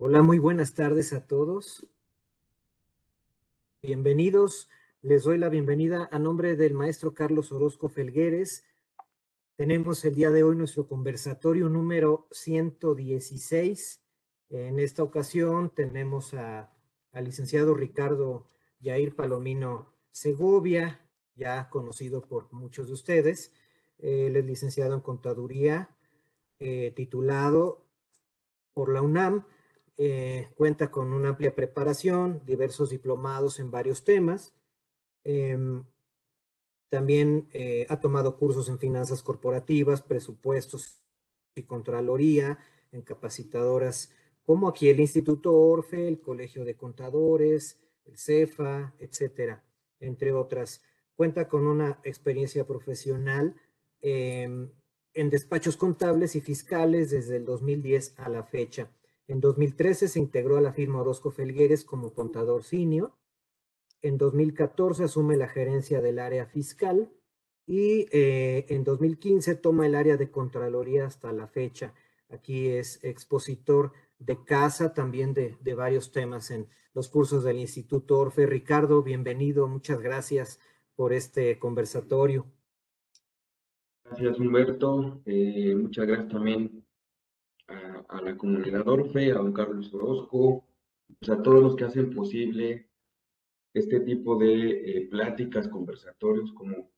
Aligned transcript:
Hola, 0.00 0.22
muy 0.22 0.38
buenas 0.38 0.74
tardes 0.74 1.12
a 1.12 1.26
todos. 1.26 1.84
Bienvenidos. 3.82 4.68
Les 5.02 5.24
doy 5.24 5.38
la 5.38 5.48
bienvenida 5.48 6.08
a 6.12 6.20
nombre 6.20 6.54
del 6.54 6.72
maestro 6.72 7.14
Carlos 7.14 7.50
Orozco 7.50 7.88
Felgueres. 7.88 8.64
Tenemos 9.56 10.04
el 10.04 10.14
día 10.14 10.30
de 10.30 10.44
hoy 10.44 10.54
nuestro 10.54 10.86
conversatorio 10.86 11.68
número 11.68 12.28
116. 12.30 14.00
En 14.50 14.78
esta 14.78 15.02
ocasión 15.02 15.70
tenemos 15.74 16.32
al 16.32 16.68
licenciado 17.24 17.74
Ricardo 17.74 18.46
Yair 18.78 19.16
Palomino 19.16 19.92
Segovia, 20.12 21.04
ya 21.34 21.68
conocido 21.70 22.22
por 22.22 22.52
muchos 22.52 22.86
de 22.86 22.92
ustedes. 22.92 23.52
Él 23.98 24.36
es 24.36 24.44
licenciado 24.44 24.94
en 24.94 25.00
contaduría, 25.00 25.90
eh, 26.60 26.92
titulado 26.94 27.84
por 28.74 28.92
la 28.92 29.02
UNAM 29.02 29.44
eh, 29.98 30.48
cuenta 30.54 30.90
con 30.90 31.12
una 31.12 31.30
amplia 31.30 31.54
preparación, 31.54 32.40
diversos 32.46 32.90
diplomados 32.90 33.58
en 33.58 33.70
varios 33.70 34.04
temas. 34.04 34.54
Em, 35.24 35.84
también 36.88 37.48
eh, 37.52 37.86
ha 37.90 38.00
tomado 38.00 38.38
cursos 38.38 38.68
en 38.68 38.78
finanzas 38.78 39.22
corporativas, 39.22 40.00
presupuestos 40.00 41.02
y 41.54 41.64
contraloría, 41.64 42.58
en 42.92 43.02
capacitadoras 43.02 44.10
como 44.48 44.66
aquí 44.66 44.88
el 44.88 44.98
Instituto 44.98 45.54
Orfe, 45.54 46.08
el 46.08 46.20
Colegio 46.20 46.64
de 46.64 46.74
Contadores, 46.74 47.78
el 48.06 48.16
CEFA, 48.16 48.94
etcétera, 48.98 49.62
entre 50.00 50.32
otras. 50.32 50.80
Cuenta 51.16 51.48
con 51.48 51.66
una 51.66 52.00
experiencia 52.02 52.66
profesional 52.66 53.54
em, 54.00 54.70
en 55.12 55.28
despachos 55.28 55.76
contables 55.76 56.34
y 56.34 56.40
fiscales 56.40 57.10
desde 57.10 57.36
el 57.36 57.44
2010 57.44 58.14
a 58.16 58.30
la 58.30 58.42
fecha. 58.42 58.90
En 59.28 59.40
2013 59.40 60.08
se 60.08 60.18
integró 60.18 60.56
a 60.56 60.62
la 60.62 60.72
firma 60.72 61.02
Orozco 61.02 61.30
Felgueres 61.30 61.84
como 61.84 62.14
contador 62.14 62.64
senior. 62.64 63.12
En 64.00 64.16
2014 64.16 65.04
asume 65.04 65.36
la 65.36 65.48
gerencia 65.48 66.00
del 66.00 66.18
área 66.18 66.46
fiscal 66.46 67.12
y 67.66 68.06
eh, 68.10 68.64
en 68.70 68.84
2015 68.84 69.54
toma 69.56 69.84
el 69.84 69.94
área 69.94 70.16
de 70.16 70.30
Contraloría 70.30 71.04
hasta 71.04 71.30
la 71.32 71.46
fecha. 71.46 71.92
Aquí 72.30 72.68
es 72.68 73.04
expositor 73.04 73.92
de 74.18 74.42
casa 74.44 74.94
también 74.94 75.34
de, 75.34 75.58
de 75.60 75.74
varios 75.74 76.10
temas 76.10 76.50
en 76.50 76.66
los 76.94 77.08
cursos 77.08 77.44
del 77.44 77.58
Instituto 77.58 78.18
Orfe. 78.18 78.46
Ricardo, 78.46 79.02
bienvenido. 79.02 79.68
Muchas 79.68 80.00
gracias 80.00 80.58
por 80.96 81.12
este 81.12 81.58
conversatorio. 81.58 82.46
Gracias, 84.04 84.38
Humberto. 84.38 85.20
Eh, 85.26 85.74
muchas 85.76 86.06
gracias 86.06 86.28
también 86.30 86.77
a, 87.68 88.20
la 88.22 88.36
comunidad 88.36 88.88
Orfe, 88.88 89.30
a 89.30 89.36
don 89.36 89.52
Carlos 89.52 89.92
Orozco, 89.92 90.64
pues 91.18 91.30
a 91.30 91.42
todos 91.42 91.62
los 91.62 91.76
que 91.76 91.84
hacen 91.84 92.10
posible 92.10 92.88
este 93.74 94.00
tipo 94.00 94.36
de 94.36 94.70
eh, 94.70 95.08
pláticas, 95.10 95.68
conversatorios, 95.68 96.52
como 96.52 96.90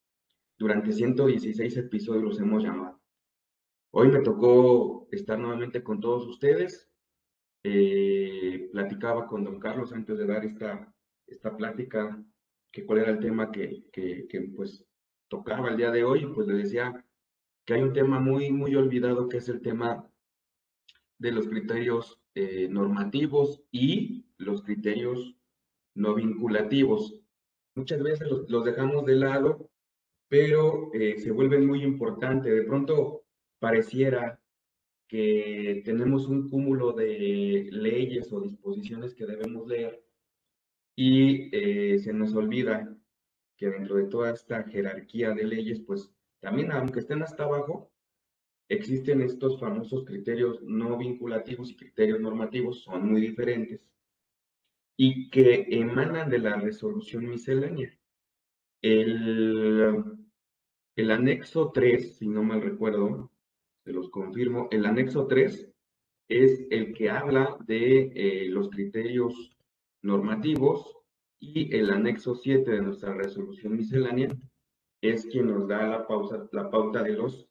durante 0.58 0.92
116 0.92 1.76
episodios 1.76 2.24
los 2.24 2.40
hemos 2.40 2.62
llamado. 2.62 3.00
Hoy 3.92 4.08
me 4.08 4.20
tocó 4.20 5.08
estar 5.10 5.38
nuevamente 5.38 5.82
con 5.82 6.00
todos 6.00 6.26
ustedes. 6.26 6.88
Eh, 7.64 8.68
platicaba 8.72 9.26
con 9.26 9.44
don 9.44 9.58
Carlos 9.58 9.92
antes 9.92 10.16
de 10.16 10.26
dar 10.26 10.44
esta, 10.44 10.94
esta 11.26 11.56
plática, 11.56 12.22
que 12.70 12.86
cuál 12.86 13.00
era 13.00 13.10
el 13.10 13.18
tema 13.18 13.50
que, 13.50 13.84
que, 13.92 14.26
que 14.28 14.40
pues 14.42 14.86
tocaba 15.28 15.68
el 15.68 15.76
día 15.76 15.90
de 15.90 16.04
hoy, 16.04 16.26
pues 16.26 16.46
le 16.46 16.54
decía 16.54 17.04
que 17.66 17.74
hay 17.74 17.82
un 17.82 17.92
tema 17.92 18.20
muy, 18.20 18.50
muy 18.50 18.74
olvidado 18.76 19.28
que 19.28 19.38
es 19.38 19.48
el 19.48 19.60
tema 19.60 20.09
de 21.20 21.32
los 21.32 21.46
criterios 21.46 22.18
eh, 22.34 22.66
normativos 22.68 23.62
y 23.70 24.24
los 24.38 24.62
criterios 24.62 25.36
no 25.94 26.14
vinculativos. 26.14 27.20
Muchas 27.76 28.02
veces 28.02 28.26
los, 28.48 28.64
dejamos 28.64 29.04
de 29.04 29.16
lado, 29.16 29.70
pero 30.28 30.90
eh, 30.94 31.18
se 31.18 31.30
vuelven 31.30 31.66
muy 31.66 31.82
importantes. 31.82 32.52
De 32.52 32.64
pronto 32.64 33.24
pareciera 33.58 34.40
que 35.06 35.82
tenemos 35.84 36.26
un 36.26 36.48
cúmulo 36.48 36.92
de 36.92 37.68
leyes 37.70 38.32
o 38.32 38.40
disposiciones 38.40 39.14
que 39.14 39.26
debemos 39.26 39.66
leer 39.66 40.02
y 40.96 41.50
eh, 41.52 41.98
se 41.98 42.12
nos 42.12 42.34
olvida 42.34 42.96
que 43.58 43.68
dentro 43.68 43.96
de 43.96 44.04
toda 44.04 44.32
esta 44.32 44.62
jerarquía 44.64 45.32
de 45.32 45.44
leyes, 45.44 45.80
pues 45.80 46.10
también 46.40 46.72
aunque 46.72 47.00
estén 47.00 47.22
hasta 47.22 47.44
abajo, 47.44 47.89
existen 48.70 49.20
estos 49.20 49.58
famosos 49.58 50.04
criterios 50.04 50.62
no 50.62 50.96
vinculativos 50.96 51.70
y 51.70 51.76
criterios 51.76 52.20
normativos, 52.20 52.82
son 52.82 53.10
muy 53.10 53.20
diferentes, 53.20 53.80
y 54.96 55.28
que 55.28 55.66
emanan 55.70 56.30
de 56.30 56.38
la 56.38 56.56
resolución 56.56 57.28
miscelánea. 57.28 57.92
El, 58.80 60.04
el 60.96 61.10
anexo 61.10 61.72
3, 61.72 62.16
si 62.16 62.28
no 62.28 62.44
mal 62.44 62.62
recuerdo, 62.62 63.30
se 63.84 63.92
los 63.92 64.08
confirmo, 64.08 64.68
el 64.70 64.86
anexo 64.86 65.26
3 65.26 65.68
es 66.28 66.66
el 66.70 66.94
que 66.94 67.10
habla 67.10 67.58
de 67.66 68.12
eh, 68.14 68.48
los 68.48 68.70
criterios 68.70 69.50
normativos 70.00 70.96
y 71.40 71.74
el 71.74 71.90
anexo 71.90 72.36
7 72.36 72.70
de 72.70 72.82
nuestra 72.82 73.14
resolución 73.14 73.76
miscelánea 73.76 74.28
es 75.00 75.26
quien 75.26 75.46
nos 75.46 75.66
da 75.66 75.88
la, 75.88 76.06
pausa, 76.06 76.48
la 76.52 76.70
pauta 76.70 77.02
de 77.02 77.14
los 77.14 77.49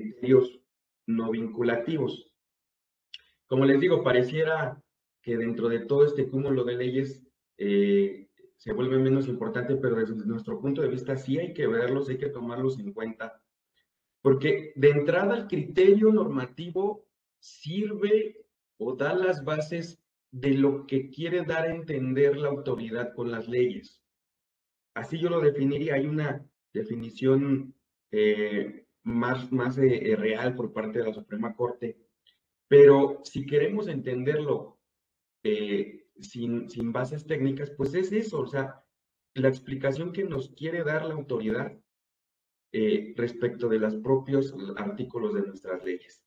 criterios 0.00 0.60
no 1.06 1.30
vinculativos. 1.30 2.32
Como 3.46 3.64
les 3.64 3.80
digo, 3.80 4.02
pareciera 4.02 4.82
que 5.20 5.36
dentro 5.36 5.68
de 5.68 5.80
todo 5.80 6.06
este 6.06 6.28
cúmulo 6.28 6.64
de 6.64 6.76
leyes 6.76 7.22
eh, 7.58 8.28
se 8.56 8.72
vuelve 8.72 8.98
menos 8.98 9.28
importante, 9.28 9.76
pero 9.76 9.96
desde 9.96 10.14
nuestro 10.26 10.60
punto 10.60 10.82
de 10.82 10.88
vista 10.88 11.16
sí 11.16 11.38
hay 11.38 11.52
que 11.52 11.66
verlos, 11.66 12.08
hay 12.08 12.18
que 12.18 12.28
tomarlos 12.28 12.78
en 12.78 12.92
cuenta, 12.92 13.42
porque 14.20 14.72
de 14.76 14.90
entrada 14.90 15.36
el 15.36 15.46
criterio 15.48 16.12
normativo 16.12 17.06
sirve 17.40 18.46
o 18.78 18.94
da 18.94 19.14
las 19.14 19.44
bases 19.44 20.02
de 20.30 20.54
lo 20.54 20.86
que 20.86 21.10
quiere 21.10 21.42
dar 21.42 21.64
a 21.64 21.74
entender 21.74 22.36
la 22.36 22.48
autoridad 22.48 23.14
con 23.14 23.30
las 23.30 23.48
leyes. 23.48 24.00
Así 24.94 25.18
yo 25.18 25.28
lo 25.28 25.40
definiría, 25.40 25.94
hay 25.94 26.06
una 26.06 26.44
definición 26.72 27.74
eh, 28.10 28.81
más, 29.04 29.50
más 29.52 29.78
eh, 29.78 30.12
eh, 30.12 30.16
real 30.16 30.54
por 30.54 30.72
parte 30.72 30.98
de 30.98 31.06
la 31.06 31.14
Suprema 31.14 31.54
Corte. 31.54 31.98
Pero 32.68 33.20
si 33.24 33.46
queremos 33.46 33.88
entenderlo 33.88 34.80
eh, 35.42 36.06
sin, 36.20 36.70
sin 36.70 36.92
bases 36.92 37.26
técnicas, 37.26 37.70
pues 37.70 37.94
es 37.94 38.12
eso, 38.12 38.40
o 38.40 38.46
sea, 38.46 38.84
la 39.34 39.48
explicación 39.48 40.12
que 40.12 40.24
nos 40.24 40.50
quiere 40.50 40.84
dar 40.84 41.04
la 41.04 41.14
autoridad 41.14 41.78
respecto 43.16 43.68
de 43.68 43.78
los 43.78 43.96
propios 43.96 44.54
artículos 44.76 45.34
de 45.34 45.42
nuestras 45.42 45.84
leyes. 45.84 46.24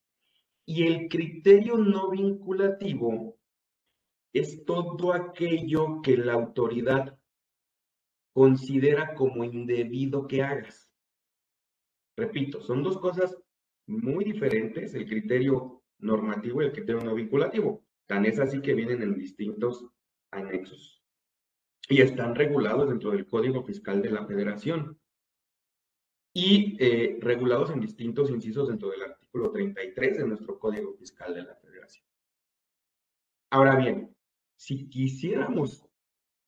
Y 0.63 0.85
el 0.85 1.09
criterio 1.09 1.75
no 1.75 2.11
vinculativo 2.11 3.39
es 4.35 4.65
todo 4.65 5.13
aquello 5.13 6.01
que 6.03 6.17
la 6.17 6.33
autoridad 6.33 7.17
considera 8.33 9.15
como 9.15 9.45
indebido 9.45 10.27
que 10.27 10.43
hagas. 10.43 10.84
Repito, 12.17 12.61
son 12.61 12.83
dos 12.83 12.97
cosas 12.97 13.37
muy 13.87 14.23
diferentes, 14.23 14.93
el 14.93 15.07
criterio 15.07 15.83
normativo 15.99 16.61
y 16.61 16.65
el 16.65 16.71
criterio 16.71 17.03
no 17.03 17.13
vinculativo. 17.13 17.83
Tan 18.07 18.25
es 18.25 18.39
así 18.39 18.61
que 18.61 18.73
vienen 18.73 19.01
en 19.01 19.15
distintos 19.15 19.85
anexos 20.31 21.03
y 21.89 22.01
están 22.01 22.35
regulados 22.35 22.89
dentro 22.89 23.11
del 23.11 23.27
Código 23.27 23.63
Fiscal 23.63 24.01
de 24.01 24.11
la 24.11 24.25
Federación 24.25 24.99
y 26.33 26.75
eh, 26.79 27.17
regulados 27.21 27.69
en 27.71 27.79
distintos 27.79 28.29
incisos 28.29 28.67
dentro 28.67 28.89
del 28.89 29.03
artículo 29.03 29.51
33 29.51 30.17
de 30.17 30.27
nuestro 30.27 30.59
Código 30.59 30.93
Fiscal 30.95 31.33
de 31.33 31.43
la 31.43 31.55
Federación. 31.55 32.05
Ahora 33.51 33.75
bien, 33.77 34.15
si 34.57 34.89
quisiéramos, 34.89 35.87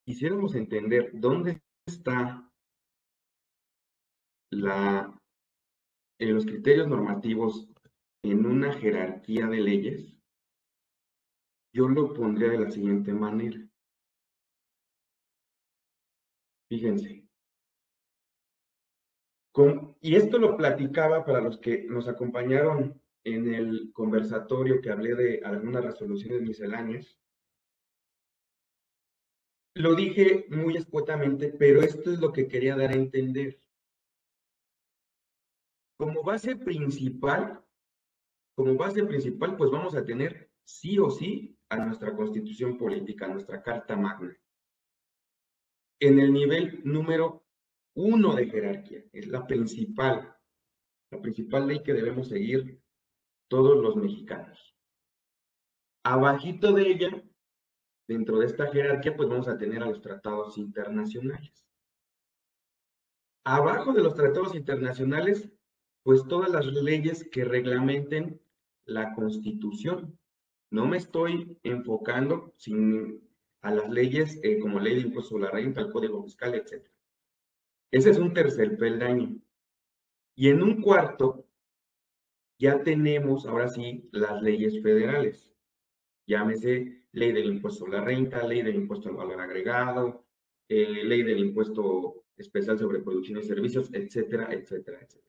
quisiéramos 0.06 0.56
entender 0.56 1.12
dónde 1.14 1.62
está 1.86 2.52
la 4.50 5.18
en 6.20 6.34
los 6.34 6.46
criterios 6.46 6.88
normativos 6.88 7.70
en 8.24 8.46
una 8.46 8.74
jerarquía 8.74 9.48
de 9.48 9.60
leyes, 9.60 10.18
yo 11.74 11.88
lo 11.88 12.14
pondría 12.14 12.50
de 12.50 12.60
la 12.60 12.72
siguiente 12.72 13.14
manera. 13.14 13.60
Fíjense. 16.70 17.24
y 20.02 20.16
esto 20.16 20.38
lo 20.38 20.56
platicaba 20.56 21.26
para 21.26 21.42
los 21.42 21.58
que 21.58 21.84
nos 21.86 22.08
acompañaron 22.08 23.02
en 23.24 23.54
el 23.54 23.92
conversatorio 23.92 24.82
que 24.82 24.92
hablé 24.92 25.16
de 25.16 25.42
algunas 25.44 25.84
resoluciones 25.84 26.42
misceláneas. 26.44 27.18
Lo 29.74 29.96
dije 29.96 30.46
muy 30.50 30.78
escuetamente, 30.78 31.50
pero 31.50 31.82
esto 31.82 32.12
es 32.12 32.20
lo 32.20 32.32
que 32.32 32.48
quería 32.48 32.76
dar 32.76 32.92
a 32.92 32.96
entender. 32.96 33.60
Como 35.98 36.24
base 36.24 36.56
principal, 36.56 37.64
como 38.56 38.76
base 38.76 39.04
principal, 39.04 39.58
pues 39.58 39.72
vamos 39.72 39.96
a 39.96 40.06
tener 40.06 40.52
sí 40.64 41.00
o 41.00 41.10
sí 41.10 41.58
a 41.70 41.78
nuestra 41.78 42.16
constitución 42.16 42.78
política, 42.78 43.26
a 43.26 43.30
nuestra 43.30 43.62
Carta 43.64 43.96
Magna. 43.96 44.38
En 46.00 46.20
el 46.20 46.32
nivel 46.32 46.82
número 46.84 47.46
uno 47.96 48.36
de 48.36 48.48
jerarquía, 48.48 49.04
es 49.12 49.28
la 49.28 49.48
principal, 49.48 50.38
la 51.10 51.20
principal 51.20 51.68
ley 51.68 51.82
que 51.82 51.94
debemos 51.94 52.28
seguir 52.28 52.80
todos 53.50 53.82
los 53.82 53.96
mexicanos. 53.96 54.76
Abajito 56.04 56.74
de 56.74 56.88
ella, 56.88 57.24
dentro 58.08 58.38
de 58.38 58.46
esta 58.46 58.72
jerarquía, 58.72 59.18
pues 59.18 59.28
vamos 59.28 59.48
a 59.48 59.58
tener 59.58 59.82
a 59.82 59.88
los 59.88 60.02
tratados 60.02 60.60
internacionales. 60.60 61.68
Abajo 63.44 63.94
de 63.94 64.04
los 64.04 64.14
tratados 64.14 64.54
internacionales, 64.54 65.52
pues 66.08 66.26
todas 66.26 66.50
las 66.50 66.66
leyes 66.66 67.28
que 67.34 67.44
reglamenten 67.44 68.40
la 68.86 69.14
constitución. 69.14 70.18
No 70.72 70.88
me 70.88 70.96
estoy 70.96 71.60
enfocando 71.64 72.54
sin, 72.56 73.30
a 73.60 73.72
las 73.72 73.90
leyes 73.90 74.40
eh, 74.42 74.58
como 74.60 74.80
ley 74.80 74.96
de 74.96 75.02
impuesto 75.02 75.36
a 75.36 75.42
la 75.42 75.52
renta, 75.52 75.82
el 75.82 75.92
código 75.92 76.24
fiscal, 76.24 76.56
etc. 76.56 76.88
Ese 77.92 78.12
es 78.12 78.20
un 78.20 78.34
tercer 78.34 78.78
peldaño. 78.78 79.38
Y 80.34 80.48
en 80.48 80.64
un 80.64 80.82
cuarto, 80.82 81.46
ya 82.58 82.82
tenemos 82.84 83.46
ahora 83.46 83.68
sí 83.68 84.08
las 84.14 84.42
leyes 84.42 84.82
federales. 84.82 85.54
Llámese 86.26 87.04
ley 87.12 87.34
del 87.34 87.48
impuesto 87.48 87.86
a 87.86 87.90
la 87.90 88.02
renta, 88.02 88.48
ley 88.48 88.62
del 88.62 88.76
impuesto 88.76 89.10
al 89.10 89.16
valor 89.16 89.42
agregado, 89.42 90.26
eh, 90.70 91.04
ley 91.04 91.24
del 91.24 91.40
impuesto 91.40 92.24
especial 92.38 92.80
sobre 92.80 93.02
producción 93.02 93.40
y 93.40 93.44
servicios, 93.44 93.90
etcétera, 93.92 94.54
etcétera, 94.54 95.00
etcétera. 95.02 95.27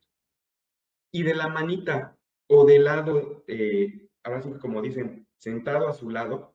Y 1.13 1.23
de 1.23 1.35
la 1.35 1.49
manita 1.49 2.19
o 2.49 2.65
del 2.65 2.85
lado, 2.85 3.45
eh, 3.47 4.09
ahora 4.23 4.43
sí 4.43 4.51
como 4.61 4.83
dicen, 4.83 5.27
sentado 5.39 5.89
a 5.89 5.95
su 5.95 6.11
lado 6.11 6.55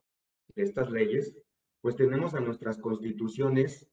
de 0.54 0.62
estas 0.62 0.90
leyes, 0.90 1.36
pues 1.80 1.96
tenemos 1.96 2.34
a 2.34 2.40
nuestras 2.40 2.78
constituciones 2.78 3.90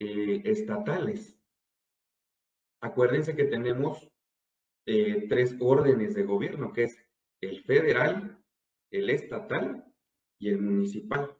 eh, 0.00 0.42
estatales. 0.44 1.38
Acuérdense 2.80 3.36
que 3.36 3.44
tenemos 3.44 4.10
eh, 4.86 5.26
tres 5.28 5.56
órdenes 5.60 6.14
de 6.14 6.24
gobierno, 6.24 6.72
que 6.72 6.84
es 6.84 6.98
el 7.40 7.62
federal, 7.62 8.42
el 8.90 9.10
estatal 9.10 9.84
y 10.38 10.48
el 10.48 10.60
municipal. 10.60 11.36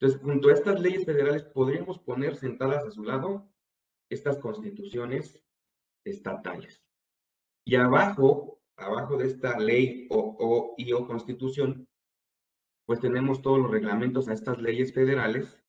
Entonces, 0.00 0.20
junto 0.20 0.48
a 0.48 0.54
estas 0.54 0.80
leyes 0.80 1.04
federales, 1.04 1.44
podríamos 1.44 1.98
poner 1.98 2.36
sentadas 2.36 2.84
a 2.84 2.90
su 2.90 3.04
lado 3.04 3.50
estas 4.10 4.38
constituciones 4.38 5.44
estatales. 6.04 6.82
Y 7.68 7.76
abajo, 7.76 8.62
abajo 8.78 9.18
de 9.18 9.26
esta 9.26 9.58
ley 9.58 10.06
o, 10.08 10.74
o 10.78 11.06
constitución, 11.06 11.86
pues 12.86 12.98
tenemos 12.98 13.42
todos 13.42 13.58
los 13.58 13.70
reglamentos 13.70 14.26
a 14.26 14.32
estas 14.32 14.56
leyes 14.56 14.94
federales, 14.94 15.62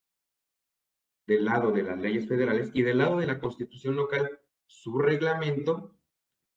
del 1.27 1.43
lado 1.43 1.73
de 1.73 1.83
las 1.83 1.99
leyes 1.99 2.25
federales, 2.25 2.71
y 2.73 2.83
del 2.83 2.99
lado 2.99 3.17
de 3.17 3.27
la 3.27 3.41
constitución 3.41 3.97
local, 3.97 4.39
su 4.65 4.97
reglamento, 4.99 5.93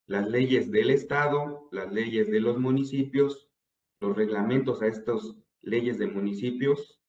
las 0.06 0.28
leyes 0.28 0.70
del 0.70 0.90
estado, 0.90 1.66
las 1.72 1.92
leyes 1.92 2.30
de 2.30 2.38
los 2.38 2.56
municipios, 2.58 3.50
los 3.98 4.16
reglamentos 4.16 4.80
a 4.80 4.86
estas 4.86 5.34
leyes 5.60 5.98
de 5.98 6.06
municipios 6.06 7.02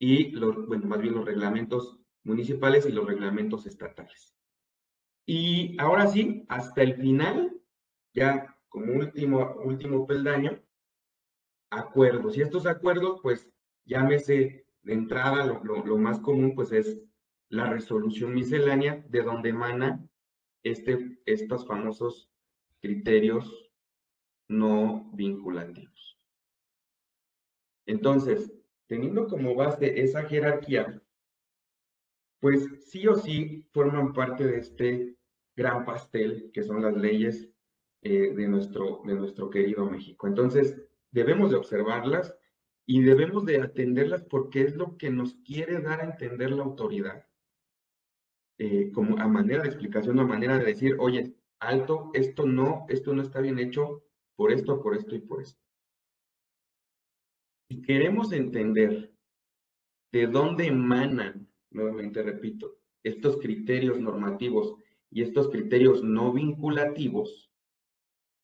y 0.00 0.32
los, 0.32 0.66
bueno, 0.66 0.86
más 0.86 1.00
bien 1.00 1.14
los 1.14 1.24
reglamentos 1.24 2.00
municipales 2.24 2.84
y 2.84 2.90
los 2.90 3.06
reglamentos 3.06 3.64
estatales. 3.64 4.34
Y 5.24 5.76
ahora 5.78 6.08
sí, 6.08 6.44
hasta 6.48 6.82
el 6.82 6.96
final, 6.96 7.56
ya 8.16 8.56
como 8.68 8.94
último, 8.94 9.54
último 9.62 10.06
peldaño, 10.06 10.60
acuerdos. 11.70 12.36
Y 12.36 12.42
estos 12.42 12.66
acuerdos, 12.66 13.20
pues 13.22 13.48
llámese 13.84 14.66
de 14.82 14.92
entrada, 14.92 15.46
lo, 15.46 15.84
lo, 15.84 15.98
más 15.98 16.18
común, 16.20 16.54
pues 16.54 16.72
es 16.72 17.00
la 17.48 17.70
resolución 17.70 18.34
miscelánea, 18.34 19.04
de 19.08 19.22
donde 19.22 19.50
emana 19.50 20.08
este, 20.64 21.20
estos 21.26 21.66
famosos 21.66 22.30
criterios 22.80 23.70
no 24.48 25.10
vinculativos. 25.12 26.18
Entonces, 27.86 28.52
teniendo 28.86 29.28
como 29.28 29.54
base 29.54 30.00
esa 30.00 30.24
jerarquía, 30.24 31.02
pues 32.40 32.66
sí 32.90 33.06
o 33.08 33.14
sí 33.14 33.68
forman 33.72 34.12
parte 34.12 34.44
de 34.44 34.58
este 34.58 35.16
gran 35.54 35.84
pastel 35.84 36.50
que 36.52 36.62
son 36.62 36.82
las 36.82 36.96
leyes 36.96 37.55
eh, 38.08 38.32
de, 38.32 38.46
nuestro, 38.46 39.02
de 39.04 39.14
nuestro 39.16 39.50
querido 39.50 39.84
México. 39.90 40.28
Entonces, 40.28 40.80
debemos 41.10 41.50
de 41.50 41.56
observarlas 41.56 42.32
y 42.86 43.02
debemos 43.02 43.44
de 43.44 43.60
atenderlas 43.60 44.22
porque 44.22 44.60
es 44.60 44.76
lo 44.76 44.96
que 44.96 45.10
nos 45.10 45.34
quiere 45.44 45.80
dar 45.80 46.00
a 46.00 46.04
entender 46.04 46.52
la 46.52 46.62
autoridad. 46.62 47.26
Eh, 48.58 48.92
como 48.92 49.18
a 49.18 49.26
manera 49.26 49.64
de 49.64 49.70
explicación, 49.70 50.20
a 50.20 50.24
manera 50.24 50.56
de 50.56 50.66
decir, 50.66 50.94
oye, 51.00 51.34
alto, 51.58 52.12
esto 52.14 52.46
no, 52.46 52.86
esto 52.88 53.12
no 53.12 53.22
está 53.22 53.40
bien 53.40 53.58
hecho 53.58 54.04
por 54.36 54.52
esto, 54.52 54.80
por 54.80 54.94
esto 54.96 55.16
y 55.16 55.22
por 55.22 55.42
esto. 55.42 55.60
Si 57.68 57.82
queremos 57.82 58.32
entender 58.32 59.12
de 60.12 60.28
dónde 60.28 60.68
emanan 60.68 61.48
nuevamente 61.72 62.22
repito, 62.22 62.78
estos 63.02 63.38
criterios 63.38 63.98
normativos 63.98 64.76
y 65.10 65.22
estos 65.22 65.48
criterios 65.48 66.04
no 66.04 66.32
vinculativos, 66.32 67.45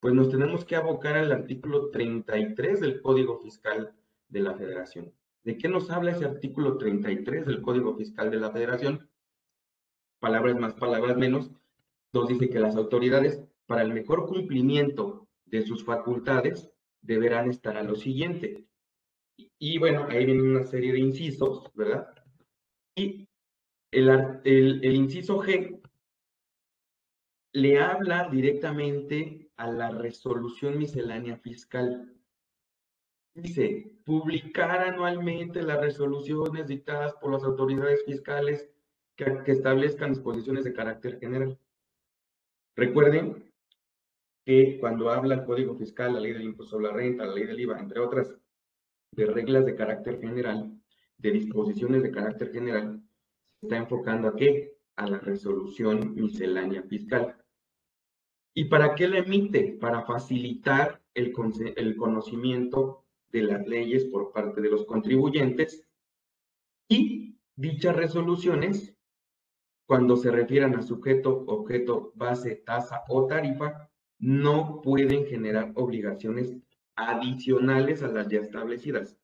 pues 0.03 0.15
nos 0.15 0.31
tenemos 0.31 0.65
que 0.65 0.75
abocar 0.75 1.17
al 1.17 1.31
artículo 1.31 1.91
33 1.91 2.81
del 2.81 3.01
Código 3.01 3.39
Fiscal 3.39 3.95
de 4.29 4.41
la 4.41 4.53
Federación. 4.53 5.15
¿De 5.45 5.57
qué 5.57 5.69
nos 5.69 5.91
habla 5.91 6.11
ese 6.11 6.25
artículo 6.25 6.77
33 6.77 7.47
del 7.47 7.63
Código 7.63 7.95
Fiscal 7.97 8.29
de 8.29 8.39
la 8.39 8.51
Federación? 8.51 9.09
Palabras 10.19 10.59
más, 10.59 10.75
palabras 10.75 11.17
menos. 11.17 11.53
Nos 12.13 12.27
dice 12.27 12.51
que 12.51 12.59
las 12.59 12.75
autoridades, 12.75 13.45
para 13.67 13.83
el 13.83 13.95
mejor 13.95 14.27
cumplimiento 14.27 15.29
de 15.45 15.63
sus 15.63 15.85
facultades, 15.85 16.69
deberán 17.01 17.49
estar 17.49 17.77
a 17.77 17.85
lo 17.85 17.95
siguiente. 17.95 18.67
Y, 19.37 19.79
bueno, 19.79 20.09
ahí 20.11 20.27
viene 20.27 20.43
una 20.43 20.65
serie 20.65 20.93
de 20.95 20.99
incisos, 20.99 21.71
¿verdad? 21.75 22.13
Y 22.97 23.29
el, 23.93 24.95
inciso 24.97 25.39
G 25.39 25.81
le 27.53 27.79
habla 27.79 28.29
directamente 28.29 29.42
a 29.63 29.71
la 29.71 29.91
resolución 29.91 30.77
miscelánea 30.77 31.37
fiscal. 31.37 32.13
Dice, 33.33 33.93
publicar 34.05 34.81
anualmente 34.81 35.63
las 35.63 35.81
resoluciones 35.81 36.67
dictadas 36.67 37.15
por 37.15 37.31
las 37.31 37.45
autoridades 37.45 38.05
fiscales 38.05 38.69
que, 39.15 39.25
que, 39.45 39.53
establezcan 39.53 40.15
disposiciones 40.15 40.65
de 40.65 40.73
carácter 40.73 41.21
general. 41.21 41.57
Recuerden 42.75 43.53
que 44.45 44.79
cuando 44.81 45.11
habla 45.11 45.37
el 45.37 45.45
Código 45.45 45.77
Fiscal, 45.77 46.15
la 46.15 46.21
ley 46.21 46.33
del 46.33 46.43
impuesto 46.43 46.79
a 46.79 46.83
la 46.83 46.93
renta, 46.93 47.25
la 47.25 47.35
ley 47.35 47.45
del 47.45 47.61
IVA, 47.61 47.79
entre 47.79 48.01
otras, 48.01 48.35
de 49.13 49.27
reglas 49.27 49.65
de 49.65 49.77
carácter 49.77 50.19
general, 50.19 50.77
de 51.19 51.31
disposiciones 51.31 52.03
de 52.03 52.11
carácter 52.11 52.51
general, 52.51 53.01
se 53.61 53.67
está 53.67 53.77
enfocando 53.77 54.27
a 54.27 54.35
qué? 54.35 54.77
A 54.97 55.07
la 55.07 55.21
resolución 55.21 56.17
miscelánea 56.17 56.83
fiscal. 56.83 57.37
¿Y 58.55 58.67
para 58.67 58.95
qué 58.95 59.09
la 59.09 59.19
emite? 59.19 59.79
Para 59.81 60.03
facilitar 60.03 61.01
el, 61.15 61.33
el 61.77 61.97
conocimiento 61.97 63.05
de 63.31 63.43
las 63.43 63.67
leyes 63.67 64.05
por 64.05 64.33
parte 64.33 64.61
de 64.61 64.71
los 64.71 64.85
contribuyentes 64.85 65.87
y 66.89 67.39
dichas 67.57 67.97
resoluciones, 67.97 68.95
cuando 69.87 70.17
se 70.17 70.31
refieran 70.31 70.75
a 70.77 70.83
sujeto, 70.83 71.45
objeto, 71.47 72.13
base, 72.15 72.57
tasa 72.57 73.03
o 73.09 73.27
tarifa, 73.27 73.91
no 74.19 74.81
pueden 74.83 75.27
generar 75.27 75.73
obligaciones 75.75 76.57
adicionales 76.95 78.03
a 78.03 78.09
las 78.09 78.29
ya 78.29 78.41
establecidas. 78.41 79.19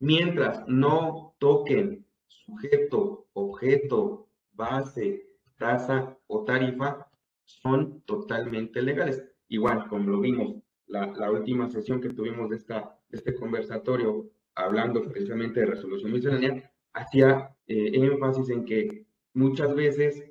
Mientras 0.00 0.66
no 0.68 1.34
toquen 1.38 2.06
sujeto, 2.26 3.26
objeto, 3.32 4.28
base, 4.52 5.26
tasa 5.56 6.18
o 6.26 6.44
tarifa, 6.44 7.08
son 7.44 8.00
totalmente 8.02 8.82
legales. 8.82 9.22
Igual, 9.48 9.88
como 9.88 10.10
lo 10.10 10.20
vimos, 10.20 10.56
la, 10.86 11.30
última 11.30 11.68
sesión 11.68 12.00
que 12.00 12.10
tuvimos 12.10 12.50
de, 12.50 12.56
esta, 12.56 12.98
este 13.10 13.34
conversatorio, 13.34 14.30
hablando 14.54 15.02
precisamente 15.02 15.60
de 15.60 15.66
resolución 15.66 16.12
miscelánea, 16.12 16.72
hacía 16.92 17.56
eh, 17.66 17.90
énfasis 17.94 18.50
en 18.50 18.64
que 18.64 19.06
muchas 19.32 19.74
veces 19.74 20.24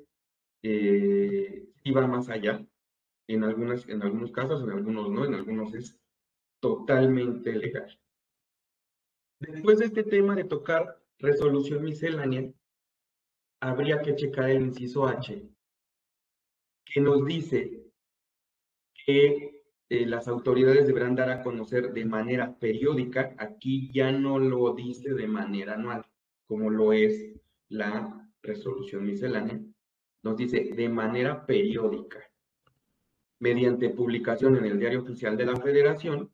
eh, 0.62 1.68
iba 1.84 2.06
más 2.06 2.28
allá, 2.28 2.64
en, 3.26 3.44
algunas, 3.44 3.88
en 3.88 4.02
algunos 4.02 4.32
casos, 4.32 4.62
en 4.62 4.70
algunos 4.70 5.10
no, 5.10 5.24
en 5.24 5.34
algunos 5.34 5.74
es 5.74 5.98
totalmente 6.60 7.52
legal. 7.52 7.98
Después 9.40 9.78
de 9.78 9.86
este 9.86 10.04
tema 10.04 10.34
de 10.34 10.44
tocar 10.44 11.02
resolución 11.18 11.84
miscelánea, 11.84 12.50
habría 13.60 14.00
que 14.00 14.14
checar 14.14 14.50
el 14.50 14.62
inciso 14.62 15.06
H, 15.06 15.48
que 16.84 17.00
nos 17.00 17.24
dice 17.24 17.84
que 19.04 19.62
eh, 19.88 20.06
las 20.06 20.28
autoridades 20.28 20.86
deberán 20.86 21.14
dar 21.14 21.30
a 21.30 21.42
conocer 21.42 21.92
de 21.92 22.04
manera 22.04 22.58
periódica, 22.58 23.34
aquí 23.38 23.90
ya 23.92 24.10
no 24.10 24.38
lo 24.38 24.74
dice 24.74 25.12
de 25.14 25.26
manera 25.26 25.74
anual, 25.74 26.04
como 26.46 26.70
lo 26.70 26.92
es 26.92 27.34
la 27.68 28.30
resolución 28.42 29.04
miscelánea, 29.04 29.60
nos 30.22 30.36
dice 30.36 30.70
de 30.74 30.88
manera 30.88 31.44
periódica, 31.46 32.18
mediante 33.40 33.90
publicación 33.90 34.56
en 34.56 34.64
el 34.64 34.78
diario 34.78 35.02
oficial 35.02 35.36
de 35.36 35.46
la 35.46 35.56
federación, 35.56 36.32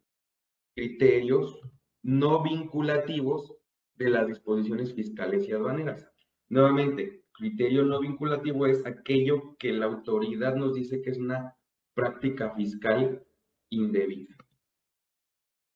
criterios 0.75 1.61
no 2.03 2.43
vinculativos 2.43 3.55
de 3.97 4.11
las 4.11 4.27
disposiciones 4.27 4.95
fiscales 4.95 5.47
y 5.49 5.53
aduaneras. 5.53 6.09
Nuevamente, 6.49 7.20
criterio 7.41 7.85
no 7.85 7.99
vinculativo 8.01 8.67
es 8.67 8.85
aquello 8.85 9.57
que 9.59 9.73
la 9.73 9.87
autoridad 9.87 10.55
nos 10.55 10.75
dice 10.75 11.01
que 11.01 11.11
es 11.11 11.19
una 11.19 11.57
práctica 11.95 12.51
fiscal 12.51 13.27
indebida. 13.71 14.37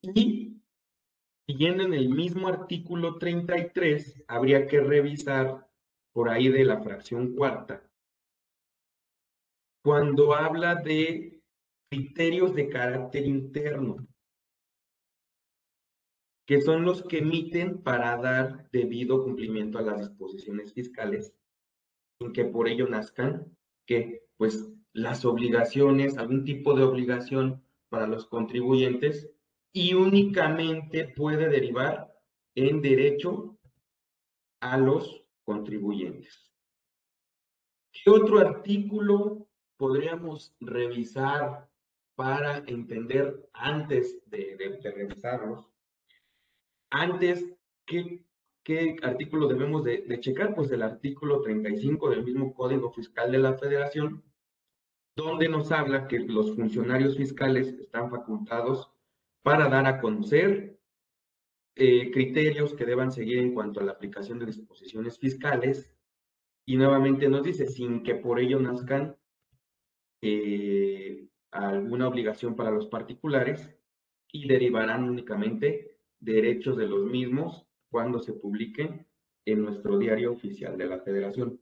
Y 0.02 0.60
siguiendo 1.46 1.84
en 1.84 1.94
el 1.94 2.10
mismo 2.10 2.48
artículo 2.48 3.16
33, 3.16 4.24
habría 4.28 4.66
que 4.66 4.80
revisar 4.80 5.66
por 6.12 6.28
ahí 6.28 6.48
de 6.48 6.64
la 6.64 6.82
fracción 6.82 7.34
cuarta, 7.34 7.82
cuando 9.82 10.34
habla 10.34 10.76
de 10.76 11.42
criterios 11.90 12.54
de 12.54 12.68
carácter 12.68 13.24
interno, 13.24 14.06
que 16.46 16.60
son 16.60 16.84
los 16.84 17.02
que 17.02 17.18
emiten 17.18 17.82
para 17.82 18.16
dar 18.18 18.68
debido 18.70 19.24
cumplimiento 19.24 19.78
a 19.78 19.82
las 19.82 19.98
disposiciones 20.00 20.74
fiscales, 20.74 21.34
sin 22.18 22.32
que 22.32 22.44
por 22.44 22.68
ello 22.68 22.88
nazcan 22.88 23.56
que 23.86 24.22
pues 24.36 24.68
las 24.92 25.24
obligaciones, 25.24 26.16
algún 26.16 26.44
tipo 26.44 26.74
de 26.74 26.84
obligación 26.84 27.62
para 27.88 28.06
los 28.06 28.26
contribuyentes 28.26 29.30
y 29.72 29.94
únicamente 29.94 31.08
puede 31.08 31.48
derivar 31.48 32.14
en 32.54 32.80
derecho 32.80 33.58
a 34.60 34.78
los 34.78 35.24
contribuyentes. 35.44 36.52
¿Qué 37.92 38.10
otro 38.10 38.38
artículo 38.38 39.46
podríamos 39.76 40.54
revisar 40.60 41.68
para 42.14 42.58
entender 42.66 43.48
antes 43.52 44.18
de, 44.30 44.80
revisarlos? 44.82 45.68
Antes, 46.90 47.44
¿qué, 47.86 48.23
¿qué, 48.64 48.96
artículo 49.02 49.46
debemos 49.46 49.84
de, 49.84 50.18
checar? 50.20 50.54
Pues 50.54 50.70
el 50.72 50.82
artículo 50.82 51.40
35 51.42 52.10
del 52.10 52.24
mismo 52.24 52.54
Código 52.54 52.90
Fiscal 52.90 53.30
de 53.30 53.38
la 53.38 53.54
Federación, 53.54 54.24
donde 55.16 55.48
nos 55.48 55.70
habla 55.70 56.08
que 56.08 56.18
los 56.18 56.56
funcionarios 56.56 57.16
fiscales 57.16 57.68
están 57.68 58.10
facultados 58.10 58.90
para 59.42 59.68
dar 59.68 59.86
a 59.86 60.00
conocer 60.00 60.80
eh, 61.76 62.10
criterios 62.10 62.74
que 62.74 62.86
deban 62.86 63.12
seguir 63.12 63.38
en 63.38 63.52
cuanto 63.52 63.80
a 63.80 63.84
la 63.84 63.92
aplicación 63.92 64.38
de 64.38 64.46
disposiciones 64.46 65.18
fiscales 65.18 65.92
y 66.66 66.76
nuevamente 66.76 67.28
nos 67.28 67.42
dice, 67.42 67.66
sin 67.66 68.02
que 68.02 68.14
por 68.14 68.40
ello 68.40 68.58
nazcan 68.58 69.16
eh, 70.22 71.28
alguna 71.50 72.08
obligación 72.08 72.56
para 72.56 72.70
los 72.70 72.86
particulares 72.86 73.70
y 74.32 74.48
derivarán 74.48 75.04
únicamente 75.04 75.98
derechos 76.18 76.76
de 76.76 76.86
los 76.86 77.04
mismos 77.04 77.66
cuando 77.94 78.18
se 78.18 78.32
publiquen 78.32 79.06
en 79.46 79.62
nuestro 79.62 79.98
diario 79.98 80.32
oficial 80.32 80.76
de 80.76 80.86
la 80.86 80.98
federación. 80.98 81.60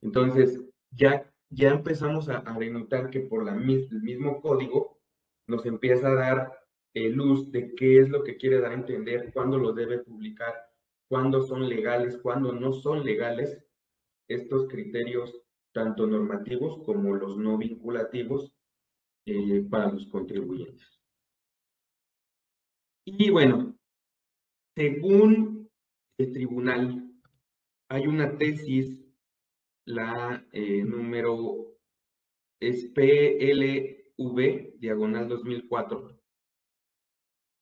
Entonces, 0.00 0.58
ya 0.92 1.30
ya 1.54 1.68
empezamos 1.68 2.30
a, 2.30 2.40
denotar 2.58 3.10
que 3.10 3.20
por 3.20 3.44
la, 3.44 3.52
el 3.52 4.02
mismo 4.02 4.40
código 4.40 4.98
nos 5.46 5.66
empieza 5.66 6.08
a 6.08 6.14
dar 6.14 6.52
eh, 6.94 7.10
luz 7.10 7.52
de 7.52 7.74
qué 7.74 8.00
es 8.00 8.08
lo 8.08 8.24
que 8.24 8.38
quiere 8.38 8.60
dar 8.60 8.70
a 8.70 8.76
entender, 8.76 9.30
cuándo 9.34 9.58
lo 9.58 9.74
debe 9.74 9.98
publicar, 9.98 10.54
cuándo 11.10 11.42
son 11.42 11.68
legales, 11.68 12.16
cuándo 12.16 12.52
no 12.54 12.72
son 12.72 13.04
legales 13.04 13.62
estos 14.28 14.66
criterios, 14.68 15.42
tanto 15.74 16.06
normativos 16.06 16.82
como 16.86 17.14
los 17.14 17.36
no 17.36 17.58
vinculativos 17.58 18.50
eh, 19.26 19.66
para 19.70 19.92
los 19.92 20.06
contribuyentes. 20.06 21.02
Y 23.04 23.28
bueno, 23.28 23.76
según 24.74 25.70
el 26.18 26.32
tribunal, 26.32 27.10
hay 27.88 28.06
una 28.06 28.38
tesis 28.38 28.98
la 29.84 30.46
eh, 30.52 30.84
número 30.84 31.72
es 32.60 32.86
PLV, 32.86 34.78
diagonal 34.78 35.28
2004, 35.28 36.16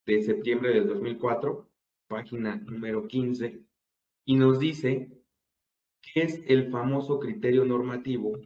de 0.06 0.22
septiembre 0.22 0.74
del 0.74 0.88
2004, 0.88 1.68
página 2.06 2.56
número 2.56 3.06
15, 3.08 3.64
y 4.26 4.36
nos 4.36 4.58
dice 4.58 5.10
qué 6.02 6.22
es 6.22 6.42
el 6.46 6.70
famoso 6.70 7.18
criterio 7.18 7.64
normativo 7.64 8.38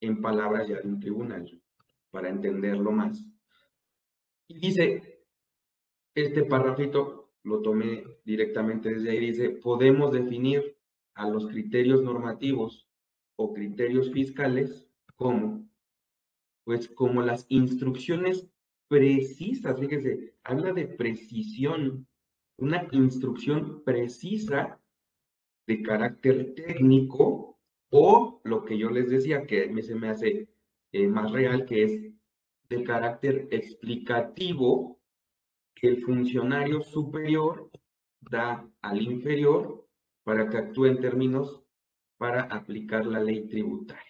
en 0.00 0.20
palabras 0.20 0.68
ya 0.68 0.80
de 0.80 0.88
un 0.88 0.98
tribunal, 0.98 1.62
para 2.10 2.28
entenderlo 2.28 2.90
más. 2.90 3.24
Y 4.48 4.58
dice, 4.58 5.22
este 6.14 6.44
párrafito 6.44 7.15
lo 7.46 7.62
tomé 7.62 8.04
directamente 8.24 8.92
desde 8.92 9.10
ahí, 9.10 9.20
dice, 9.20 9.50
podemos 9.50 10.12
definir 10.12 10.76
a 11.14 11.28
los 11.28 11.46
criterios 11.46 12.02
normativos 12.02 12.88
o 13.36 13.52
criterios 13.52 14.10
fiscales 14.10 14.88
como, 15.14 15.64
pues 16.64 16.88
como 16.88 17.22
las 17.22 17.46
instrucciones 17.48 18.48
precisas, 18.88 19.78
fíjese, 19.78 20.34
habla 20.42 20.72
de 20.72 20.86
precisión, 20.86 22.06
una 22.58 22.88
instrucción 22.90 23.82
precisa 23.84 24.80
de 25.68 25.82
carácter 25.82 26.54
técnico 26.54 27.58
o 27.90 28.40
lo 28.42 28.64
que 28.64 28.76
yo 28.76 28.90
les 28.90 29.08
decía 29.08 29.46
que 29.46 29.64
a 29.64 29.68
mí 29.68 29.82
se 29.82 29.94
me 29.94 30.08
hace 30.08 30.48
eh, 30.92 31.06
más 31.06 31.30
real, 31.30 31.64
que 31.64 31.84
es 31.84 32.12
de 32.68 32.82
carácter 32.82 33.46
explicativo 33.52 34.95
que 35.76 35.88
el 35.88 36.02
funcionario 36.02 36.80
superior 36.80 37.70
da 38.20 38.68
al 38.80 39.02
inferior 39.02 39.86
para 40.24 40.48
que 40.48 40.56
actúe 40.56 40.86
en 40.86 41.00
términos 41.00 41.62
para 42.16 42.42
aplicar 42.44 43.06
la 43.06 43.20
ley 43.20 43.46
tributaria. 43.46 44.02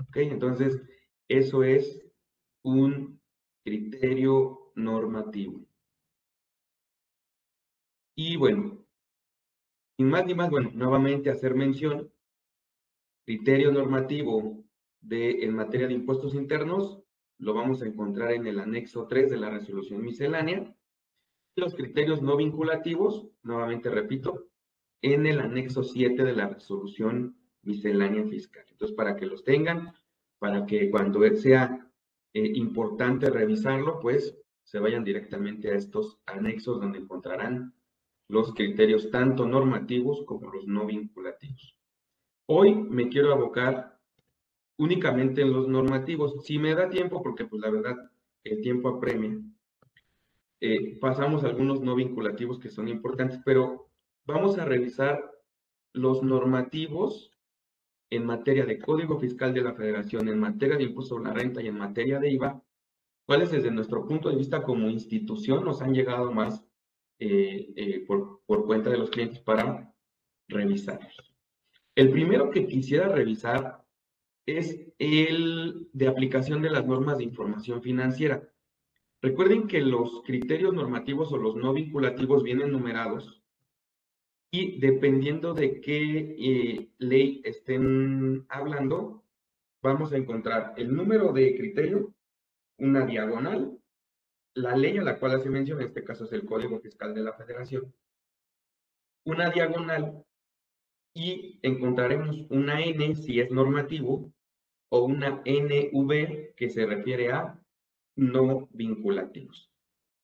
¿Ok? 0.00 0.16
Entonces, 0.16 0.82
eso 1.28 1.62
es 1.62 2.04
un 2.62 3.20
criterio 3.64 4.72
normativo. 4.74 5.64
Y 8.16 8.36
bueno, 8.36 8.84
sin 9.96 10.10
más 10.10 10.26
ni 10.26 10.34
más, 10.34 10.50
bueno, 10.50 10.70
nuevamente 10.74 11.30
hacer 11.30 11.54
mención, 11.54 12.12
criterio 13.24 13.70
normativo 13.70 14.64
de, 15.00 15.44
en 15.44 15.54
materia 15.54 15.86
de 15.86 15.94
impuestos 15.94 16.34
internos, 16.34 17.00
lo 17.38 17.54
vamos 17.54 17.82
a 17.82 17.86
encontrar 17.86 18.32
en 18.32 18.46
el 18.46 18.58
anexo 18.58 19.06
3 19.06 19.30
de 19.30 19.36
la 19.36 19.50
resolución 19.50 20.02
miscelánea. 20.02 20.76
Los 21.54 21.74
criterios 21.74 22.22
no 22.22 22.36
vinculativos, 22.36 23.26
nuevamente 23.42 23.90
repito, 23.90 24.46
en 25.02 25.26
el 25.26 25.40
anexo 25.40 25.82
7 25.82 26.24
de 26.24 26.32
la 26.32 26.48
resolución 26.48 27.36
miscelánea 27.62 28.24
fiscal. 28.24 28.64
Entonces, 28.70 28.96
para 28.96 29.16
que 29.16 29.26
los 29.26 29.44
tengan, 29.44 29.92
para 30.38 30.64
que 30.64 30.90
cuando 30.90 31.20
sea 31.36 31.90
eh, 32.32 32.52
importante 32.54 33.28
revisarlo, 33.28 34.00
pues 34.00 34.36
se 34.64 34.78
vayan 34.78 35.04
directamente 35.04 35.70
a 35.70 35.76
estos 35.76 36.18
anexos 36.24 36.80
donde 36.80 36.98
encontrarán 36.98 37.74
los 38.28 38.54
criterios 38.54 39.10
tanto 39.10 39.46
normativos 39.46 40.24
como 40.24 40.50
los 40.50 40.66
no 40.66 40.86
vinculativos. 40.86 41.76
Hoy 42.46 42.74
me 42.74 43.08
quiero 43.08 43.32
abocar 43.32 44.00
únicamente 44.78 45.42
en 45.42 45.52
los 45.52 45.68
normativos. 45.68 46.42
Si 46.44 46.58
me 46.58 46.74
da 46.74 46.88
tiempo, 46.88 47.22
porque 47.22 47.44
pues 47.44 47.60
la 47.60 47.70
verdad 47.70 47.96
el 48.44 48.62
tiempo 48.62 48.88
apremia, 48.88 49.38
eh, 50.64 50.96
pasamos 51.00 51.42
algunos 51.42 51.80
no 51.80 51.96
vinculativos 51.96 52.60
que 52.60 52.70
son 52.70 52.86
importantes, 52.86 53.40
pero 53.44 53.90
vamos 54.24 54.58
a 54.58 54.64
revisar 54.64 55.28
los 55.92 56.22
normativos 56.22 57.32
en 58.10 58.24
materia 58.24 58.64
de 58.64 58.78
Código 58.78 59.18
Fiscal 59.18 59.52
de 59.52 59.62
la 59.62 59.74
Federación, 59.74 60.28
en 60.28 60.38
materia 60.38 60.76
de 60.76 60.84
impuesto 60.84 61.18
a 61.18 61.20
la 61.20 61.32
renta 61.32 61.60
y 61.60 61.66
en 61.66 61.78
materia 61.78 62.20
de 62.20 62.30
IVA, 62.30 62.62
cuáles 63.26 63.50
desde 63.50 63.72
nuestro 63.72 64.06
punto 64.06 64.28
de 64.28 64.36
vista 64.36 64.62
como 64.62 64.88
institución 64.88 65.64
nos 65.64 65.82
han 65.82 65.94
llegado 65.94 66.30
más 66.30 66.64
eh, 67.18 67.72
eh, 67.74 68.04
por, 68.06 68.42
por, 68.46 68.64
cuenta 68.64 68.88
de 68.88 68.98
los 68.98 69.10
clientes 69.10 69.40
para 69.40 69.92
revisarlos. 70.46 71.34
El 71.96 72.12
primero 72.12 72.50
que 72.50 72.66
quisiera 72.66 73.08
revisar 73.08 73.84
es 74.46 74.78
el 75.00 75.88
de 75.92 76.06
aplicación 76.06 76.62
de 76.62 76.70
las 76.70 76.86
normas 76.86 77.18
de 77.18 77.24
información 77.24 77.82
financiera. 77.82 78.48
Recuerden 79.22 79.68
que 79.68 79.80
los 79.80 80.22
criterios 80.24 80.74
normativos 80.74 81.32
o 81.32 81.36
los 81.36 81.56
no 81.56 81.72
vinculativos 81.72 82.42
vienen 82.42 82.72
numerados 82.72 83.42
y 84.50 84.78
dependiendo 84.80 85.54
de 85.54 85.80
qué 85.80 86.36
eh, 86.38 86.90
ley 86.98 87.40
estén 87.44 88.44
hablando, 88.48 89.24
vamos 89.80 90.12
a 90.12 90.16
encontrar 90.16 90.74
el 90.76 90.94
número 90.94 91.32
de 91.32 91.56
criterio, 91.56 92.12
una 92.76 93.06
diagonal 93.06 93.78
la 94.54 94.76
ley 94.76 94.98
a 94.98 95.02
la 95.02 95.18
cual 95.18 95.32
hace 95.32 95.48
mención, 95.48 95.80
en 95.80 95.88
este 95.88 96.04
caso 96.04 96.24
es 96.24 96.32
el 96.32 96.44
Código 96.44 96.78
Fiscal 96.80 97.14
de 97.14 97.22
la 97.22 97.32
Federación, 97.32 97.94
una 99.24 99.50
diagonal 99.50 100.24
y 101.14 101.58
encontraremos 101.62 102.46
una 102.50 102.80
N 102.82 103.14
si 103.14 103.40
es 103.40 103.50
normativo 103.50 104.32
o 104.90 105.04
una 105.04 105.42
NV 105.44 106.54
que 106.54 106.70
se 106.70 106.86
refiere 106.86 107.32
a 107.32 107.61
no 108.16 108.68
vinculativos. 108.72 109.70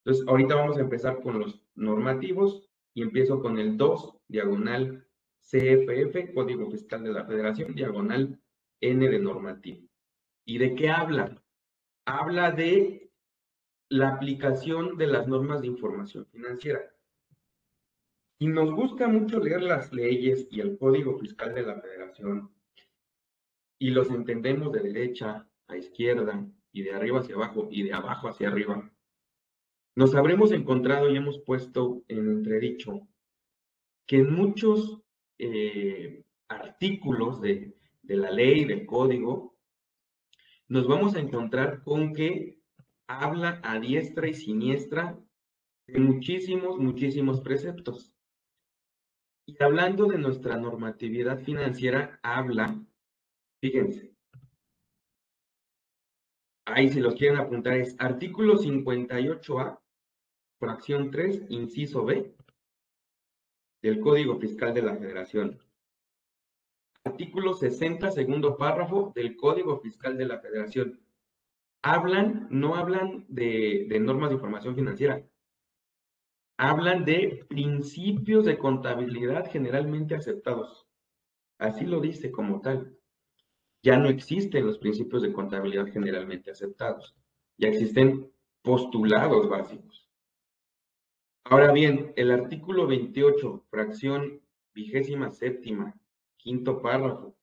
Entonces, 0.04 0.26
ahorita 0.28 0.54
vamos 0.54 0.76
a 0.76 0.82
empezar 0.82 1.20
con 1.22 1.38
los 1.38 1.62
normativos 1.74 2.68
y 2.94 3.02
empiezo 3.02 3.40
con 3.40 3.58
el 3.58 3.76
2, 3.76 4.16
diagonal 4.28 5.06
CFF, 5.42 6.34
Código 6.34 6.70
Fiscal 6.70 7.04
de 7.04 7.12
la 7.12 7.24
Federación, 7.24 7.74
diagonal 7.74 8.40
N 8.80 9.08
de 9.08 9.18
normativo. 9.18 9.88
¿Y 10.44 10.58
de 10.58 10.74
qué 10.74 10.90
habla? 10.90 11.42
Habla 12.06 12.52
de 12.52 13.10
la 13.90 14.10
aplicación 14.10 14.96
de 14.96 15.06
las 15.06 15.26
normas 15.26 15.60
de 15.60 15.68
información 15.68 16.26
financiera. 16.26 16.80
Y 18.38 18.46
nos 18.46 18.72
gusta 18.72 19.08
mucho 19.08 19.40
leer 19.40 19.62
las 19.62 19.92
leyes 19.92 20.46
y 20.50 20.60
el 20.60 20.78
Código 20.78 21.18
Fiscal 21.18 21.54
de 21.54 21.62
la 21.62 21.80
Federación 21.80 22.50
y 23.78 23.90
los 23.90 24.10
entendemos 24.10 24.72
de 24.72 24.80
derecha 24.80 25.48
a 25.68 25.76
izquierda 25.76 26.46
y 26.72 26.82
de 26.82 26.92
arriba 26.92 27.20
hacia 27.20 27.34
abajo 27.34 27.68
y 27.70 27.82
de 27.82 27.92
abajo 27.92 28.28
hacia 28.28 28.48
arriba, 28.48 28.90
nos 29.94 30.14
habremos 30.14 30.52
encontrado 30.52 31.10
y 31.10 31.16
hemos 31.16 31.40
puesto 31.40 32.04
en 32.08 32.28
entredicho 32.28 33.08
que 34.06 34.18
en 34.18 34.32
muchos 34.32 35.02
eh, 35.38 36.24
artículos 36.48 37.40
de, 37.40 37.76
de 38.02 38.16
la 38.16 38.30
ley, 38.30 38.64
del 38.64 38.86
código, 38.86 39.56
nos 40.68 40.86
vamos 40.86 41.14
a 41.14 41.20
encontrar 41.20 41.82
con 41.82 42.14
que 42.14 42.58
habla 43.06 43.60
a 43.62 43.80
diestra 43.80 44.28
y 44.28 44.34
siniestra 44.34 45.18
de 45.86 45.98
muchísimos, 45.98 46.78
muchísimos 46.78 47.40
preceptos. 47.40 48.12
Y 49.46 49.62
hablando 49.62 50.06
de 50.06 50.18
nuestra 50.18 50.58
normatividad 50.58 51.40
financiera, 51.40 52.20
habla, 52.22 52.78
fíjense, 53.60 54.14
ahí 56.68 56.90
si 56.90 57.00
los 57.00 57.14
quieren 57.14 57.38
apuntar 57.38 57.74
es 57.74 57.96
artículo 57.98 58.56
58A, 58.56 59.78
fracción 60.58 61.10
3, 61.10 61.46
inciso 61.48 62.04
B, 62.04 62.34
del 63.82 64.00
Código 64.00 64.38
Fiscal 64.38 64.74
de 64.74 64.82
la 64.82 64.96
Federación. 64.96 65.58
Artículo 67.04 67.54
60, 67.54 68.10
segundo 68.10 68.56
párrafo 68.56 69.12
del 69.14 69.36
Código 69.36 69.78
Fiscal 69.80 70.18
de 70.18 70.26
la 70.26 70.40
Federación. 70.40 71.00
Hablan, 71.82 72.48
no 72.50 72.74
hablan 72.74 73.24
de, 73.28 73.86
de 73.88 74.00
normas 74.00 74.30
de 74.30 74.34
información 74.34 74.74
financiera, 74.74 75.24
hablan 76.58 77.04
de 77.04 77.46
principios 77.48 78.44
de 78.44 78.58
contabilidad 78.58 79.48
generalmente 79.50 80.16
aceptados. 80.16 80.86
Así 81.58 81.86
lo 81.86 82.00
dice 82.00 82.32
como 82.32 82.60
tal. 82.60 82.97
Ya 83.82 83.96
no 83.96 84.08
existen 84.08 84.66
los 84.66 84.78
principios 84.78 85.22
de 85.22 85.32
contabilidad 85.32 85.86
generalmente 85.92 86.50
aceptados. 86.50 87.14
Ya 87.56 87.68
existen 87.68 88.30
postulados 88.62 89.48
básicos. 89.48 90.08
Ahora 91.44 91.72
bien, 91.72 92.12
el 92.16 92.30
artículo 92.30 92.86
28, 92.86 93.66
fracción 93.70 94.40
vigésima 94.74 95.30
séptima, 95.30 95.94
quinto 96.36 96.82
párrafo. 96.82 97.36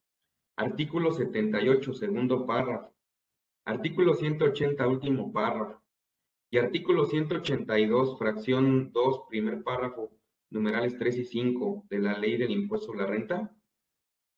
Artículo 0.56 1.12
78, 1.12 1.94
segundo 1.94 2.46
párrafo. 2.46 2.94
Artículo 3.64 4.14
180, 4.14 4.86
último 4.86 5.32
párrafo 5.32 5.82
y 6.50 6.58
artículo 6.58 7.04
182, 7.04 8.18
fracción 8.18 8.92
2, 8.92 9.22
primer 9.28 9.62
párrafo, 9.62 10.12
numerales 10.50 10.96
3 10.98 11.18
y 11.18 11.24
5 11.24 11.86
de 11.90 11.98
la 11.98 12.18
ley 12.18 12.36
del 12.36 12.50
impuesto 12.50 12.92
a 12.92 12.96
la 12.96 13.06
renta, 13.06 13.54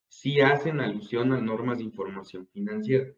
sí 0.09 0.41
hacen 0.41 0.81
alusión 0.81 1.33
a 1.33 1.41
normas 1.41 1.79
de 1.79 1.85
información 1.85 2.47
financiera. 2.49 3.13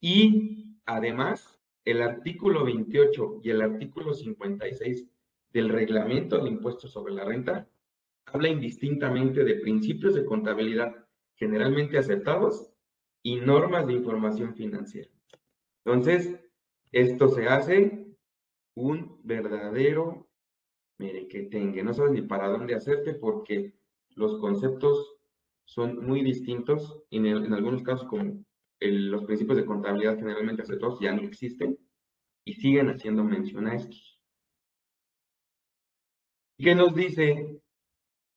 Y 0.00 0.78
además, 0.86 1.58
el 1.84 2.02
artículo 2.02 2.64
28 2.64 3.40
y 3.42 3.50
el 3.50 3.62
artículo 3.62 4.14
56 4.14 5.06
del 5.52 5.68
reglamento 5.68 6.36
del 6.36 6.48
impuesto 6.48 6.88
sobre 6.88 7.14
la 7.14 7.24
renta 7.24 7.68
habla 8.26 8.48
indistintamente 8.48 9.44
de 9.44 9.56
principios 9.56 10.14
de 10.14 10.24
contabilidad 10.24 10.94
generalmente 11.34 11.98
aceptados 11.98 12.70
y 13.22 13.36
normas 13.36 13.86
de 13.86 13.94
información 13.94 14.54
financiera. 14.54 15.10
Entonces, 15.84 16.38
esto 16.92 17.28
se 17.28 17.46
hace 17.48 18.06
un 18.74 19.20
verdadero 19.22 20.28
merequetengue. 20.98 21.82
No 21.82 21.94
sabes 21.94 22.12
ni 22.12 22.22
para 22.22 22.48
dónde 22.48 22.74
hacerte 22.74 23.14
porque 23.14 23.74
los 24.10 24.38
conceptos 24.38 25.13
son 25.64 26.04
muy 26.04 26.22
distintos 26.22 27.02
y 27.10 27.18
en, 27.18 27.52
algunos 27.52 27.82
casos 27.82 28.06
como 28.06 28.44
los 28.80 29.24
principios 29.24 29.56
de 29.56 29.64
contabilidad 29.64 30.16
generalmente 30.16 30.62
aceptados 30.62 31.00
ya 31.00 31.12
no 31.12 31.22
existen 31.22 31.78
y 32.44 32.54
siguen 32.54 32.90
haciendo 32.90 33.24
mención 33.24 33.66
a 33.66 33.74
estos. 33.74 34.20
¿Qué 36.58 36.74
nos 36.74 36.94
dice 36.94 37.60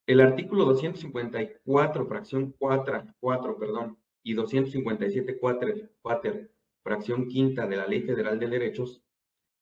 el 0.07 0.21
artículo 0.21 0.65
254, 0.65 2.07
fracción 2.07 2.55
4, 2.57 3.03
4 3.19 3.57
perdón, 3.57 3.97
y 4.23 4.33
257, 4.33 5.37
4, 5.37 5.73
4 6.01 6.47
fracción 6.87 7.27
quinta 7.27 7.67
de 7.67 7.75
la 7.75 7.85
Ley 7.85 8.01
Federal 8.03 8.39
de 8.39 8.47
Derechos, 8.47 9.03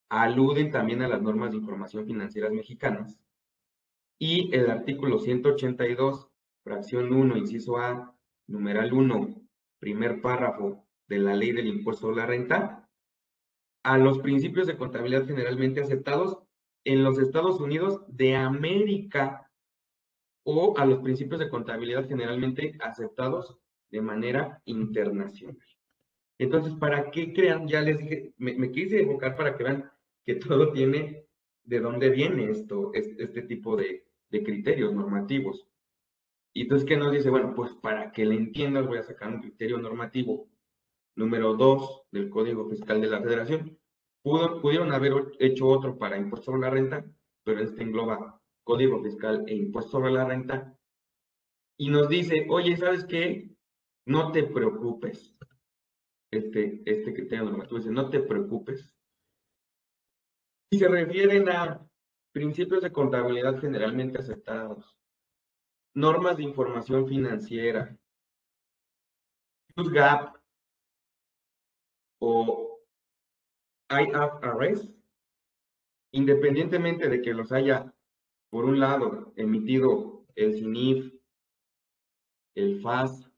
aluden 0.10 0.70
también 0.70 1.02
a 1.02 1.08
las 1.08 1.24
normas 1.24 1.50
de 1.50 1.58
información 1.58 2.06
financieras 2.06 2.52
mexicanas. 2.52 3.20
Y 4.20 4.56
el 4.56 4.70
artículo 4.70 5.18
182, 5.18 6.30
fracción 6.66 7.14
1, 7.14 7.38
inciso 7.38 7.78
A, 7.78 8.14
numeral 8.48 8.92
1, 8.92 9.42
primer 9.80 10.20
párrafo 10.20 10.84
de 11.08 11.20
la 11.20 11.36
Ley 11.36 11.52
del 11.52 11.68
Impuesto 11.68 12.10
a 12.10 12.16
la 12.16 12.26
Renta, 12.26 12.90
a 13.84 13.98
los 14.00 14.18
principios 14.18 14.66
de 14.66 14.76
contabilidad 14.76 15.28
generalmente 15.28 15.80
aceptados 15.80 16.40
en 16.84 17.04
los 17.04 17.20
Estados 17.20 17.62
Unidos 17.62 18.02
de 18.08 18.36
América 18.36 19.52
o 20.44 20.76
a 20.78 20.86
los 20.86 21.04
principios 21.04 21.40
de 21.40 21.50
contabilidad 21.50 22.08
generalmente 22.08 22.76
aceptados 22.82 23.60
de 23.92 24.02
manera 24.02 24.64
internacional. 24.66 25.58
Entonces, 26.40 26.74
¿para 26.74 27.12
qué 27.12 27.32
crean? 27.32 27.68
Ya 27.68 27.82
les 27.82 28.00
dije, 28.00 28.34
me, 28.38 28.72
quise 28.72 29.02
evocar 29.02 29.36
para 29.36 29.56
que 29.56 29.64
vean 29.64 29.92
que 30.26 30.36
todo 30.36 30.72
tiene 30.72 31.28
de 31.64 31.80
dónde 31.80 32.10
viene 32.10 32.50
esto, 32.50 32.92
este, 32.94 33.44
tipo 33.44 33.78
de, 33.78 34.04
criterios 34.30 34.94
normativos. 34.94 35.66
Y 36.56 36.62
entonces, 36.62 36.88
¿qué 36.88 36.96
nos 36.96 37.12
dice? 37.12 37.30
Bueno, 37.30 37.54
pues 37.54 37.74
para 37.74 38.14
que 38.14 38.26
le 38.26 38.36
entiendas, 38.36 38.88
voy 38.88 38.98
a 38.98 39.04
sacar 39.04 39.30
un 39.30 39.42
criterio 39.42 39.78
normativo 39.78 40.48
número 41.18 41.54
2 41.54 42.04
del 42.12 42.30
Código 42.30 42.70
Fiscal 42.70 43.02
de 43.02 43.08
la 43.08 43.22
Federación. 43.22 43.78
pudieron 44.24 44.94
haber 44.94 45.34
hecho 45.40 45.68
otro 45.68 45.98
para 45.98 46.18
impuesto 46.18 46.52
sobre 46.52 46.62
la 46.62 46.70
renta, 46.70 47.06
pero 47.44 47.60
este 47.60 47.84
engloba 47.84 48.42
Código 48.64 49.04
Fiscal 49.04 49.44
e 49.48 49.54
impuesto 49.54 49.92
sobre 49.92 50.14
la 50.14 50.24
renta. 50.24 50.80
Y 51.78 51.90
nos 51.90 52.08
dice, 52.08 52.48
oye, 52.50 52.78
¿sabes 52.78 53.04
qué? 53.04 53.50
No 54.06 54.32
te 54.32 54.44
preocupes 54.44 55.38
este, 56.32 56.84
este 56.86 57.14
criterio 57.14 57.44
normativo. 57.44 57.80
Dice, 57.80 57.92
no 57.92 58.10
te 58.10 58.22
preocupes. 58.22 58.94
Y 60.72 60.78
se 60.78 60.88
refieren 60.88 61.50
a 61.50 61.86
principios 62.32 62.82
de 62.82 62.94
contabilidad 62.94 63.60
generalmente 63.60 64.20
aceptados, 64.20 64.98
normas 65.96 66.38
de 66.38 66.44
información 66.44 67.08
financiera, 67.08 67.98
GAP 69.76 70.36
o 72.20 72.80
IFRS, 73.90 74.90
independientemente 76.12 77.10
de 77.10 77.22
que 77.22 77.34
los 77.34 77.52
haya, 77.52 77.94
por 78.50 78.66
un 78.66 78.80
lado, 78.80 79.34
emitido 79.38 80.26
el 80.36 80.54
CINIF, 80.54 81.14
el 82.56 82.82
FAS 82.82 83.30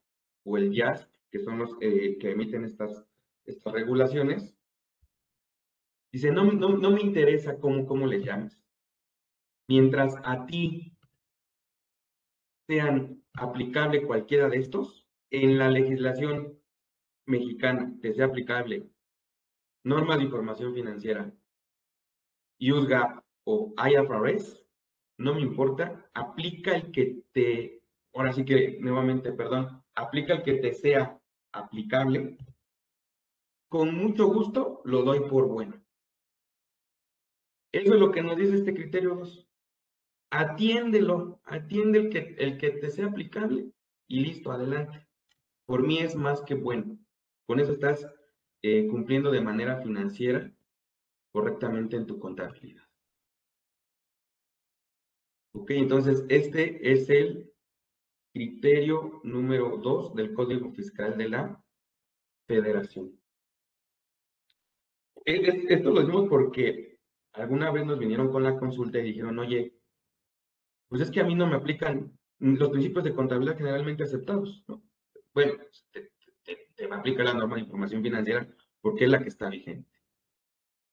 o 0.44 0.56
el 0.58 0.72
YAST, 0.72 1.08
que 1.30 1.40
son 1.40 1.58
los 1.58 1.76
eh, 1.80 2.18
que 2.18 2.32
emiten 2.32 2.64
estas, 2.64 3.04
estas 3.44 3.72
regulaciones, 3.72 4.54
dice, 6.12 6.32
no, 6.32 6.44
no, 6.52 6.76
no 6.76 6.90
me 6.90 7.02
interesa 7.02 7.58
cómo, 7.58 7.86
cómo 7.86 8.06
le 8.06 8.22
llames. 8.22 8.64
Mientras 9.68 10.14
a 10.24 10.46
ti 10.46 10.97
sean 12.68 13.24
aplicable 13.32 14.06
cualquiera 14.06 14.48
de 14.48 14.58
estos, 14.58 15.08
en 15.30 15.58
la 15.58 15.70
legislación 15.70 16.60
mexicana 17.26 17.94
te 18.00 18.12
sea 18.14 18.26
aplicable 18.26 18.88
norma 19.84 20.16
de 20.16 20.24
información 20.24 20.74
financiera, 20.74 21.32
USGAP 22.60 23.24
o 23.44 23.74
IFRS, 23.78 24.66
no 25.18 25.34
me 25.34 25.40
importa, 25.40 26.10
aplica 26.12 26.74
el 26.74 26.92
que 26.92 27.22
te, 27.32 27.82
ahora 28.12 28.32
sí 28.32 28.44
que 28.44 28.78
nuevamente, 28.80 29.32
perdón, 29.32 29.82
aplica 29.94 30.34
el 30.34 30.42
que 30.42 30.54
te 30.54 30.74
sea 30.74 31.18
aplicable, 31.52 32.36
con 33.70 33.94
mucho 33.94 34.26
gusto 34.26 34.82
lo 34.84 35.02
doy 35.02 35.20
por 35.20 35.46
bueno. 35.48 35.82
Eso 37.72 37.94
es 37.94 38.00
lo 38.00 38.10
que 38.10 38.22
nos 38.22 38.36
dice 38.36 38.56
este 38.56 38.74
criterio 38.74 39.14
2. 39.14 39.47
Atiéndelo, 40.30 41.40
atiende 41.44 41.98
el 42.00 42.10
que, 42.10 42.36
el 42.38 42.58
que 42.58 42.70
te 42.70 42.90
sea 42.90 43.06
aplicable 43.06 43.72
y 44.06 44.20
listo, 44.20 44.52
adelante. 44.52 45.06
Por 45.66 45.86
mí 45.86 45.98
es 45.98 46.14
más 46.14 46.42
que 46.42 46.54
bueno. 46.54 46.98
Con 47.46 47.60
eso 47.60 47.72
estás 47.72 48.06
eh, 48.62 48.86
cumpliendo 48.88 49.30
de 49.30 49.40
manera 49.40 49.80
financiera 49.80 50.52
correctamente 51.32 51.96
en 51.96 52.06
tu 52.06 52.18
contabilidad. 52.18 52.84
Ok, 55.52 55.70
entonces 55.70 56.24
este 56.28 56.92
es 56.92 57.08
el 57.08 57.52
criterio 58.32 59.20
número 59.24 59.78
2 59.78 60.14
del 60.14 60.34
Código 60.34 60.70
Fiscal 60.72 61.16
de 61.16 61.28
la 61.28 61.64
Federación. 62.46 63.18
Esto 65.24 65.90
lo 65.90 66.00
decimos 66.00 66.28
porque 66.28 66.98
alguna 67.32 67.70
vez 67.70 67.84
nos 67.84 67.98
vinieron 67.98 68.30
con 68.30 68.42
la 68.42 68.58
consulta 68.58 68.98
y 68.98 69.02
dijeron, 69.02 69.38
oye, 69.38 69.77
pues 70.88 71.02
es 71.02 71.10
que 71.10 71.20
a 71.20 71.24
mí 71.24 71.34
no 71.34 71.46
me 71.46 71.56
aplican 71.56 72.18
los 72.38 72.70
principios 72.70 73.04
de 73.04 73.14
contabilidad 73.14 73.56
generalmente 73.56 74.04
aceptados, 74.04 74.64
¿no? 74.68 74.82
Bueno, 75.34 75.54
te, 75.92 76.10
te, 76.74 76.84
aplica 76.90 77.22
la 77.22 77.34
norma 77.34 77.56
de 77.56 77.62
información 77.62 78.02
financiera 78.02 78.48
porque 78.80 79.04
es 79.04 79.10
la 79.10 79.22
que 79.22 79.28
está 79.28 79.48
vigente. 79.48 79.88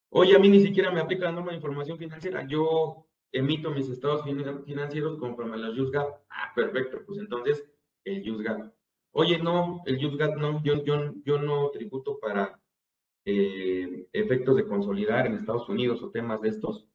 Oye, 0.09 0.35
a 0.35 0.39
mí 0.39 0.49
ni 0.49 0.61
siquiera 0.61 0.91
me 0.91 1.01
aplica 1.01 1.25
la 1.25 1.31
norma 1.31 1.51
de 1.51 1.57
información 1.57 1.97
financiera. 1.97 2.45
Yo 2.47 3.07
emito 3.31 3.71
mis 3.71 3.89
estados 3.89 4.23
financieros 4.23 5.17
conforme 5.17 5.55
a 5.55 5.57
los 5.57 5.77
USGAP. 5.77 6.07
Ah, 6.29 6.51
perfecto, 6.55 7.01
pues 7.05 7.19
entonces 7.19 7.63
el 8.03 8.29
USGAP. 8.29 8.71
Oye, 9.11 9.37
no, 9.39 9.81
el 9.85 10.03
USGAP 10.05 10.37
no, 10.37 10.63
yo, 10.63 10.83
yo, 10.83 11.13
yo 11.23 11.39
no 11.39 11.69
tributo 11.71 12.19
para 12.19 12.59
eh, 13.25 14.07
efectos 14.13 14.55
de 14.55 14.67
consolidar 14.67 15.25
en 15.25 15.35
Estados 15.35 15.67
Unidos 15.69 16.01
o 16.03 16.11
temas 16.11 16.41
de 16.41 16.49
estos. 16.49 16.87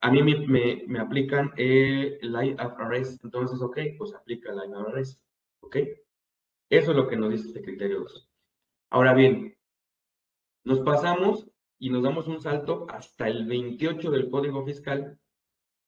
A 0.00 0.10
mí 0.10 0.22
me, 0.22 0.84
me, 0.86 0.98
aplican 0.98 1.52
el 1.56 2.20
IFRS, 2.22 3.20
entonces, 3.24 3.60
ok, 3.60 3.78
pues 3.98 4.14
aplica 4.14 4.52
el 4.52 4.70
IFRS, 4.70 5.20
ok. 5.60 5.76
Eso 6.68 6.90
es 6.90 6.96
lo 6.96 7.08
que 7.08 7.16
nos 7.16 7.30
dice 7.30 7.48
este 7.48 7.62
criterio 7.62 8.00
2. 8.00 8.30
Ahora 8.90 9.14
bien, 9.14 9.56
nos 10.64 10.80
pasamos 10.80 11.48
y 11.78 11.90
nos 11.90 12.02
damos 12.02 12.26
un 12.26 12.40
salto 12.40 12.86
hasta 12.90 13.28
el 13.28 13.46
28 13.46 14.10
del 14.10 14.30
Código 14.30 14.64
Fiscal, 14.64 15.18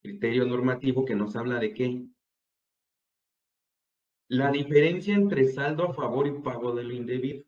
criterio 0.03 0.45
normativo 0.47 1.05
que 1.05 1.15
nos 1.15 1.35
habla 1.37 1.59
de 1.59 1.75
qué? 1.75 2.07
La 4.29 4.51
diferencia 4.51 5.15
entre 5.15 5.49
saldo 5.49 5.85
a 5.85 5.95
favor 5.95 6.27
y 6.27 6.43
pago 6.43 6.75
de 6.75 6.85
lo 6.85 6.93
indebido. 6.93 7.45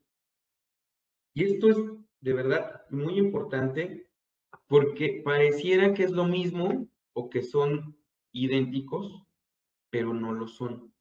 Y 1.34 1.44
esto 1.44 1.68
es 1.68 1.76
de 2.20 2.32
verdad 2.32 2.84
muy 2.90 3.18
importante 3.18 4.09
porque 4.66 5.22
pareciera 5.24 5.94
que 5.94 6.04
es 6.04 6.10
lo 6.10 6.24
mismo 6.24 6.86
o 7.12 7.30
que 7.30 7.42
son 7.42 7.96
idénticos, 8.32 9.24
pero 9.90 10.14
no 10.14 10.32
lo 10.32 10.46
son. 10.46 10.92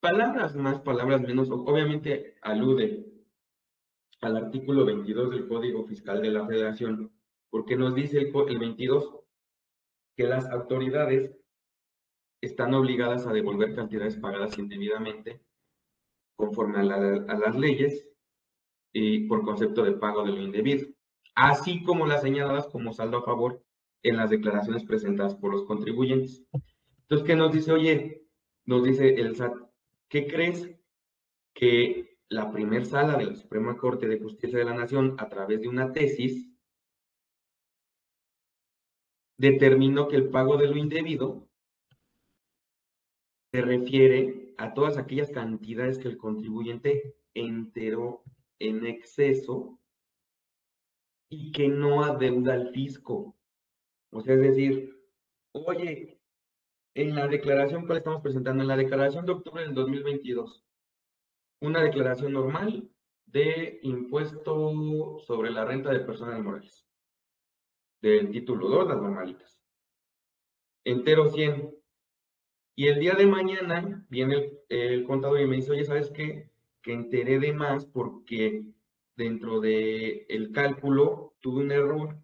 Palabras 0.00 0.54
más, 0.54 0.80
palabras 0.80 1.20
menos, 1.22 1.50
obviamente 1.50 2.36
alude 2.42 3.06
al 4.20 4.36
artículo 4.36 4.84
22 4.84 5.30
del 5.30 5.48
Código 5.48 5.84
Fiscal 5.84 6.22
de 6.22 6.30
la 6.30 6.46
Federación, 6.46 7.12
porque 7.50 7.76
nos 7.76 7.94
dice 7.94 8.18
el, 8.18 8.32
el 8.48 8.58
22 8.58 9.16
que 10.16 10.24
las 10.24 10.48
autoridades 10.50 11.34
están 12.42 12.74
obligadas 12.74 13.26
a 13.26 13.32
devolver 13.32 13.74
cantidades 13.74 14.16
pagadas 14.16 14.58
indebidamente 14.58 15.42
conforme 16.36 16.78
a, 16.78 16.82
a 16.82 17.38
las 17.38 17.56
leyes 17.56 18.08
y 18.92 19.26
por 19.28 19.42
concepto 19.42 19.84
de 19.84 19.92
pago 19.92 20.24
de 20.24 20.32
lo 20.32 20.42
indebido, 20.42 20.88
así 21.40 21.82
como 21.82 22.06
las 22.06 22.20
señaladas 22.20 22.66
como 22.66 22.92
saldo 22.92 23.16
a 23.16 23.22
favor 23.22 23.64
en 24.02 24.18
las 24.18 24.28
declaraciones 24.28 24.84
presentadas 24.84 25.34
por 25.34 25.52
los 25.52 25.64
contribuyentes. 25.64 26.44
Entonces, 27.02 27.26
¿qué 27.26 27.34
nos 27.34 27.52
dice? 27.52 27.72
Oye, 27.72 28.26
nos 28.66 28.84
dice 28.84 29.14
el 29.14 29.34
SAT, 29.34 29.54
¿qué 30.10 30.26
crees 30.26 30.70
que 31.54 32.18
la 32.28 32.52
primer 32.52 32.84
sala 32.84 33.16
de 33.16 33.24
la 33.24 33.34
Suprema 33.34 33.78
Corte 33.78 34.06
de 34.06 34.20
Justicia 34.20 34.58
de 34.58 34.66
la 34.66 34.74
Nación, 34.74 35.16
a 35.18 35.30
través 35.30 35.62
de 35.62 35.68
una 35.68 35.92
tesis, 35.92 36.46
determinó 39.38 40.08
que 40.08 40.16
el 40.16 40.28
pago 40.28 40.58
de 40.58 40.66
lo 40.66 40.76
indebido 40.76 41.48
se 43.50 43.62
refiere 43.62 44.54
a 44.58 44.74
todas 44.74 44.98
aquellas 44.98 45.30
cantidades 45.30 45.98
que 45.98 46.08
el 46.08 46.18
contribuyente 46.18 47.16
enteró 47.32 48.22
en 48.58 48.84
exceso 48.84 49.79
y 51.30 51.52
que 51.52 51.68
no 51.68 52.04
adeuda 52.04 52.54
al 52.54 52.70
fisco. 52.72 53.36
O 54.10 54.20
sea, 54.20 54.34
es 54.34 54.42
decir, 54.42 55.00
oye, 55.52 56.20
en 56.94 57.14
la 57.14 57.28
declaración 57.28 57.86
que 57.86 57.94
estamos 57.94 58.20
presentando, 58.20 58.62
en 58.62 58.68
la 58.68 58.76
declaración 58.76 59.24
de 59.24 59.32
octubre 59.32 59.62
del 59.62 59.74
2022, 59.74 60.64
una 61.60 61.82
declaración 61.82 62.32
normal 62.32 62.90
de 63.26 63.78
impuesto 63.82 65.18
sobre 65.20 65.50
la 65.50 65.64
renta 65.64 65.90
de 65.90 66.00
personas 66.00 66.42
morales, 66.42 66.84
del 68.02 68.30
título 68.30 68.68
2, 68.68 68.88
las 68.88 69.00
normalitas. 69.00 69.60
Entero 70.84 71.28
100. 71.28 71.74
Y 72.74 72.88
el 72.88 72.98
día 72.98 73.14
de 73.14 73.26
mañana 73.26 74.04
viene 74.08 74.34
el, 74.36 74.60
el 74.68 75.04
contador 75.04 75.40
y 75.40 75.46
me 75.46 75.56
dice, 75.56 75.70
oye, 75.72 75.84
¿sabes 75.84 76.10
qué? 76.10 76.50
que 76.82 76.92
enteré 76.92 77.38
de 77.38 77.52
más 77.52 77.86
porque 77.86 78.64
dentro 79.16 79.60
del 79.60 80.26
el 80.28 80.52
cálculo 80.52 81.34
tuve 81.40 81.62
un 81.64 81.72
error 81.72 82.16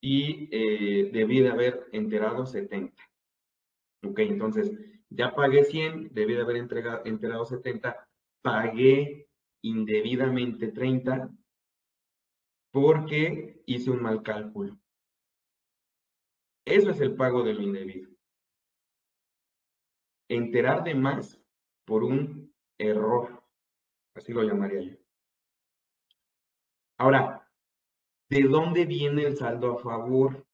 y 0.00 0.48
eh, 0.50 1.10
debí 1.12 1.40
de 1.40 1.50
haber 1.50 1.88
enterado 1.92 2.44
70. 2.44 3.02
Ok, 4.04 4.18
entonces 4.20 4.72
ya 5.10 5.34
pagué 5.34 5.64
100, 5.64 6.12
debí 6.12 6.34
de 6.34 6.40
haber 6.42 6.56
entregado, 6.56 7.02
enterado 7.04 7.44
70, 7.44 8.08
pagué 8.42 9.28
indebidamente 9.62 10.68
30 10.68 11.30
porque 12.72 13.62
hice 13.66 13.90
un 13.90 14.02
mal 14.02 14.22
cálculo. 14.22 14.78
Eso 16.64 16.90
es 16.90 17.00
el 17.00 17.14
pago 17.14 17.42
de 17.42 17.54
lo 17.54 17.62
indebido. 17.62 18.10
Enterar 20.28 20.82
de 20.84 20.94
más 20.94 21.40
por 21.84 22.02
un 22.04 22.54
error. 22.78 23.44
Así 24.14 24.32
lo 24.32 24.42
llamaría 24.42 24.80
yo. 24.80 25.01
Ahora, 27.02 27.50
¿de 28.30 28.42
dónde 28.44 28.86
viene 28.86 29.24
el 29.24 29.36
saldo 29.36 29.72
a 29.72 29.82
favor? 29.82 30.46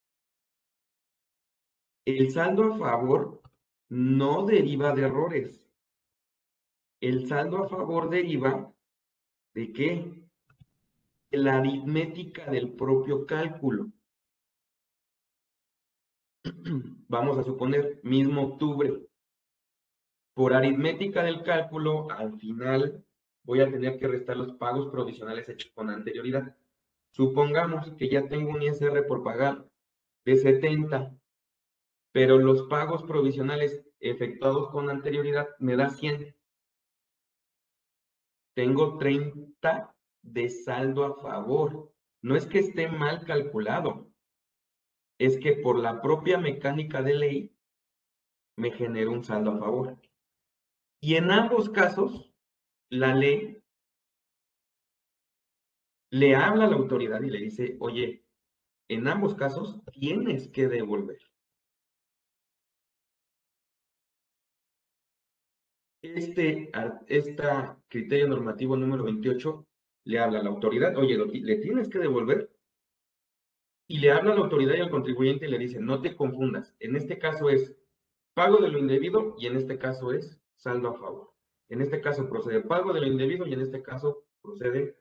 El 2.07 2.31
saldo 2.31 2.73
a 2.73 2.79
favor 2.79 3.43
no 3.91 4.47
deriva 4.47 4.95
de 4.95 5.03
errores. 5.03 5.71
El 7.03 7.29
saldo 7.29 7.65
a 7.65 7.69
favor 7.69 8.09
deriva 8.09 8.73
de 9.53 9.73
qué? 9.75 10.11
De 11.31 11.37
la 11.37 11.59
aritmética 11.59 12.51
del 12.51 12.73
propio 12.73 13.27
cálculo. 13.27 13.93
Vamos 17.09 17.37
a 17.37 17.45
suponer, 17.45 18.01
mismo 18.03 18.43
octubre. 18.45 19.07
Por 20.33 20.55
aritmética 20.55 21.25
del 21.25 21.43
cálculo, 21.43 22.11
al 22.11 22.39
final 22.41 23.05
voy 23.49 23.63
a 23.63 23.71
tener 23.71 23.99
que 23.99 24.07
restar 24.07 24.37
los 24.37 24.53
pagos 24.59 24.89
provisionales 24.89 25.49
hechos 25.49 25.73
con 25.75 25.89
anterioridad. 25.89 26.55
Supongamos 27.13 27.91
que 27.95 28.11
ya 28.11 28.29
tengo 28.29 28.51
un 28.51 28.61
ISR 28.61 29.07
por 29.07 29.23
pagar 29.23 29.67
de 30.27 30.37
70, 30.37 31.19
pero 32.13 32.37
los 32.37 32.65
pagos 32.65 33.05
provisionales 33.05 33.83
efectuados 34.01 34.69
con 34.69 34.91
anterioridad 34.91 35.49
me 35.61 35.77
da 35.77 35.89
100. 35.89 36.37
Tengo 38.55 38.99
30 38.99 39.97
de 40.21 40.51
saldo 40.51 41.07
a 41.07 41.15
favor. 41.15 41.91
No 42.21 42.37
es 42.37 42.45
que 42.45 42.59
esté 42.59 42.89
mal 42.89 43.25
calculado, 43.25 44.11
es 45.19 45.39
que 45.39 45.55
por 45.55 45.79
la 45.79 46.03
propia 46.03 46.37
mecánica 46.37 47.01
de 47.01 47.15
ley 47.15 47.57
me 48.59 48.73
genera 48.73 49.09
un 49.09 49.25
saldo 49.25 49.53
a 49.53 49.59
favor. 49.59 49.97
Y 51.01 51.15
en 51.15 51.31
ambos 51.31 51.71
casos, 51.71 52.29
la 52.91 53.15
ley 53.15 53.63
le 56.11 56.35
habla 56.35 56.65
a 56.65 56.69
la 56.69 56.77
autoridad 56.77 57.23
y 57.23 57.31
le 57.31 57.39
dice, 57.39 57.77
oye, 57.81 58.25
en 58.89 59.09
ambos 59.09 59.35
casos 59.35 59.81
tienes 59.93 60.49
que 60.49 60.69
devolver. 60.69 61.21
Este, 66.01 66.71
criterio 67.89 68.29
normativo 68.29 68.77
número 68.77 69.05
28 69.05 69.67
le 70.05 70.19
habla 70.19 70.41
a 70.41 70.43
la 70.43 70.51
autoridad, 70.51 70.97
oye, 70.97 71.17
le 71.17 71.57
tienes 71.57 71.89
que 71.89 71.99
devolver. 71.99 72.51
Y 73.91 73.99
le 73.99 74.11
habla 74.13 74.33
a 74.33 74.35
la 74.37 74.43
autoridad 74.43 74.75
y 74.75 74.81
al 74.81 74.91
contribuyente 74.91 75.47
y 75.47 75.51
le 75.51 75.59
dice, 75.59 75.81
no 75.81 76.01
te 76.01 76.15
confundas, 76.15 76.75
en 76.79 76.95
este 76.97 77.19
caso 77.19 77.49
es 77.49 77.75
pago 78.35 78.59
de 78.59 78.69
lo 78.69 78.79
indebido 78.79 79.35
y 79.39 79.47
en 79.47 79.57
este 79.57 79.79
caso 79.79 80.13
es 80.13 80.39
saldo 80.57 80.91
a 80.91 80.95
favor. 80.95 81.38
En 81.69 81.81
este 81.81 82.01
caso 82.01 82.29
procede 82.29 82.61
pago 82.63 82.93
de 82.93 83.01
lo 83.01 83.07
indebido 83.07 83.47
y 83.47 83.53
en 83.53 83.61
este 83.61 83.83
caso 83.83 84.25
procede 84.41 84.97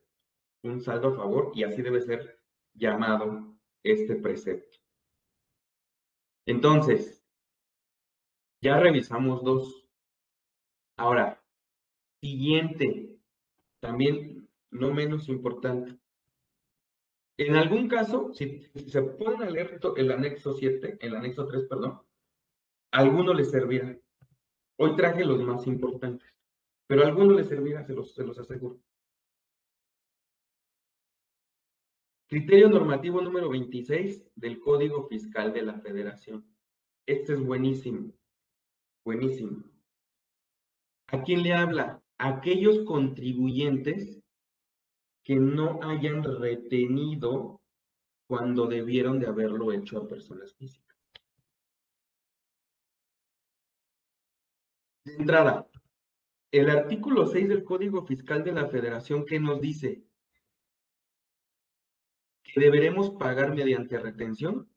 un 0.64 0.82
saldo 0.82 1.10
a 1.10 1.16
favor 1.16 1.52
y 1.56 1.64
así 1.64 1.82
debe 1.82 2.02
ser 2.02 2.40
llamado 2.74 3.56
este 3.84 4.16
precepto. 4.16 4.78
Entonces, 6.46 7.26
ya 8.62 8.80
revisamos 8.80 9.44
dos. 9.44 9.88
Ahora, 10.98 11.42
siguiente, 12.22 13.18
también 13.80 14.50
no 14.72 14.94
menos 14.94 15.30
importante. 15.30 15.98
En 17.38 17.56
algún 17.56 17.88
caso, 17.88 18.34
si, 18.34 18.64
se 18.88 19.02
pueden 19.04 19.54
leer 19.54 19.80
el 19.96 20.12
anexo 20.12 20.54
7, 20.54 20.98
el 21.02 21.16
anexo 21.16 21.48
3, 21.48 21.66
perdón, 21.66 22.02
alguno 22.92 23.34
les 23.34 23.52
servirá. 23.52 23.96
Hoy 24.78 24.96
traje 24.96 25.24
los 25.24 25.42
más 25.44 25.68
importantes, 25.68 26.28
pero 26.88 27.04
alguno 27.04 27.34
les 27.34 27.48
servirá, 27.48 27.84
se 27.86 27.94
los, 27.94 28.14
se 28.14 28.24
los 28.24 28.40
aseguro. 28.40 28.80
Criterio 32.28 32.70
normativo 32.70 33.22
número 33.22 33.50
26 33.50 34.32
del 34.36 34.60
Código 34.60 35.08
Fiscal 35.08 35.54
de 35.54 35.62
la 35.62 35.80
Federación. 35.80 36.46
Este 37.06 37.34
es 37.34 37.40
buenísimo, 37.40 38.12
buenísimo. 39.06 39.64
¿A 41.08 41.24
quién 41.24 41.44
le 41.44 41.54
habla? 41.54 42.02
aquellos 42.18 42.84
contribuyentes 42.86 44.20
que 45.24 45.36
no 45.36 45.80
hayan 45.84 46.24
retenido 46.24 47.62
cuando 48.28 48.66
debieron 48.66 49.20
de 49.20 49.28
haberlo 49.28 49.72
hecho 49.72 50.00
a 50.00 50.08
personas 50.08 50.54
físicas. 50.56 50.98
De 55.06 55.16
entrada, 55.16 55.66
el 56.52 56.70
artículo 56.70 57.28
6 57.28 57.50
del 57.50 57.64
Código 57.64 58.06
Fiscal 58.06 58.44
de 58.44 58.54
la 58.54 58.68
Federación 58.68 59.26
que 59.26 59.40
nos 59.40 59.60
dice 59.60 60.04
que 62.44 62.60
deberemos 62.60 63.12
pagar 63.12 63.54
mediante 63.54 64.00
retención, 64.00 64.70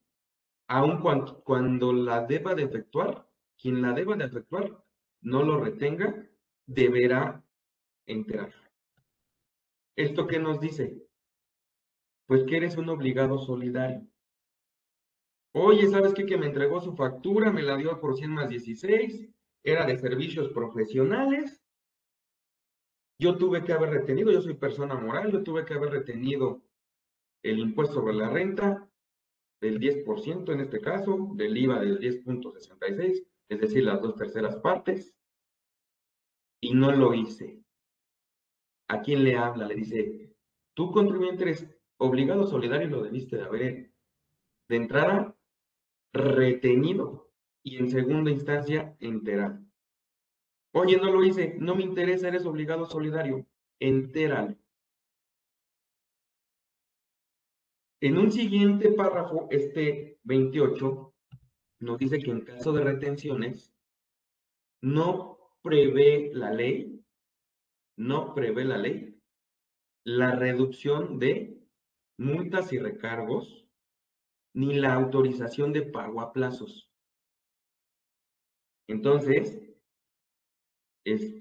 aun 0.66 1.00
cuando, 1.00 1.42
cuando 1.42 1.92
la 1.92 2.26
deba 2.26 2.54
de 2.54 2.64
efectuar, 2.64 3.28
quien 3.56 3.80
la 3.82 3.92
deba 3.92 4.16
de 4.16 4.24
efectuar 4.24 4.84
no 5.20 5.42
lo 5.42 5.60
retenga, 5.60 6.28
deberá 6.66 7.44
enterar. 8.06 8.52
¿Esto 9.96 10.26
qué 10.26 10.38
nos 10.38 10.60
dice? 10.60 11.06
Pues 12.26 12.44
que 12.44 12.56
eres 12.56 12.76
un 12.76 12.88
obligado 12.88 13.38
solidario. 13.38 14.06
Oye, 15.52 15.88
¿sabes 15.88 16.14
qué? 16.14 16.24
Que 16.24 16.36
me 16.36 16.46
entregó 16.46 16.80
su 16.80 16.94
factura, 16.94 17.50
me 17.50 17.62
la 17.62 17.76
dio 17.76 18.00
por 18.00 18.16
100 18.16 18.30
más 18.30 18.48
16, 18.48 19.28
era 19.64 19.84
de 19.84 19.98
servicios 19.98 20.48
profesionales. 20.50 21.59
Yo 23.20 23.36
tuve 23.36 23.62
que 23.62 23.74
haber 23.74 23.90
retenido, 23.90 24.32
yo 24.32 24.40
soy 24.40 24.54
persona 24.54 24.94
moral, 24.94 25.30
yo 25.30 25.42
tuve 25.42 25.66
que 25.66 25.74
haber 25.74 25.90
retenido 25.90 26.62
el 27.42 27.58
impuesto 27.58 27.96
sobre 27.96 28.14
la 28.14 28.30
renta 28.30 28.88
del 29.60 29.78
10% 29.78 30.50
en 30.54 30.60
este 30.60 30.80
caso, 30.80 31.28
del 31.34 31.54
IVA 31.54 31.80
del 31.80 32.00
10.66, 32.00 33.26
es 33.50 33.60
decir, 33.60 33.84
las 33.84 34.00
dos 34.00 34.16
terceras 34.16 34.56
partes, 34.56 35.14
y 36.62 36.72
no 36.72 36.92
lo 36.92 37.12
hice. 37.12 37.62
¿A 38.88 39.02
quién 39.02 39.22
le 39.22 39.36
habla? 39.36 39.66
Le 39.66 39.74
dice, 39.74 40.34
tú 40.72 40.90
contribuyente 40.90 41.42
eres 41.44 41.66
obligado 41.98 42.46
solidario 42.46 42.88
y 42.88 42.90
lo 42.90 43.02
debiste 43.02 43.36
de 43.36 43.42
haber 43.42 43.92
de 44.68 44.76
entrada 44.76 45.36
retenido 46.14 47.30
y 47.62 47.76
en 47.76 47.90
segunda 47.90 48.30
instancia 48.30 48.96
enterado. 48.98 49.60
Oye, 50.72 50.96
no 50.98 51.10
lo 51.10 51.24
hice, 51.24 51.56
no 51.58 51.74
me 51.74 51.82
interesa, 51.82 52.28
eres 52.28 52.46
obligado 52.46 52.86
solidario, 52.86 53.44
entéralo. 53.80 54.56
En 58.00 58.16
un 58.16 58.30
siguiente 58.30 58.92
párrafo, 58.92 59.48
este 59.50 60.18
28, 60.22 61.14
nos 61.80 61.98
dice 61.98 62.18
que 62.18 62.30
en 62.30 62.42
caso 62.42 62.72
de 62.72 62.84
retenciones, 62.84 63.74
no 64.80 65.38
prevé 65.62 66.30
la 66.32 66.52
ley, 66.52 67.04
no 67.96 68.32
prevé 68.32 68.64
la 68.64 68.78
ley, 68.78 69.20
la 70.04 70.34
reducción 70.36 71.18
de 71.18 71.60
multas 72.16 72.72
y 72.72 72.78
recargos, 72.78 73.66
ni 74.54 74.74
la 74.74 74.94
autorización 74.94 75.72
de 75.72 75.82
pago 75.82 76.20
a 76.20 76.32
plazos. 76.32 76.90
Entonces, 78.88 79.69
es 81.12 81.34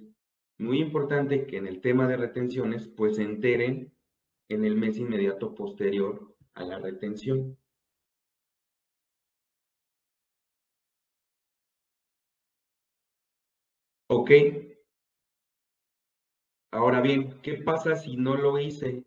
muy 0.58 0.80
importante 0.80 1.46
que 1.48 1.58
en 1.58 1.68
el 1.68 1.82
tema 1.82 2.08
de 2.08 2.18
retenciones, 2.18 2.88
pues 2.88 3.16
se 3.18 3.24
enteren 3.24 3.94
en 4.50 4.66
el 4.66 4.76
mes 4.76 4.98
inmediato 4.98 5.56
posterior 5.56 6.36
a 6.54 6.64
la 6.64 6.80
retención. 6.80 7.58
Ok. 14.08 14.32
Ahora 16.72 17.02
bien, 17.02 17.40
¿qué 17.42 17.56
pasa 17.64 17.96
si 17.96 18.16
no 18.18 18.36
lo 18.36 18.60
hice? 18.60 19.04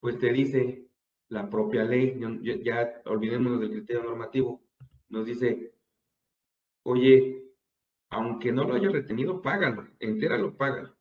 Pues 0.00 0.18
te 0.18 0.32
dice 0.32 0.90
la 1.28 1.48
propia 1.48 1.84
ley, 1.84 2.18
ya, 2.64 3.02
olvidémonos 3.06 3.60
del 3.60 3.70
criterio 3.70 4.02
normativo, 4.02 4.60
nos 5.08 5.26
dice, 5.26 5.72
oye, 6.84 7.49
aunque 8.10 8.52
no 8.52 8.64
lo 8.64 8.74
haya 8.74 8.90
retenido, 8.90 9.40
págalo, 9.40 9.88
entéralo, 9.98 10.56
págalo. 10.56 10.96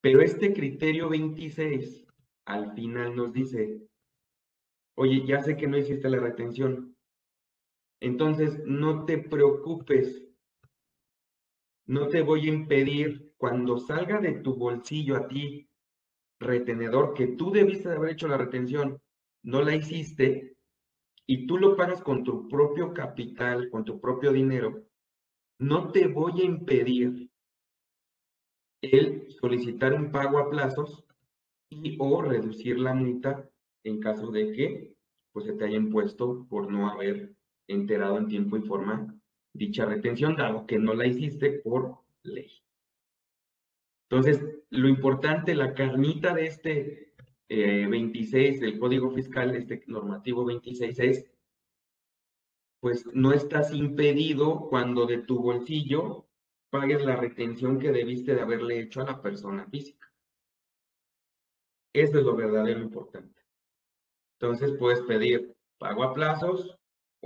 Pero 0.00 0.20
este 0.20 0.52
criterio 0.52 1.08
26 1.08 2.06
al 2.46 2.74
final 2.74 3.16
nos 3.16 3.32
dice, 3.32 3.80
oye, 4.96 5.24
ya 5.26 5.40
sé 5.40 5.56
que 5.56 5.66
no 5.66 5.78
hiciste 5.78 6.10
la 6.10 6.18
retención, 6.18 6.94
entonces, 8.04 8.60
no 8.66 9.06
te 9.06 9.16
preocupes. 9.16 10.28
No 11.86 12.08
te 12.08 12.20
voy 12.20 12.48
a 12.48 12.52
impedir 12.52 13.32
cuando 13.38 13.78
salga 13.78 14.20
de 14.20 14.32
tu 14.40 14.56
bolsillo 14.56 15.16
a 15.16 15.26
ti, 15.26 15.70
retenedor, 16.38 17.14
que 17.14 17.28
tú 17.28 17.50
debiste 17.50 17.88
de 17.88 17.96
haber 17.96 18.10
hecho 18.10 18.28
la 18.28 18.36
retención, 18.36 19.00
no 19.42 19.62
la 19.62 19.74
hiciste, 19.74 20.53
y 21.26 21.46
tú 21.46 21.58
lo 21.58 21.76
pagas 21.76 22.02
con 22.02 22.24
tu 22.24 22.48
propio 22.48 22.92
capital, 22.92 23.70
con 23.70 23.84
tu 23.84 24.00
propio 24.00 24.32
dinero, 24.32 24.84
no 25.58 25.90
te 25.90 26.06
voy 26.06 26.40
a 26.40 26.44
impedir 26.44 27.30
el 28.82 29.30
solicitar 29.30 29.94
un 29.94 30.10
pago 30.10 30.38
a 30.38 30.50
plazos 30.50 31.04
y 31.70 31.96
o 31.98 32.22
reducir 32.22 32.78
la 32.78 32.94
multa 32.94 33.48
en 33.84 34.00
caso 34.00 34.30
de 34.30 34.52
que 34.52 34.94
pues 35.32 35.46
se 35.46 35.52
te 35.54 35.64
haya 35.64 35.76
impuesto 35.76 36.46
por 36.48 36.70
no 36.70 36.88
haber 36.88 37.34
enterado 37.66 38.18
en 38.18 38.28
tiempo 38.28 38.56
y 38.56 38.62
forma 38.62 39.14
dicha 39.52 39.84
retención, 39.86 40.36
dado 40.36 40.66
que 40.66 40.78
no 40.78 40.94
la 40.94 41.06
hiciste 41.06 41.60
por 41.60 41.98
ley. 42.22 42.50
Entonces, 44.08 44.44
lo 44.70 44.88
importante, 44.88 45.54
la 45.54 45.74
carnita 45.74 46.34
de 46.34 46.46
este 46.46 47.13
26 47.48 48.56
eh, 48.56 48.60
del 48.60 48.78
Código 48.78 49.10
Fiscal, 49.10 49.54
este 49.54 49.82
normativo 49.86 50.44
26 50.44 50.98
es, 51.00 51.30
pues 52.80 53.06
no 53.12 53.32
estás 53.32 53.72
impedido 53.72 54.68
cuando 54.68 55.06
de 55.06 55.18
tu 55.18 55.40
bolsillo 55.40 56.26
pagues 56.70 57.04
la 57.04 57.16
retención 57.16 57.78
que 57.78 57.92
debiste 57.92 58.34
de 58.34 58.40
haberle 58.40 58.80
hecho 58.80 59.00
a 59.00 59.06
la 59.06 59.22
persona 59.22 59.66
física. 59.66 60.12
Eso 61.92 62.18
es 62.18 62.24
lo 62.24 62.34
verdadero 62.34 62.80
importante. 62.80 63.40
Entonces 64.38 64.76
puedes 64.78 65.00
pedir 65.02 65.54
pago 65.78 66.02
a 66.02 66.12
plazos, 66.12 66.76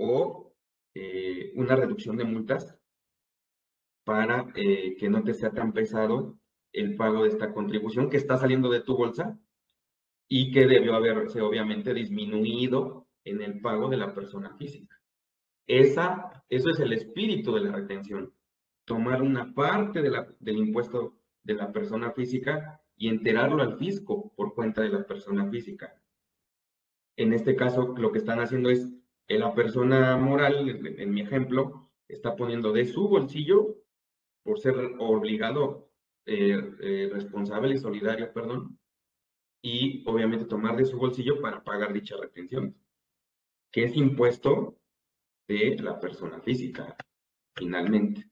o 0.01 0.53
eh, 0.95 1.51
una 1.55 1.75
reducción 1.75 2.15
de 2.15 2.23
multas 2.23 2.77
para 4.05 4.47
eh, 4.55 4.95
que 4.97 5.09
no 5.09 5.23
te 5.23 5.33
sea 5.33 5.51
tan 5.51 5.73
pesado 5.73 6.39
el 6.71 6.95
pago 6.95 7.23
de 7.23 7.29
esta 7.29 7.51
contribución 7.51 8.09
que 8.09 8.17
está 8.17 8.37
saliendo 8.37 8.69
de 8.69 8.81
tu 8.81 8.95
bolsa 8.95 9.37
y 10.29 10.51
que 10.51 10.67
debió 10.67 10.95
haberse 10.95 11.41
obviamente 11.41 11.93
disminuido 11.93 13.07
en 13.25 13.41
el 13.41 13.59
pago 13.59 13.89
de 13.89 13.97
la 13.97 14.13
persona 14.13 14.55
física. 14.55 14.95
Esa, 15.67 16.43
eso 16.49 16.69
es 16.69 16.79
el 16.79 16.93
espíritu 16.93 17.53
de 17.53 17.61
la 17.61 17.71
retención. 17.71 18.31
Tomar 18.85 19.21
una 19.21 19.53
parte 19.53 20.01
del 20.01 20.57
impuesto 20.57 21.17
de 21.43 21.55
la 21.55 21.71
persona 21.71 22.11
física 22.11 22.79
y 22.95 23.07
enterarlo 23.07 23.61
al 23.63 23.77
fisco 23.77 24.31
por 24.35 24.53
cuenta 24.53 24.81
de 24.81 24.89
la 24.89 25.03
persona 25.03 25.49
física. 25.49 25.99
En 27.17 27.33
este 27.33 27.55
caso, 27.55 27.95
lo 27.97 28.11
que 28.11 28.19
están 28.19 28.39
haciendo 28.39 28.69
es 28.69 28.93
la 29.27 29.53
persona 29.53 30.15
moral, 30.17 30.69
en 30.69 31.11
mi 31.11 31.21
ejemplo, 31.21 31.91
está 32.07 32.35
poniendo 32.35 32.71
de 32.71 32.85
su 32.85 33.07
bolsillo 33.07 33.77
por 34.43 34.59
ser 34.59 34.75
obligado, 34.99 35.89
eh, 36.25 36.59
eh, 36.81 37.09
responsable 37.11 37.75
y 37.75 37.77
solidario, 37.77 38.31
perdón, 38.33 38.79
y 39.61 40.03
obviamente 40.07 40.45
tomar 40.45 40.75
de 40.77 40.85
su 40.85 40.97
bolsillo 40.97 41.41
para 41.41 41.63
pagar 41.63 41.93
dicha 41.93 42.15
retención, 42.17 42.75
que 43.71 43.83
es 43.83 43.95
impuesto 43.95 44.77
de 45.47 45.75
la 45.79 45.99
persona 45.99 46.39
física, 46.41 46.95
finalmente. 47.55 48.29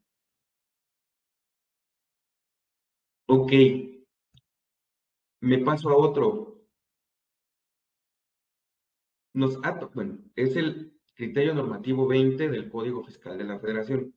Ok. 3.27 3.51
Me 5.41 5.59
paso 5.59 5.89
a 5.89 5.97
otro. 5.97 6.65
Nos 9.33 9.59
bueno, 9.93 10.17
es 10.35 10.55
el 10.55 10.97
criterio 11.13 11.53
normativo 11.53 12.07
20 12.07 12.49
del 12.49 12.69
Código 12.69 13.03
Fiscal 13.03 13.37
de 13.37 13.43
la 13.43 13.59
Federación. 13.59 14.15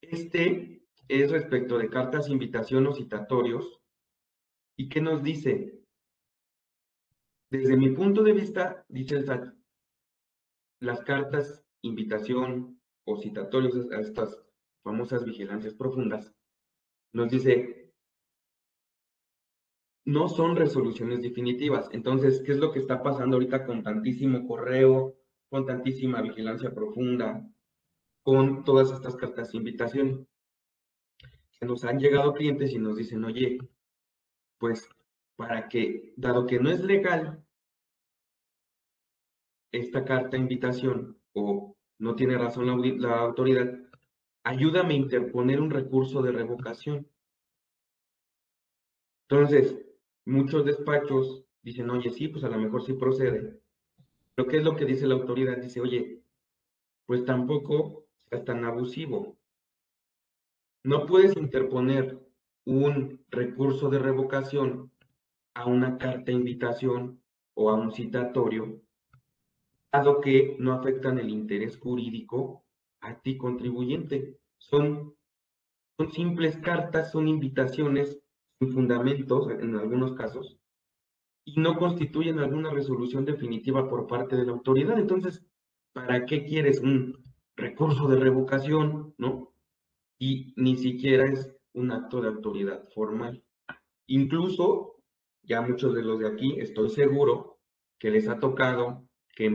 Este 0.00 0.84
es 1.08 1.30
respecto 1.30 1.78
de 1.78 1.90
cartas, 1.90 2.28
invitación 2.28 2.86
o 2.86 2.94
citatorios. 2.94 3.80
¿Y 4.76 4.88
qué 4.88 5.00
nos 5.00 5.22
dice? 5.22 5.80
Desde 7.50 7.76
mi 7.76 7.90
punto 7.90 8.22
de 8.22 8.32
vista, 8.32 8.84
dice 8.88 9.16
el 9.16 9.26
SAT, 9.26 9.54
las 10.80 11.02
cartas, 11.02 11.64
invitación 11.82 12.80
o 13.04 13.16
citatorios 13.16 13.90
a 13.92 14.00
estas 14.00 14.42
famosas 14.82 15.24
vigilancias 15.24 15.74
profundas, 15.74 16.34
nos 17.12 17.30
dice, 17.30 17.92
no 20.04 20.28
son 20.28 20.56
resoluciones 20.56 21.22
definitivas. 21.22 21.88
Entonces, 21.92 22.42
¿qué 22.44 22.52
es 22.52 22.58
lo 22.58 22.72
que 22.72 22.80
está 22.80 23.02
pasando 23.02 23.36
ahorita 23.36 23.64
con 23.64 23.82
tantísimo 23.82 24.46
correo, 24.46 25.14
con 25.48 25.64
tantísima 25.64 26.20
vigilancia 26.20 26.74
profunda, 26.74 27.48
con 28.22 28.64
todas 28.64 28.90
estas 28.90 29.16
cartas 29.16 29.52
de 29.52 29.58
invitación? 29.58 30.28
Que 31.58 31.66
nos 31.66 31.84
han 31.84 32.00
llegado 32.00 32.34
clientes 32.34 32.72
y 32.72 32.78
nos 32.78 32.96
dicen, 32.96 33.24
oye, 33.24 33.58
pues 34.58 34.88
para 35.36 35.68
que, 35.68 36.12
dado 36.16 36.46
que 36.46 36.58
no 36.58 36.70
es 36.70 36.80
legal 36.80 37.44
esta 39.72 40.04
carta 40.04 40.30
de 40.30 40.38
invitación 40.38 41.18
o 41.32 41.76
no 41.98 42.14
tiene 42.14 42.38
razón 42.38 42.66
la, 43.00 43.18
autoridad, 43.18 43.72
ayúdame 44.44 44.94
a 44.94 44.98
interponer 44.98 45.60
un 45.60 45.70
recurso 45.70 46.22
de 46.22 46.32
revocación. 46.32 47.08
Entonces, 49.28 49.76
muchos 50.24 50.64
despachos 50.64 51.44
dicen, 51.62 51.90
oye, 51.90 52.10
sí, 52.10 52.28
pues 52.28 52.44
a 52.44 52.48
lo 52.48 52.58
mejor 52.58 52.84
sí 52.84 52.92
procede. 52.92 53.60
Pero 54.34 54.48
¿qué 54.48 54.58
es 54.58 54.64
lo 54.64 54.76
que 54.76 54.84
dice 54.84 55.06
la 55.06 55.14
autoridad? 55.14 55.56
Dice, 55.56 55.80
oye, 55.80 56.22
pues 57.06 57.24
tampoco 57.24 58.06
es 58.30 58.44
tan 58.44 58.64
abusivo. 58.64 59.36
No 60.82 61.06
puedes 61.06 61.36
interponer 61.36 62.20
un 62.64 63.24
recurso 63.30 63.90
de 63.90 63.98
revocación 63.98 64.90
a 65.54 65.66
una 65.66 65.98
carta 65.98 66.24
de 66.26 66.32
invitación 66.32 67.20
o 67.54 67.70
a 67.70 67.74
un 67.74 67.92
citatorio, 67.92 68.80
dado 69.92 70.20
que 70.20 70.56
no 70.58 70.72
afectan 70.72 71.18
el 71.18 71.30
interés 71.30 71.78
jurídico 71.78 72.64
a 73.00 73.20
ti 73.20 73.36
contribuyente. 73.36 74.38
Son, 74.58 75.14
son 75.96 76.12
simples 76.12 76.56
cartas, 76.56 77.12
son 77.12 77.28
invitaciones 77.28 78.18
sin 78.58 78.72
fundamentos 78.72 79.48
en 79.50 79.76
algunos 79.76 80.14
casos 80.14 80.58
y 81.44 81.60
no 81.60 81.76
constituyen 81.76 82.38
alguna 82.38 82.70
resolución 82.70 83.24
definitiva 83.24 83.88
por 83.88 84.06
parte 84.06 84.36
de 84.36 84.46
la 84.46 84.52
autoridad. 84.52 84.98
Entonces, 84.98 85.44
¿para 85.92 86.24
qué 86.24 86.44
quieres 86.44 86.80
un 86.80 87.22
recurso 87.56 88.08
de 88.08 88.16
revocación, 88.16 89.14
no? 89.18 89.52
Y 90.18 90.54
ni 90.56 90.76
siquiera 90.76 91.26
es 91.26 91.54
un 91.74 91.92
acto 91.92 92.20
de 92.20 92.28
autoridad 92.28 92.88
formal. 92.94 93.44
Incluso, 94.06 95.02
ya 95.42 95.60
muchos 95.60 95.94
de 95.94 96.02
los 96.02 96.18
de 96.18 96.28
aquí, 96.28 96.58
estoy 96.58 96.90
seguro 96.90 97.58
que 97.98 98.10
les 98.10 98.28
ha 98.28 98.38
tocado 98.38 99.06
que 99.34 99.46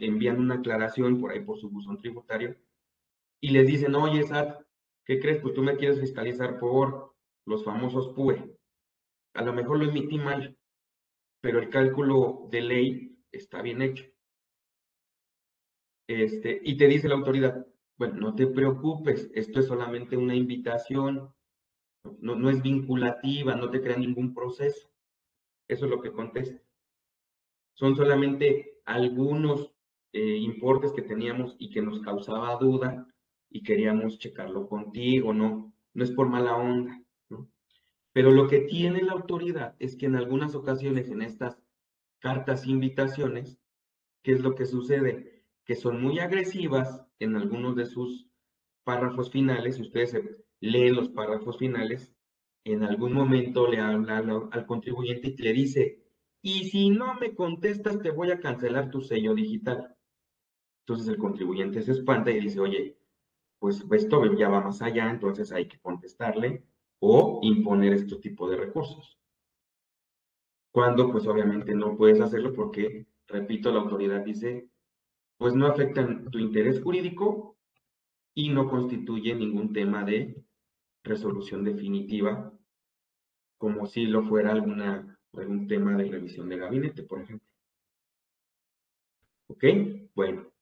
envían 0.00 0.40
una 0.40 0.56
aclaración 0.56 1.20
por 1.20 1.30
ahí 1.30 1.44
por 1.44 1.58
su 1.58 1.68
buzón 1.68 1.98
tributario 1.98 2.56
y 3.40 3.50
les 3.50 3.66
dicen, 3.66 3.94
oye, 3.94 4.22
SAT, 4.22 4.62
¿qué 5.04 5.20
crees? 5.20 5.40
Pues 5.42 5.54
tú 5.54 5.62
me 5.62 5.76
quieres 5.76 6.00
fiscalizar 6.00 6.58
por 6.58 7.14
los 7.44 7.64
famosos 7.64 8.08
PUE. 8.14 8.56
A 9.34 9.42
lo 9.42 9.52
mejor 9.52 9.78
lo 9.78 9.84
emití 9.84 10.16
mal, 10.16 10.56
pero 11.42 11.58
el 11.58 11.68
cálculo 11.68 12.48
de 12.50 12.60
ley 12.62 13.18
está 13.30 13.60
bien 13.60 13.82
hecho. 13.82 14.04
Este, 16.08 16.60
y 16.64 16.76
te 16.76 16.86
dice 16.86 17.08
la 17.08 17.16
autoridad, 17.16 17.66
bueno, 17.98 18.16
no 18.16 18.34
te 18.34 18.46
preocupes, 18.46 19.30
esto 19.34 19.60
es 19.60 19.66
solamente 19.66 20.16
una 20.16 20.34
invitación, 20.34 21.34
no, 22.20 22.34
no 22.34 22.50
es 22.50 22.62
vinculativa, 22.62 23.54
no 23.56 23.70
te 23.70 23.80
crea 23.80 23.96
ningún 23.96 24.34
proceso. 24.34 24.90
Eso 25.68 25.84
es 25.84 25.90
lo 25.90 26.00
que 26.00 26.12
contesta. 26.12 26.62
Son 27.74 27.96
solamente 27.96 28.80
algunos 28.84 29.72
eh, 30.12 30.36
importes 30.36 30.92
que 30.92 31.02
teníamos 31.02 31.56
y 31.58 31.70
que 31.70 31.82
nos 31.82 32.00
causaba 32.00 32.56
duda 32.56 33.06
y 33.50 33.62
queríamos 33.62 34.18
checarlo 34.18 34.68
contigo, 34.68 35.32
no, 35.32 35.72
no 35.92 36.04
es 36.04 36.10
por 36.10 36.28
mala 36.28 36.56
onda, 36.56 37.02
¿no? 37.28 37.48
Pero 38.12 38.30
lo 38.30 38.48
que 38.48 38.60
tiene 38.60 39.02
la 39.02 39.12
autoridad 39.12 39.76
es 39.78 39.96
que 39.96 40.06
en 40.06 40.16
algunas 40.16 40.54
ocasiones 40.54 41.10
en 41.10 41.22
estas 41.22 41.60
cartas 42.18 42.66
invitaciones, 42.66 43.58
¿qué 44.22 44.32
es 44.32 44.40
lo 44.40 44.54
que 44.54 44.64
sucede? 44.64 45.44
Que 45.64 45.74
son 45.74 46.00
muy 46.00 46.18
agresivas 46.18 47.04
en 47.18 47.36
algunos 47.36 47.76
de 47.76 47.86
sus 47.86 48.26
párrafos 48.84 49.30
finales, 49.30 49.76
si 49.76 49.82
ustedes 49.82 50.16
leen 50.60 50.94
los 50.94 51.08
párrafos 51.10 51.58
finales, 51.58 52.12
en 52.64 52.82
algún 52.82 53.12
momento 53.12 53.68
le 53.68 53.78
habla 53.78 54.18
al 54.50 54.66
contribuyente 54.66 55.28
y 55.28 55.42
le 55.42 55.52
dice, 55.52 56.02
y 56.42 56.64
si 56.64 56.90
no 56.90 57.14
me 57.14 57.34
contestas, 57.34 58.00
te 58.00 58.10
voy 58.10 58.30
a 58.30 58.40
cancelar 58.40 58.90
tu 58.90 59.00
sello 59.00 59.34
digital. 59.34 59.96
Entonces 60.80 61.08
el 61.08 61.18
contribuyente 61.18 61.82
se 61.82 61.92
espanta 61.92 62.30
y 62.30 62.40
dice, 62.40 62.60
oye, 62.60 62.98
pues 63.58 63.84
esto 63.92 64.36
ya 64.36 64.48
va 64.48 64.60
más 64.60 64.82
allá, 64.82 65.10
entonces 65.10 65.52
hay 65.52 65.66
que 65.66 65.78
contestarle 65.80 66.64
o 67.00 67.40
imponer 67.42 67.92
este 67.92 68.16
tipo 68.16 68.48
de 68.48 68.56
recursos. 68.56 69.18
Cuando 70.72 71.10
pues 71.10 71.26
obviamente 71.26 71.74
no 71.74 71.96
puedes 71.96 72.20
hacerlo 72.20 72.52
porque, 72.52 73.06
repito, 73.26 73.72
la 73.72 73.80
autoridad 73.80 74.24
dice, 74.24 74.68
pues 75.38 75.54
no 75.54 75.66
afectan 75.66 76.30
tu 76.30 76.38
interés 76.38 76.82
jurídico 76.82 77.56
y 78.34 78.50
no 78.50 78.68
constituye 78.68 79.34
ningún 79.34 79.72
tema 79.72 80.04
de 80.04 80.45
resolución 81.06 81.64
definitiva, 81.64 82.52
como 83.58 83.86
si 83.86 84.06
lo 84.06 84.22
fuera 84.22 84.52
alguna, 84.52 85.18
algún 85.32 85.66
tema 85.68 85.96
de 85.96 86.10
revisión 86.10 86.48
de 86.48 86.58
gabinete, 86.58 87.02
por 87.04 87.22
ejemplo. 87.22 87.48
¿Ok? 89.48 89.64
Bueno. 90.14 90.52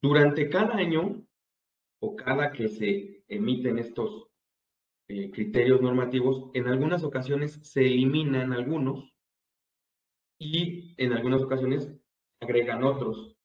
Durante 0.00 0.48
cada 0.48 0.76
año 0.76 1.26
o 2.00 2.16
cada 2.16 2.52
que 2.52 2.68
se 2.68 3.24
emiten 3.28 3.78
estos 3.78 4.28
eh, 5.08 5.30
criterios 5.30 5.80
normativos, 5.80 6.50
en 6.54 6.68
algunas 6.68 7.02
ocasiones 7.02 7.58
se 7.62 7.80
eliminan 7.80 8.52
algunos 8.52 9.12
y 10.38 10.94
en 10.96 11.12
algunas 11.12 11.42
ocasiones 11.42 11.90
agregan 12.40 12.84
otros. 12.84 13.37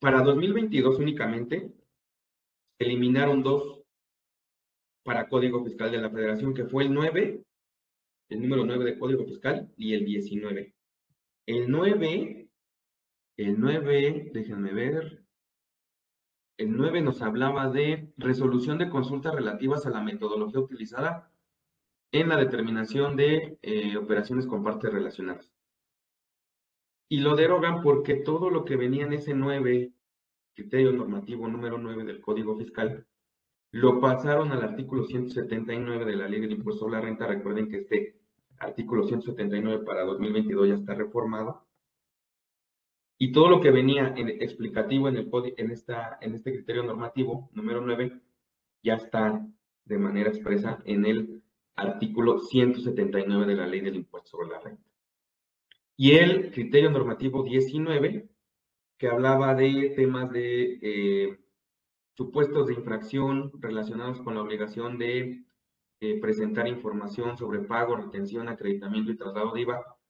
Para 0.00 0.22
2022 0.22 0.98
únicamente 0.98 1.70
eliminaron 2.78 3.42
dos 3.42 3.82
para 5.04 5.28
Código 5.28 5.62
Fiscal 5.62 5.92
de 5.92 6.00
la 6.00 6.08
Federación, 6.08 6.54
que 6.54 6.64
fue 6.64 6.84
el 6.84 6.94
9, 6.94 7.44
el 8.30 8.40
número 8.40 8.64
9 8.64 8.84
de 8.86 8.98
Código 8.98 9.26
Fiscal 9.26 9.70
y 9.76 9.92
el 9.92 10.06
19. 10.06 10.74
El 11.46 11.70
9, 11.70 12.48
el 13.36 13.60
9, 13.60 14.30
déjenme 14.32 14.72
ver, 14.72 15.22
el 16.56 16.74
9 16.74 17.02
nos 17.02 17.20
hablaba 17.20 17.68
de 17.70 18.10
resolución 18.16 18.78
de 18.78 18.88
consultas 18.88 19.34
relativas 19.34 19.84
a 19.84 19.90
la 19.90 20.00
metodología 20.00 20.60
utilizada 20.60 21.30
en 22.12 22.30
la 22.30 22.38
determinación 22.38 23.16
de 23.16 23.58
eh, 23.60 23.98
operaciones 23.98 24.46
con 24.46 24.64
partes 24.64 24.90
relacionadas. 24.90 25.52
Y 27.10 27.18
lo 27.18 27.36
derogan 27.36 27.82
porque 27.82 28.14
todo 28.14 28.48
lo 28.48 28.64
que 28.64 28.76
venía 28.76 29.04
en 29.04 29.12
ese 29.12 29.34
9, 29.34 29.92
criterio 30.54 30.92
normativo 30.92 31.46
número 31.46 31.76
9 31.76 32.04
del 32.04 32.22
Código 32.22 32.56
Fiscal, 32.56 33.06
lo 33.72 34.00
pasaron 34.00 34.50
al 34.52 34.62
artículo 34.62 35.04
179 35.04 36.06
de 36.06 36.16
la 36.16 36.26
Ley 36.26 36.40
del 36.40 36.52
Impuesto 36.52 36.86
a 36.86 36.90
la 36.92 37.00
Renta. 37.02 37.26
Recuerden 37.26 37.68
que 37.68 37.78
este 37.78 38.16
artículo 38.58 39.04
179 39.04 39.84
para 39.84 40.04
2022 40.04 40.68
ya 40.68 40.74
está 40.76 40.94
reformado 40.94 41.66
y 43.22 43.32
todo 43.32 43.50
lo 43.50 43.60
que 43.60 43.70
venía 43.70 44.14
en 44.16 44.30
explicativo 44.30 45.06
en, 45.06 45.16
el, 45.16 45.30
en, 45.58 45.70
esta, 45.70 46.16
en 46.22 46.34
este 46.34 46.54
criterio 46.54 46.82
normativo 46.82 47.50
número 47.52 47.82
9 47.82 48.18
ya 48.82 48.94
está 48.94 49.46
de 49.84 49.98
manera 49.98 50.30
expresa 50.30 50.80
en 50.86 51.04
el 51.04 51.42
artículo 51.76 52.38
179 52.38 53.44
de 53.44 53.54
la 53.54 53.66
ley 53.66 53.80
del 53.80 53.96
impuesto 53.96 54.30
sobre 54.30 54.48
la 54.48 54.60
renta. 54.60 54.89
Y 56.00 56.12
el 56.12 56.50
criterio 56.50 56.90
normativo 56.90 57.42
19, 57.42 58.26
que 58.96 59.08
hablaba 59.08 59.54
de 59.54 59.92
temas 59.94 60.30
de 60.30 60.78
eh, 60.80 61.38
supuestos 62.16 62.68
de 62.68 62.72
infracción 62.72 63.52
relacionados 63.60 64.22
con 64.22 64.34
la 64.34 64.40
obligación 64.40 64.96
de 64.96 65.44
eh, 66.00 66.18
presentar 66.18 66.66
información 66.68 67.36
sobre 67.36 67.58
pago, 67.60 67.96
retención, 67.96 68.48
acreditamiento 68.48 69.12
y 69.12 69.18
traslado 69.18 69.52
de 69.52 69.60
IVA 69.60 70.00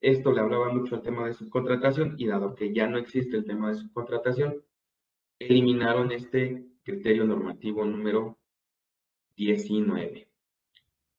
esto 0.00 0.32
le 0.32 0.40
hablaba 0.40 0.72
mucho 0.72 0.94
al 0.94 1.02
tema 1.02 1.26
de 1.26 1.34
subcontratación 1.34 2.14
y 2.16 2.26
dado 2.26 2.54
que 2.54 2.72
ya 2.72 2.86
no 2.86 2.96
existe 2.96 3.36
el 3.36 3.44
tema 3.44 3.68
de 3.68 3.76
subcontratación, 3.76 4.64
eliminaron 5.38 6.10
este 6.10 6.66
criterio 6.82 7.24
normativo 7.24 7.84
número 7.84 8.38
19. 9.36 10.28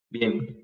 Bien, 0.09 0.61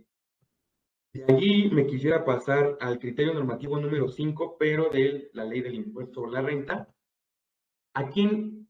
de 1.17 1.33
allí 1.33 1.69
me 1.69 1.87
quisiera 1.87 2.23
pasar 2.23 2.77
al 2.79 2.99
criterio 2.99 3.33
normativo 3.33 3.79
número 3.79 4.07
5, 4.07 4.57
pero 4.59 4.89
de 4.89 5.29
la 5.33 5.45
ley 5.45 5.61
del 5.61 5.75
impuesto 5.75 6.21
sobre 6.21 6.31
la 6.33 6.41
renta. 6.41 6.93
¿A 7.93 8.09
quién, 8.09 8.69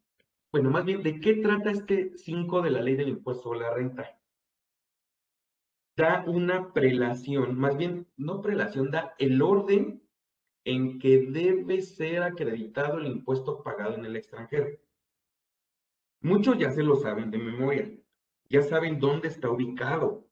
bueno, 0.51 0.69
más 0.69 0.85
bien, 0.85 1.03
de 1.03 1.19
qué 1.19 1.35
trata 1.35 1.71
este 1.71 2.17
5 2.17 2.61
de 2.61 2.69
la 2.71 2.81
ley 2.81 2.95
del 2.95 3.09
impuesto 3.09 3.43
sobre 3.43 3.59
la 3.59 3.73
renta? 3.73 4.19
Da 5.97 6.23
una 6.27 6.71
prelación, 6.73 7.57
más 7.57 7.75
bien, 7.75 8.07
no 8.15 8.41
prelación, 8.41 8.91
da 8.91 9.15
el 9.17 9.41
orden 9.41 10.01
en 10.63 10.99
que 10.99 11.25
debe 11.29 11.81
ser 11.81 12.23
acreditado 12.23 12.99
el 12.99 13.07
impuesto 13.07 13.63
pagado 13.63 13.95
en 13.95 14.05
el 14.05 14.15
extranjero. 14.15 14.67
Muchos 16.21 16.57
ya 16.57 16.71
se 16.71 16.83
lo 16.83 16.95
saben 16.95 17.31
de 17.31 17.37
memoria, 17.39 17.91
ya 18.49 18.61
saben 18.61 18.99
dónde 18.99 19.27
está 19.27 19.49
ubicado, 19.49 20.27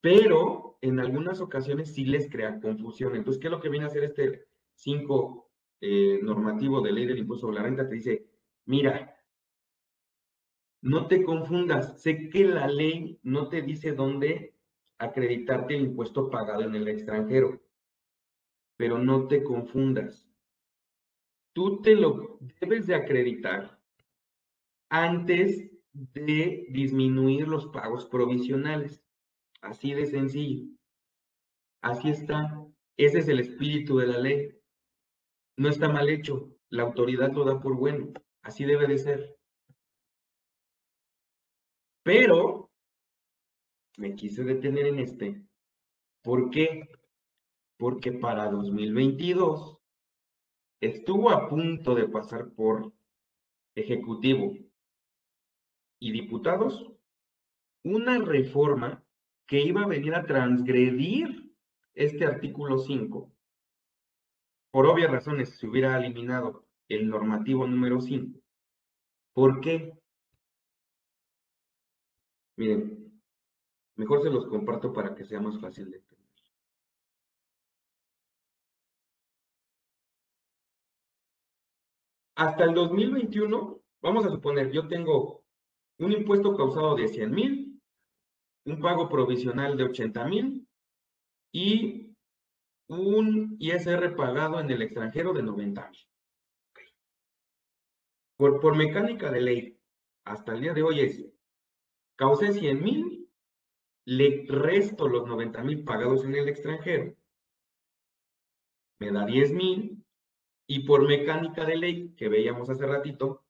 pero 0.00 0.65
en 0.80 1.00
algunas 1.00 1.40
ocasiones 1.40 1.94
sí 1.94 2.04
les 2.04 2.30
crea 2.30 2.60
confusión. 2.60 3.16
Entonces, 3.16 3.40
¿qué 3.40 3.48
es 3.48 3.52
lo 3.52 3.60
que 3.60 3.68
viene 3.68 3.84
a 3.84 3.88
hacer 3.88 4.04
este 4.04 4.46
5 4.74 5.50
eh, 5.80 6.20
normativo 6.22 6.80
de 6.80 6.92
ley 6.92 7.06
del 7.06 7.18
impuesto 7.18 7.46
sobre 7.46 7.56
la 7.56 7.62
renta? 7.62 7.88
Te 7.88 7.94
dice, 7.94 8.26
mira, 8.66 9.16
no 10.82 11.08
te 11.08 11.24
confundas, 11.24 12.00
sé 12.00 12.28
que 12.28 12.44
la 12.44 12.68
ley 12.68 13.18
no 13.22 13.48
te 13.48 13.62
dice 13.62 13.92
dónde 13.92 14.54
acreditarte 14.98 15.74
el 15.74 15.82
impuesto 15.82 16.30
pagado 16.30 16.62
en 16.62 16.74
el 16.74 16.88
extranjero, 16.88 17.60
pero 18.76 18.98
no 18.98 19.26
te 19.26 19.42
confundas. 19.42 20.28
Tú 21.52 21.80
te 21.80 21.94
lo 21.94 22.38
debes 22.60 22.86
de 22.86 22.94
acreditar 22.94 23.80
antes 24.88 25.70
de 25.92 26.66
disminuir 26.70 27.48
los 27.48 27.66
pagos 27.66 28.06
provisionales. 28.06 29.02
Así 29.60 29.94
de 29.94 30.06
sencillo. 30.06 30.68
Así 31.82 32.10
está. 32.10 32.64
Ese 32.96 33.18
es 33.18 33.28
el 33.28 33.40
espíritu 33.40 33.98
de 33.98 34.06
la 34.06 34.18
ley. 34.18 34.50
No 35.56 35.68
está 35.68 35.88
mal 35.88 36.08
hecho. 36.08 36.52
La 36.68 36.82
autoridad 36.82 37.32
lo 37.32 37.44
da 37.44 37.60
por 37.60 37.76
bueno. 37.76 38.12
Así 38.42 38.64
debe 38.64 38.86
de 38.86 38.98
ser. 38.98 39.36
Pero 42.02 42.70
me 43.96 44.14
quise 44.14 44.44
detener 44.44 44.86
en 44.86 44.98
este. 45.00 45.42
¿Por 46.22 46.50
qué? 46.50 46.88
Porque 47.78 48.12
para 48.12 48.50
2022 48.50 49.78
estuvo 50.80 51.30
a 51.30 51.48
punto 51.48 51.94
de 51.94 52.08
pasar 52.08 52.52
por 52.54 52.92
Ejecutivo 53.74 54.54
y 56.00 56.10
diputados 56.10 56.90
una 57.84 58.18
reforma 58.18 59.05
que 59.46 59.60
iba 59.60 59.82
a 59.82 59.86
venir 59.86 60.14
a 60.14 60.26
transgredir 60.26 61.52
este 61.94 62.24
artículo 62.24 62.78
5. 62.78 63.32
Por 64.70 64.86
obvias 64.86 65.10
razones 65.10 65.56
se 65.56 65.66
hubiera 65.66 65.98
eliminado 65.98 66.66
el 66.88 67.08
normativo 67.08 67.66
número 67.66 68.00
5. 68.00 68.40
¿Por 69.32 69.60
qué? 69.60 69.92
Miren, 72.56 73.20
mejor 73.96 74.22
se 74.22 74.30
los 74.30 74.46
comparto 74.46 74.92
para 74.92 75.14
que 75.14 75.24
sea 75.24 75.40
más 75.40 75.60
fácil 75.60 75.90
de 75.90 75.98
entender. 75.98 76.16
Hasta 82.34 82.64
el 82.64 82.74
2021, 82.74 83.80
vamos 84.02 84.26
a 84.26 84.30
suponer, 84.30 84.70
yo 84.70 84.88
tengo 84.88 85.42
un 85.98 86.12
impuesto 86.12 86.54
causado 86.54 86.94
de 86.94 87.08
100 87.08 87.30
mil, 87.30 87.65
un 88.66 88.80
pago 88.80 89.08
provisional 89.08 89.76
de 89.76 89.84
80 89.84 90.24
mil 90.24 90.68
y 91.52 92.14
un 92.88 93.56
ISR 93.58 94.14
pagado 94.16 94.60
en 94.60 94.70
el 94.70 94.82
extranjero 94.82 95.32
de 95.32 95.42
90 95.42 95.90
mil. 95.90 96.00
Por, 98.36 98.60
por 98.60 98.76
mecánica 98.76 99.30
de 99.30 99.40
ley, 99.40 99.80
hasta 100.24 100.52
el 100.52 100.60
día 100.60 100.74
de 100.74 100.82
hoy 100.82 101.00
es, 101.00 101.24
causé 102.16 102.52
100 102.52 102.82
mil, 102.82 103.30
le 104.04 104.44
resto 104.48 105.08
los 105.08 105.26
90 105.26 105.62
mil 105.62 105.84
pagados 105.84 106.24
en 106.24 106.34
el 106.34 106.48
extranjero, 106.48 107.16
me 108.98 109.10
da 109.10 109.24
10 109.24 109.52
mil, 109.52 110.04
y 110.68 110.80
por 110.80 111.06
mecánica 111.06 111.64
de 111.64 111.76
ley, 111.76 112.14
que 112.16 112.28
veíamos 112.28 112.68
hace 112.68 112.86
ratito, 112.86 113.45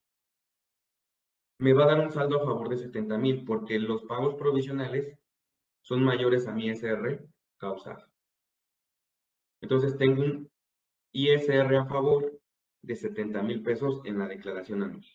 me 1.59 1.73
va 1.73 1.85
a 1.85 1.87
dar 1.87 2.01
un 2.01 2.11
saldo 2.11 2.43
a 2.43 2.45
favor 2.45 2.69
de 2.69 2.77
70 2.77 3.19
mil 3.19 3.45
porque 3.45 3.79
los 3.79 4.03
pagos 4.03 4.35
provisionales 4.35 5.17
son 5.83 6.05
mayores 6.05 6.47
a 6.47 6.53
mi 6.53 6.67
ISR 6.67 7.27
causado. 7.59 8.05
Entonces 9.63 9.97
tengo 9.97 10.23
un 10.23 10.51
ISR 11.13 11.77
a 11.77 11.87
favor 11.87 12.39
de 12.83 12.97
70 12.97 13.43
mil 13.43 13.63
pesos 13.63 14.01
en 14.05 14.19
la 14.19 14.29
declaración 14.29 14.83
anual. 14.83 15.07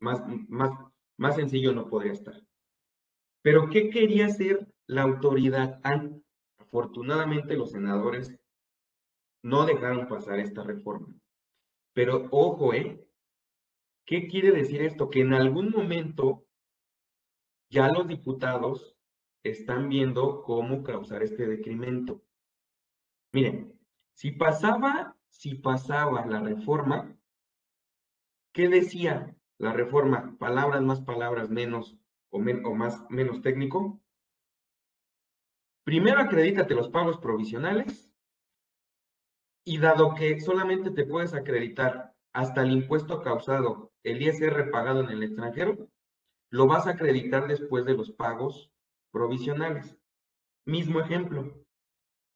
Más, 0.00 0.22
más, 0.48 0.70
más 1.16 1.36
sencillo 1.36 1.72
no 1.72 1.88
podría 1.88 2.12
estar. 2.12 2.42
Pero 3.42 3.68
¿qué 3.70 3.90
quería 3.90 4.26
hacer 4.26 4.66
la 4.86 5.02
autoridad? 5.02 5.80
Afortunadamente 6.58 7.54
los 7.54 7.70
senadores 7.70 8.34
no 9.42 9.66
dejaron 9.66 10.08
pasar 10.08 10.40
esta 10.40 10.62
reforma. 10.62 11.14
Pero 11.92 12.26
ojo, 12.32 12.74
¿eh? 12.74 13.06
¿Qué 14.06 14.28
quiere 14.28 14.50
decir 14.50 14.82
esto? 14.82 15.08
Que 15.08 15.20
en 15.20 15.32
algún 15.32 15.70
momento 15.70 16.46
ya 17.70 17.88
los 17.88 18.06
diputados 18.06 18.96
están 19.42 19.88
viendo 19.88 20.42
cómo 20.42 20.82
causar 20.82 21.22
este 21.22 21.46
decremento. 21.46 22.22
Miren, 23.32 23.78
si 24.14 24.30
pasaba, 24.30 25.16
si 25.28 25.54
pasaba 25.54 26.24
la 26.26 26.40
reforma, 26.40 27.16
¿qué 28.52 28.68
decía 28.68 29.36
la 29.58 29.72
reforma? 29.72 30.36
Palabras 30.38 30.82
más 30.82 31.00
palabras 31.00 31.50
menos 31.50 31.96
o, 32.30 32.38
o 32.38 32.74
más 32.74 33.04
menos 33.10 33.42
técnico. 33.42 34.00
Primero 35.84 36.20
acredítate 36.20 36.74
los 36.74 36.88
pagos 36.88 37.18
provisionales 37.18 38.10
y 39.64 39.78
dado 39.78 40.14
que 40.14 40.40
solamente 40.40 40.90
te 40.90 41.04
puedes 41.04 41.34
acreditar 41.34 42.13
hasta 42.34 42.62
el 42.62 42.72
impuesto 42.72 43.22
causado, 43.22 43.92
el 44.02 44.20
ISR 44.20 44.70
pagado 44.70 45.00
en 45.00 45.08
el 45.08 45.22
extranjero, 45.22 45.88
lo 46.50 46.66
vas 46.66 46.86
a 46.86 46.90
acreditar 46.90 47.46
después 47.46 47.84
de 47.84 47.94
los 47.94 48.10
pagos 48.10 48.70
provisionales. 49.12 49.96
Mismo 50.66 51.00
ejemplo, 51.00 51.64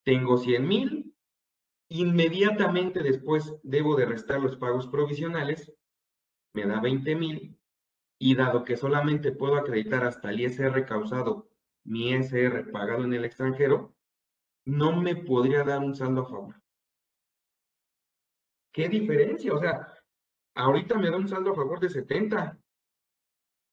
tengo 0.05 0.37
100 0.37 0.67
mil, 0.67 1.15
inmediatamente 1.89 3.03
después 3.03 3.53
debo 3.61 3.95
de 3.95 4.05
restar 4.05 4.39
los 4.39 4.55
pagos 4.55 4.87
provisionales, 4.87 5.73
me 6.53 6.65
da 6.65 6.79
20 6.79 7.15
mil, 7.15 7.59
y 8.17 8.35
dado 8.35 8.63
que 8.63 8.77
solamente 8.77 9.33
puedo 9.33 9.55
acreditar 9.55 10.05
hasta 10.05 10.29
el 10.29 10.39
ISR 10.39 10.85
causado, 10.85 11.49
mi 11.83 12.11
ISR 12.11 12.71
pagado 12.71 13.03
en 13.03 13.13
el 13.13 13.25
extranjero, 13.25 13.93
no 14.65 15.01
me 15.01 15.15
podría 15.15 15.63
dar 15.63 15.79
un 15.79 15.95
saldo 15.95 16.21
a 16.21 16.29
favor. 16.29 16.55
¿Qué 18.79 18.87
diferencia? 18.87 19.53
O 19.53 19.59
sea, 19.59 19.93
ahorita 20.55 20.97
me 20.97 21.09
da 21.09 21.17
un 21.17 21.27
saldo 21.27 21.51
a 21.51 21.55
favor 21.55 21.81
de 21.81 21.89
70. 21.89 22.57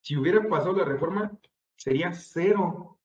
Si 0.02 0.16
hubiera 0.16 0.42
pasado 0.48 0.72
la 0.72 0.84
reforma, 0.84 1.30
sería 1.76 2.12
cero. 2.12 2.98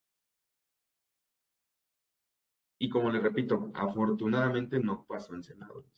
Y 2.80 2.90
como 2.90 3.12
le 3.12 3.20
repito, 3.20 3.70
afortunadamente 3.76 4.80
no 4.80 5.06
pasó 5.06 5.36
en 5.36 5.44
senadores. 5.44 5.92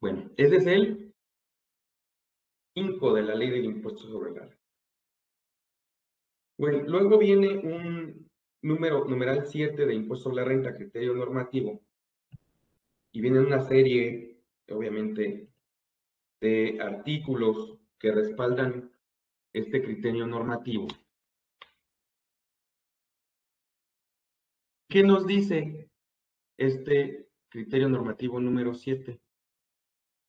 Bueno, 0.00 0.28
ese 0.36 0.56
es 0.56 0.66
el 0.66 1.14
5 2.74 3.14
de 3.14 3.22
la 3.22 3.36
ley 3.36 3.48
del 3.48 3.66
impuesto 3.66 4.08
sobre 4.08 4.32
la 4.32 4.58
Bueno, 6.58 6.82
luego 6.88 7.16
viene 7.16 7.58
un 7.58 8.29
número, 8.62 9.04
numeral 9.04 9.46
7 9.46 9.86
de 9.86 9.94
impuesto 9.94 10.24
sobre 10.24 10.42
la 10.42 10.48
renta, 10.48 10.74
criterio 10.74 11.14
normativo, 11.14 11.80
y 13.12 13.20
viene 13.20 13.40
una 13.40 13.60
serie, 13.60 14.38
obviamente, 14.68 15.48
de 16.40 16.78
artículos 16.80 17.76
que 17.98 18.12
respaldan 18.12 18.90
este 19.52 19.82
criterio 19.82 20.26
normativo. 20.26 20.86
¿Qué 24.88 25.02
nos 25.02 25.26
dice 25.26 25.88
este 26.56 27.28
criterio 27.48 27.88
normativo 27.88 28.40
número 28.40 28.74
7? 28.74 29.20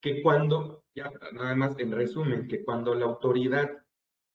Que 0.02 0.22
cuando, 0.22 0.84
ya 0.94 1.12
nada 1.34 1.56
más 1.56 1.78
en 1.80 1.92
resumen, 1.92 2.48
que 2.48 2.64
cuando 2.64 2.94
la 2.94 3.06
autoridad 3.06 3.84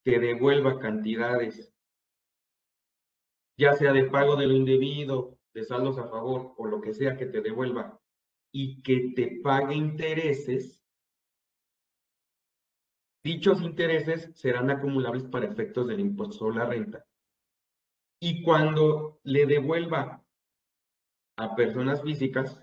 te 0.02 0.18
devuelva 0.18 0.78
cantidades 0.78 1.75
ya 3.56 3.72
sea 3.72 3.92
de 3.92 4.04
pago 4.04 4.36
de 4.36 4.46
lo 4.46 4.54
indebido, 4.54 5.38
de 5.54 5.64
saldos 5.64 5.98
a 5.98 6.08
favor 6.08 6.54
o 6.56 6.66
lo 6.66 6.80
que 6.80 6.92
sea 6.92 7.16
que 7.16 7.26
te 7.26 7.40
devuelva 7.40 7.98
y 8.52 8.82
que 8.82 9.12
te 9.14 9.40
pague 9.42 9.74
intereses, 9.74 10.84
dichos 13.24 13.62
intereses 13.62 14.30
serán 14.34 14.70
acumulables 14.70 15.24
para 15.24 15.46
efectos 15.46 15.88
del 15.88 16.00
impuesto 16.00 16.36
sobre 16.36 16.58
la 16.58 16.66
renta. 16.66 17.04
Y 18.20 18.42
cuando 18.42 19.20
le 19.24 19.46
devuelva 19.46 20.22
a 21.36 21.54
personas 21.54 22.02
físicas, 22.02 22.62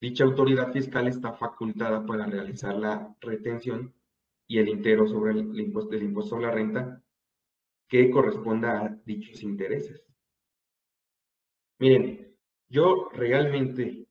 dicha 0.00 0.24
autoridad 0.24 0.72
fiscal 0.72 1.06
está 1.06 1.32
facultada 1.32 2.04
para 2.06 2.26
realizar 2.26 2.74
la 2.74 3.14
retención 3.20 3.94
y 4.46 4.58
el 4.58 4.68
intero 4.68 5.06
sobre 5.06 5.32
el, 5.32 5.58
impuesto, 5.58 5.94
el 5.94 6.02
impuesto 6.02 6.30
sobre 6.30 6.46
la 6.46 6.52
renta 6.52 7.03
que 7.88 8.10
corresponda 8.10 8.84
a 8.84 8.88
dichos 9.04 9.42
intereses. 9.42 10.04
Miren, 11.78 12.36
yo 12.68 13.08
realmente 13.12 14.06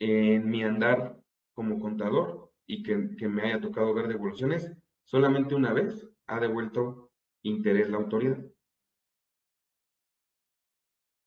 en 0.00 0.48
mi 0.48 0.62
andar 0.62 1.20
como 1.52 1.80
contador 1.80 2.52
y 2.66 2.82
que, 2.82 2.96
me 3.28 3.42
haya 3.42 3.60
tocado 3.60 3.94
ver 3.94 4.08
devoluciones, 4.08 4.70
solamente 5.04 5.54
una 5.54 5.72
vez 5.72 6.08
ha 6.26 6.38
devuelto 6.38 7.10
interés 7.42 7.88
la 7.88 7.96
autoridad. 7.96 8.38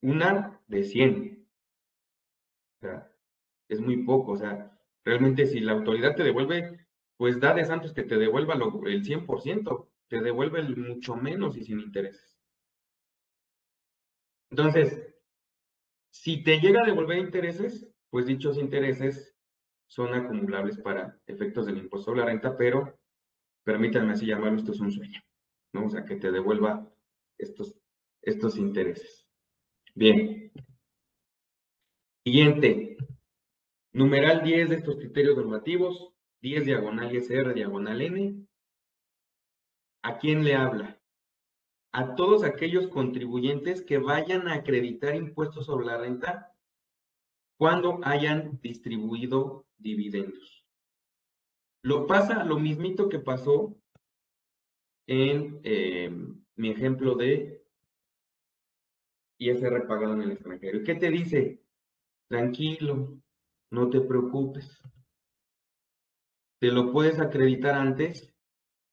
Una 0.02 0.60
de 0.66 0.82
100. 0.84 1.48
O 2.76 2.80
sea, 2.80 3.12
es 3.68 3.80
muy 3.80 4.04
poco. 4.04 4.32
O 4.32 4.36
sea, 4.36 4.78
realmente 5.04 5.46
si 5.46 5.60
la 5.60 5.72
autoridad 5.72 6.14
te 6.14 6.22
devuelve, 6.22 6.86
pues 7.16 7.40
da 7.40 7.54
de 7.54 7.64
santos 7.64 7.92
que 7.92 8.04
te 8.04 8.16
devuelva 8.16 8.54
lo, 8.54 8.86
el 8.86 9.04
100%, 9.04 9.88
te 10.12 10.20
devuelve 10.20 10.60
el 10.60 10.76
mucho 10.76 11.16
menos 11.16 11.56
y 11.56 11.64
sin 11.64 11.80
intereses. 11.80 12.38
Entonces, 14.50 15.16
si 16.10 16.44
te 16.44 16.60
llega 16.60 16.82
a 16.82 16.86
devolver 16.86 17.16
intereses, 17.16 17.90
pues 18.10 18.26
dichos 18.26 18.58
intereses 18.58 19.34
son 19.86 20.12
acumulables 20.12 20.76
para 20.76 21.18
efectos 21.26 21.64
del 21.64 21.78
impuesto 21.78 22.10
sobre 22.10 22.20
la 22.20 22.26
renta, 22.26 22.58
pero 22.58 23.00
permítanme 23.64 24.12
así 24.12 24.26
llamarlo, 24.26 24.58
esto 24.58 24.72
es 24.72 24.80
un 24.80 24.92
sueño, 24.92 25.22
¿no? 25.72 25.86
O 25.86 25.88
sea, 25.88 26.04
que 26.04 26.16
te 26.16 26.30
devuelva 26.30 26.86
estos, 27.38 27.74
estos 28.20 28.58
intereses. 28.58 29.26
Bien. 29.94 30.52
Siguiente. 32.22 32.98
Numeral 33.94 34.42
10 34.42 34.68
de 34.68 34.76
estos 34.76 34.96
criterios 34.96 35.38
normativos, 35.38 36.12
10 36.42 36.66
diagonal 36.66 37.16
ISR 37.16 37.54
diagonal 37.54 38.02
N. 38.02 38.46
¿A 40.02 40.18
quién 40.18 40.44
le 40.44 40.54
habla? 40.54 41.00
A 41.92 42.14
todos 42.14 42.42
aquellos 42.42 42.88
contribuyentes 42.88 43.82
que 43.82 43.98
vayan 43.98 44.48
a 44.48 44.54
acreditar 44.54 45.14
impuestos 45.14 45.66
sobre 45.66 45.86
la 45.86 45.98
renta 45.98 46.52
cuando 47.58 48.00
hayan 48.02 48.60
distribuido 48.60 49.66
dividendos. 49.78 50.66
Lo 51.84 52.06
pasa 52.06 52.44
lo 52.44 52.58
mismito 52.58 53.08
que 53.08 53.18
pasó 53.18 53.76
en 55.06 55.60
eh, 55.64 56.10
mi 56.56 56.70
ejemplo 56.70 57.14
de 57.14 57.64
ISR 59.38 59.86
pagado 59.86 60.14
en 60.14 60.22
el 60.22 60.32
extranjero. 60.32 60.78
¿Y 60.78 60.84
qué 60.84 60.94
te 60.94 61.10
dice? 61.10 61.62
Tranquilo, 62.28 63.20
no 63.70 63.90
te 63.90 64.00
preocupes. 64.00 64.80
Te 66.60 66.68
lo 66.68 66.92
puedes 66.92 67.18
acreditar 67.18 67.74
antes 67.74 68.32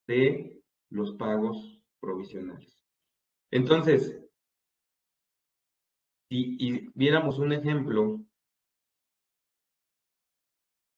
de 0.07 0.58
los 0.89 1.13
pagos 1.13 1.81
provisionales. 1.99 2.81
Entonces, 3.51 4.19
si 6.29 6.89
viéramos 6.93 7.39
un 7.39 7.53
ejemplo 7.53 8.19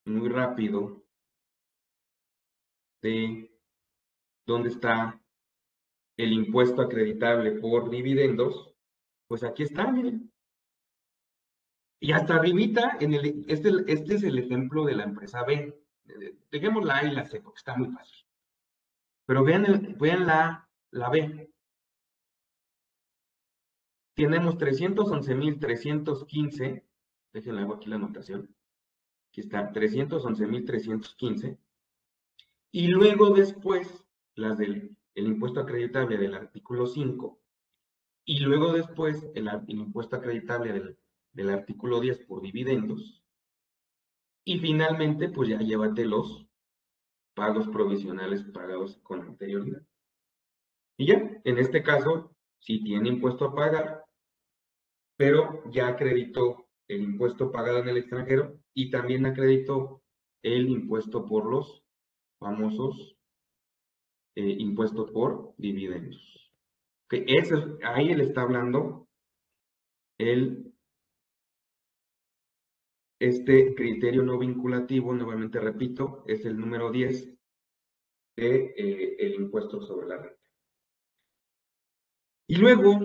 muy 0.05 0.29
rápido 0.29 1.03
de 3.01 3.49
dónde 4.45 4.69
está 4.69 5.21
el 6.17 6.33
impuesto 6.33 6.81
acreditable 6.81 7.53
por 7.59 7.89
dividendos, 7.89 8.75
pues 9.27 9.43
aquí 9.43 9.63
está, 9.63 9.89
miren. 9.89 10.31
Y 12.01 12.11
hasta 12.11 12.35
arribita, 12.35 12.97
en 12.99 13.13
el, 13.13 13.45
este, 13.47 13.69
este 13.87 14.15
es 14.15 14.23
el 14.23 14.37
ejemplo 14.39 14.83
de 14.85 14.95
la 14.95 15.03
empresa 15.03 15.43
B. 15.43 15.79
Dejemos 16.49 16.83
la 16.83 16.97
A 16.97 17.05
y 17.05 17.11
la 17.11 17.25
C 17.25 17.39
porque 17.41 17.59
está 17.59 17.77
muy 17.77 17.89
fácil. 17.89 18.20
Pero 19.31 19.43
vean, 19.45 19.95
vean 19.97 20.27
la, 20.27 20.67
la 20.91 21.09
B. 21.09 21.49
Tenemos 24.13 24.57
311.315. 24.57 26.83
Déjenle 27.31 27.61
hago 27.61 27.75
aquí 27.75 27.87
la 27.87 27.95
anotación. 27.95 28.53
Aquí 29.29 29.39
está, 29.39 29.71
311.315. 29.71 31.57
Y 32.71 32.87
luego 32.87 33.29
después, 33.29 34.05
las 34.35 34.57
del 34.57 34.97
el 35.15 35.27
impuesto 35.27 35.61
acreditable 35.61 36.17
del 36.17 36.35
artículo 36.35 36.85
5, 36.85 37.39
y 38.25 38.41
luego 38.41 38.73
después 38.73 39.29
el, 39.33 39.49
impuesto 39.67 40.17
acreditable 40.17 40.73
del, 40.73 40.97
del, 41.31 41.51
artículo 41.51 42.01
10 42.01 42.25
por 42.25 42.41
dividendos. 42.41 43.23
Y 44.43 44.59
finalmente, 44.59 45.29
pues 45.29 45.47
ya 45.47 45.59
llévate 45.59 46.03
los 46.03 46.50
pagos 47.33 47.67
provisionales 47.69 48.43
pagados 48.43 48.97
con 49.03 49.21
anterioridad. 49.21 49.81
Y 50.97 51.07
ya, 51.07 51.41
en 51.43 51.57
este 51.57 51.83
caso, 51.83 52.35
sí 52.59 52.83
tiene 52.83 53.09
impuesto 53.09 53.45
a 53.45 53.55
pagar, 53.55 54.05
pero 55.17 55.63
ya 55.71 55.87
acreditó 55.87 56.67
el 56.87 57.01
impuesto 57.03 57.51
pagado 57.51 57.79
en 57.79 57.89
el 57.89 57.97
extranjero 57.97 58.59
y 58.73 58.89
también 58.89 59.25
acreditó 59.25 60.01
el 60.43 60.69
impuesto 60.69 61.25
por 61.25 61.45
los 61.45 61.83
famosos 62.39 63.17
eh, 64.35 64.55
impuestos 64.59 65.11
por 65.11 65.53
dividendos 65.57 66.41
ahí 67.83 68.09
él 68.09 68.21
está 68.21 68.41
hablando 68.41 69.07
el, 70.17 70.70
este 73.21 73.75
criterio 73.75 74.23
no 74.23 74.39
vinculativo, 74.39 75.13
nuevamente 75.13 75.59
repito, 75.59 76.23
es 76.25 76.43
el 76.45 76.57
número 76.57 76.89
10 76.89 77.37
de 78.35 78.73
eh, 78.75 79.35
impuesto 79.37 79.79
sobre 79.81 80.07
la 80.07 80.17
renta. 80.17 80.41
Y 82.47 82.55
luego, 82.55 82.99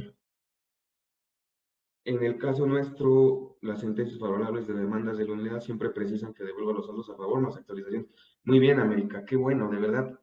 en 2.04 2.22
el 2.24 2.38
caso 2.38 2.64
nuestro, 2.64 3.58
las 3.60 3.80
sentencias 3.80 4.18
favorables 4.18 4.66
de 4.66 4.72
demandas 4.72 5.18
de 5.18 5.26
la 5.26 5.34
unidad 5.34 5.60
siempre 5.60 5.90
precisan 5.90 6.32
que 6.32 6.44
devuelva 6.44 6.72
los 6.72 6.86
saldos 6.86 7.10
a 7.10 7.16
favor 7.16 7.40
más 7.42 7.58
actualización. 7.58 8.08
Muy 8.44 8.58
bien, 8.58 8.80
América, 8.80 9.24
qué 9.26 9.36
bueno, 9.36 9.68
de 9.68 9.78
verdad. 9.78 10.18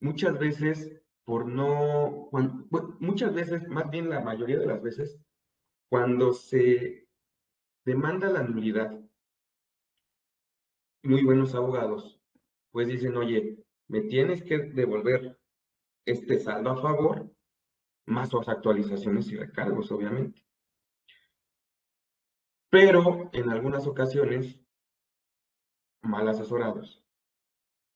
Muchas 0.00 0.38
veces 0.38 1.00
por 1.24 1.46
no, 1.46 2.30
muchas 2.98 3.34
veces, 3.34 3.68
más 3.68 3.90
bien 3.90 4.08
la 4.08 4.20
mayoría 4.20 4.58
de 4.58 4.66
las 4.66 4.82
veces, 4.82 5.20
cuando 5.90 6.32
se 6.32 7.06
demanda 7.84 8.30
la 8.30 8.42
nulidad, 8.42 8.98
muy 11.02 11.24
buenos 11.24 11.54
abogados, 11.54 12.20
pues 12.70 12.88
dicen, 12.88 13.16
oye, 13.16 13.58
me 13.88 14.02
tienes 14.02 14.42
que 14.42 14.58
devolver 14.58 15.38
este 16.06 16.38
saldo 16.38 16.70
a 16.70 16.80
favor, 16.80 17.30
más 18.06 18.30
sus 18.30 18.48
actualizaciones 18.48 19.28
y 19.28 19.36
recargos, 19.36 19.90
obviamente. 19.92 20.44
Pero 22.70 23.30
en 23.32 23.50
algunas 23.50 23.86
ocasiones, 23.86 24.60
mal 26.02 26.28
asesorados, 26.28 27.04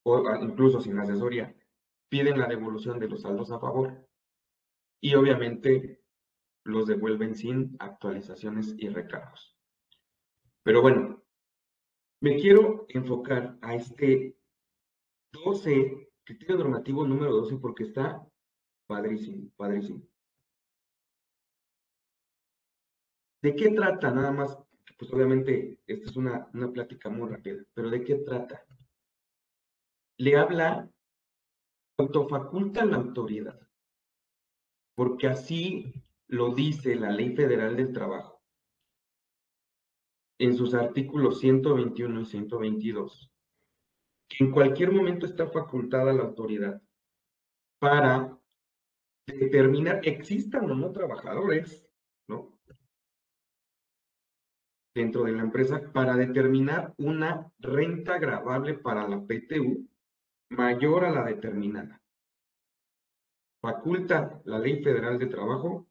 o 0.04 0.22
incluso 0.42 0.80
sin 0.80 0.98
asesoría, 0.98 1.54
piden 2.08 2.38
la 2.38 2.46
devolución 2.46 2.98
de 2.98 3.08
los 3.08 3.22
saldos 3.22 3.50
a 3.50 3.58
favor 3.58 4.06
y 5.00 5.14
obviamente 5.14 6.02
los 6.64 6.86
devuelven 6.86 7.34
sin 7.34 7.76
actualizaciones 7.78 8.74
y 8.78 8.88
recargos. 8.88 9.56
Pero 10.62 10.80
bueno, 10.80 11.23
me 12.24 12.36
quiero 12.36 12.86
enfocar 12.88 13.58
a 13.60 13.74
este 13.74 14.34
12, 15.30 16.10
criterio 16.24 16.56
normativo 16.56 17.06
número 17.06 17.30
12, 17.34 17.58
porque 17.58 17.84
está 17.84 18.26
padrísimo, 18.88 19.50
padrísimo. 19.56 20.02
¿De 23.42 23.54
qué 23.54 23.72
trata? 23.72 24.10
Nada 24.10 24.32
más, 24.32 24.58
pues 24.98 25.12
obviamente, 25.12 25.78
esta 25.86 26.08
es 26.08 26.16
una, 26.16 26.48
una 26.54 26.72
plática 26.72 27.10
muy 27.10 27.28
rápida, 27.28 27.62
pero 27.74 27.90
¿de 27.90 28.02
qué 28.02 28.14
trata? 28.14 28.64
Le 30.16 30.38
habla 30.38 30.90
autofaculta 31.98 32.86
la 32.86 32.96
autoridad, 32.96 33.60
porque 34.96 35.26
así 35.26 35.92
lo 36.28 36.54
dice 36.54 36.96
la 36.96 37.10
Ley 37.10 37.36
Federal 37.36 37.76
del 37.76 37.92
Trabajo 37.92 38.33
en 40.44 40.56
sus 40.56 40.74
artículos 40.74 41.40
121 41.40 42.20
y 42.20 42.24
122, 42.26 43.32
que 44.28 44.44
en 44.44 44.50
cualquier 44.50 44.92
momento 44.92 45.26
está 45.26 45.46
facultada 45.46 46.12
la 46.12 46.22
autoridad 46.22 46.82
para 47.80 48.38
determinar, 49.26 50.00
existan 50.04 50.70
o 50.70 50.74
no 50.74 50.92
trabajadores, 50.92 51.88
¿no? 52.28 52.58
Dentro 54.94 55.24
de 55.24 55.32
la 55.32 55.42
empresa, 55.42 55.80
para 55.92 56.14
determinar 56.16 56.94
una 56.98 57.50
renta 57.58 58.14
agravable 58.14 58.74
para 58.74 59.08
la 59.08 59.24
PTU 59.24 59.88
mayor 60.50 61.04
a 61.04 61.10
la 61.10 61.24
determinada. 61.24 62.00
Faculta 63.62 64.42
la 64.44 64.58
Ley 64.58 64.82
Federal 64.82 65.18
de 65.18 65.26
Trabajo 65.26 65.88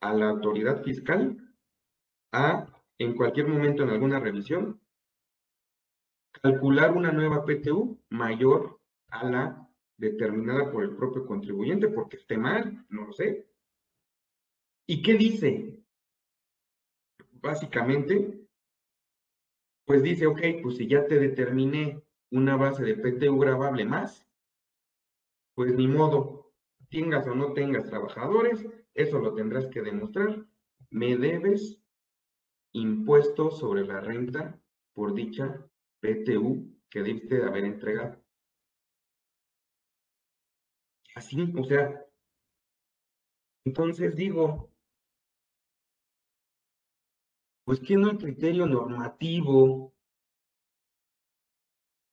a 0.00 0.14
la 0.14 0.30
autoridad 0.30 0.82
fiscal 0.82 1.36
a, 2.32 2.66
en 3.00 3.16
cualquier 3.16 3.48
momento 3.48 3.82
en 3.82 3.88
alguna 3.88 4.20
revisión, 4.20 4.78
calcular 6.42 6.94
una 6.94 7.10
nueva 7.10 7.46
PTU 7.46 7.98
mayor 8.10 8.78
a 9.08 9.24
la 9.24 9.68
determinada 9.96 10.70
por 10.70 10.84
el 10.84 10.94
propio 10.94 11.24
contribuyente, 11.24 11.88
porque 11.88 12.18
esté 12.18 12.36
mal, 12.36 12.84
no 12.90 13.06
lo 13.06 13.12
sé. 13.14 13.48
¿Y 14.86 15.00
qué 15.00 15.14
dice? 15.14 15.82
Básicamente, 17.32 18.46
pues 19.86 20.02
dice, 20.02 20.26
ok, 20.26 20.40
pues 20.62 20.76
si 20.76 20.86
ya 20.86 21.06
te 21.06 21.18
determiné 21.18 22.02
una 22.30 22.56
base 22.56 22.84
de 22.84 22.96
PTU 22.96 23.38
grabable 23.38 23.86
más, 23.86 24.26
pues 25.54 25.74
ni 25.74 25.88
modo, 25.88 26.52
tengas 26.90 27.26
o 27.26 27.34
no 27.34 27.54
tengas 27.54 27.86
trabajadores, 27.86 28.66
eso 28.92 29.18
lo 29.20 29.32
tendrás 29.32 29.68
que 29.68 29.80
demostrar. 29.80 30.46
Me 30.90 31.16
debes 31.16 31.79
impuestos 32.72 33.58
sobre 33.58 33.84
la 33.84 34.00
renta 34.00 34.60
por 34.94 35.14
dicha 35.14 35.66
PTU 36.00 36.76
que 36.88 37.02
debiste 37.02 37.36
de 37.36 37.44
haber 37.44 37.64
entregado. 37.64 38.22
Así, 41.14 41.52
o 41.58 41.64
sea, 41.64 42.06
entonces 43.64 44.14
digo, 44.16 44.70
pues 47.64 47.80
que 47.80 47.96
no 47.96 48.10
el 48.10 48.18
criterio 48.18 48.66
normativo 48.66 49.94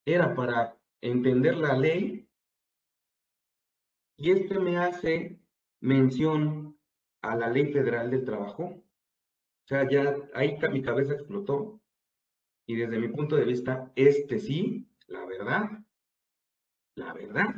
era 0.04 0.34
para 0.34 0.78
entender 1.00 1.56
la 1.56 1.76
ley 1.76 2.28
y 4.16 4.32
este 4.32 4.58
me 4.58 4.76
hace 4.76 5.38
mención 5.80 6.78
a 7.22 7.36
la 7.36 7.48
ley 7.48 7.72
federal 7.72 8.10
del 8.10 8.24
trabajo. 8.24 8.82
O 9.68 9.74
sea, 9.74 9.86
ya 9.86 10.16
ahí 10.32 10.56
mi 10.72 10.80
cabeza 10.80 11.12
explotó 11.12 11.82
y 12.66 12.76
desde 12.76 12.98
mi 12.98 13.08
punto 13.08 13.36
de 13.36 13.44
vista, 13.44 13.92
este 13.96 14.38
sí, 14.38 14.88
la 15.08 15.26
verdad, 15.26 15.68
la 16.94 17.12
verdad, 17.12 17.54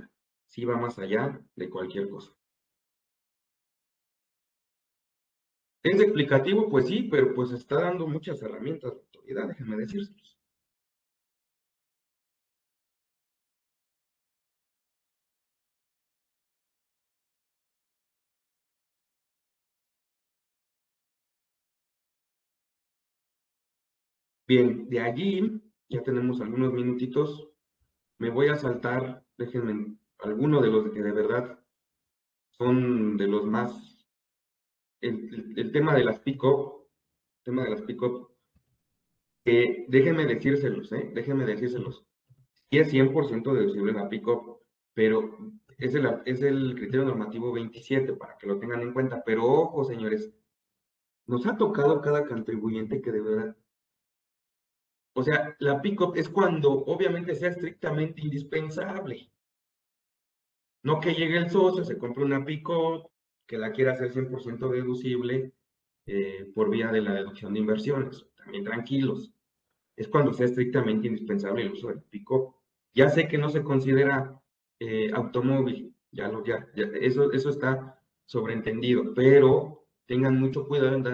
sí 0.48 0.64
va 0.64 0.76
más 0.76 0.98
allá 0.98 1.40
de 1.54 1.70
cualquier 1.70 2.08
cosa. 2.08 2.32
¿Es 5.84 6.00
explicativo? 6.00 6.68
Pues 6.68 6.88
sí, 6.88 7.06
pero 7.08 7.32
pues 7.32 7.52
está 7.52 7.80
dando 7.80 8.08
muchas 8.08 8.42
herramientas 8.42 8.92
de 8.92 9.00
autoridad, 9.02 9.46
déjenme 9.46 9.76
decírselos. 9.76 10.39
Bien, 24.50 24.88
de 24.88 24.98
allí 24.98 25.62
ya 25.88 26.02
tenemos 26.02 26.40
algunos 26.40 26.72
minutitos. 26.72 27.52
Me 28.18 28.30
voy 28.30 28.48
a 28.48 28.56
saltar, 28.56 29.24
déjenme 29.38 29.96
algunos 30.18 30.60
de 30.62 30.70
los 30.70 30.90
que 30.90 31.00
de 31.00 31.12
verdad 31.12 31.60
son 32.58 33.16
de 33.16 33.28
los 33.28 33.46
más... 33.46 34.04
El, 35.00 35.70
tema 35.70 35.94
de 35.94 36.02
las 36.02 36.18
pick-up, 36.18 36.88
tema 37.44 37.62
de 37.62 37.70
las 37.70 37.82
pick-up, 37.82 38.32
eh, 39.44 39.86
déjenme 39.86 40.26
decírselos, 40.26 40.90
¿eh? 40.94 41.12
Déjenme 41.14 41.46
decírselos. 41.46 42.04
Sí 42.72 42.78
es 42.78 42.92
100% 42.92 43.52
deducible 43.52 43.92
la 43.92 44.08
pick-up, 44.08 44.64
pero 44.94 45.38
es 45.78 45.94
el, 45.94 46.08
es 46.24 46.42
el 46.42 46.74
criterio 46.74 47.04
normativo 47.04 47.52
27 47.52 48.14
para 48.14 48.36
que 48.36 48.48
lo 48.48 48.58
tengan 48.58 48.80
en 48.80 48.92
cuenta. 48.94 49.22
Pero 49.24 49.44
ojo, 49.44 49.84
señores, 49.84 50.34
nos 51.28 51.46
ha 51.46 51.56
tocado 51.56 52.00
cada 52.00 52.26
contribuyente 52.26 53.00
que 53.00 53.12
de 53.12 53.20
verdad 53.20 53.56
o 55.12 55.22
sea, 55.22 55.56
la 55.58 55.82
pick-up 55.82 56.14
es 56.16 56.28
cuando 56.28 56.70
obviamente 56.70 57.34
sea 57.34 57.50
estrictamente 57.50 58.22
indispensable. 58.22 59.30
No 60.82 61.00
que 61.00 61.14
llegue 61.14 61.36
el 61.36 61.50
socio, 61.50 61.84
se 61.84 61.98
compre 61.98 62.24
una 62.24 62.44
pick-up, 62.44 63.10
que 63.46 63.58
la 63.58 63.72
quiera 63.72 63.92
hacer 63.92 64.12
100% 64.12 64.70
deducible 64.70 65.52
eh, 66.06 66.50
por 66.54 66.70
vía 66.70 66.90
de 66.92 67.02
la 67.02 67.14
deducción 67.14 67.52
de 67.52 67.60
inversiones. 67.60 68.26
También 68.36 68.64
tranquilos. 68.64 69.32
Es 69.96 70.08
cuando 70.08 70.32
sea 70.32 70.46
estrictamente 70.46 71.08
indispensable 71.08 71.62
el 71.62 71.72
uso 71.72 71.88
del 71.88 72.02
pick-up. 72.02 72.54
Ya 72.94 73.10
sé 73.10 73.28
que 73.28 73.38
no 73.38 73.50
se 73.50 73.62
considera 73.62 74.40
eh, 74.78 75.10
automóvil, 75.12 75.94
ya 76.10 76.28
lo, 76.28 76.44
ya, 76.44 76.66
eso, 76.74 77.30
eso 77.32 77.50
está 77.50 78.00
sobreentendido, 78.24 79.12
pero 79.14 79.84
tengan 80.06 80.40
mucho 80.40 80.66
cuidado 80.66 80.94
en 80.94 81.06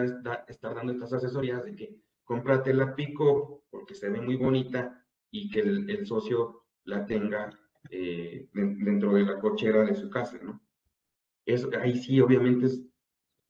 estar 0.48 0.74
dando 0.74 0.92
estas 0.92 1.12
asesorías 1.14 1.64
de 1.64 1.74
que 1.74 1.96
cómprate 2.24 2.72
la 2.72 2.94
pico 2.94 3.64
porque 3.86 3.94
se 3.94 4.10
ve 4.10 4.20
muy 4.20 4.34
bonita 4.34 5.00
y 5.30 5.48
que 5.48 5.60
el, 5.60 6.06
socio 6.06 6.64
la 6.86 7.06
tenga 7.06 7.56
eh, 7.88 8.48
dentro 8.52 9.14
de 9.14 9.22
la 9.22 9.38
cochera 9.38 9.84
de 9.84 9.94
su 9.94 10.10
casa, 10.10 10.40
¿no? 10.42 10.60
Eso, 11.44 11.70
ahí 11.80 11.94
sí, 11.96 12.20
obviamente 12.20 12.66
es 12.66 12.84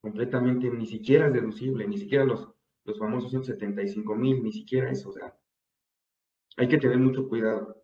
completamente, 0.03 0.69
ni 0.69 0.85
siquiera 0.85 1.29
es 1.29 1.33
deducible, 1.33 1.89
ni 1.89 1.97
siquiera 1.97 2.27
los, 2.27 2.51
los 2.85 2.99
famosos 2.99 3.31
175 3.31 4.15
mil, 4.15 4.43
ni 4.43 4.53
siquiera 4.53 4.91
eso, 4.91 5.09
o 5.09 5.13
sea, 5.13 5.35
hay 6.59 6.69
que 6.69 6.77
tener 6.77 6.99
mucho 6.99 7.27
cuidado. 7.27 7.83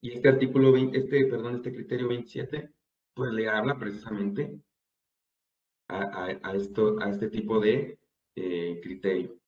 Y 0.00 0.12
este 0.12 0.28
artículo, 0.28 0.70
20, 0.70 0.96
este, 0.96 1.26
perdón, 1.26 1.56
este 1.56 1.74
criterio 1.74 2.06
27, 2.06 2.70
pues 3.14 3.32
le 3.32 3.48
habla 3.48 3.76
precisamente 3.80 4.60
a, 5.88 6.26
a, 6.40 6.54
esto, 6.54 7.00
a 7.00 7.10
este 7.10 7.28
tipo 7.30 7.58
de 7.58 7.98
eh, 8.36 8.80
criterio. 8.80 9.38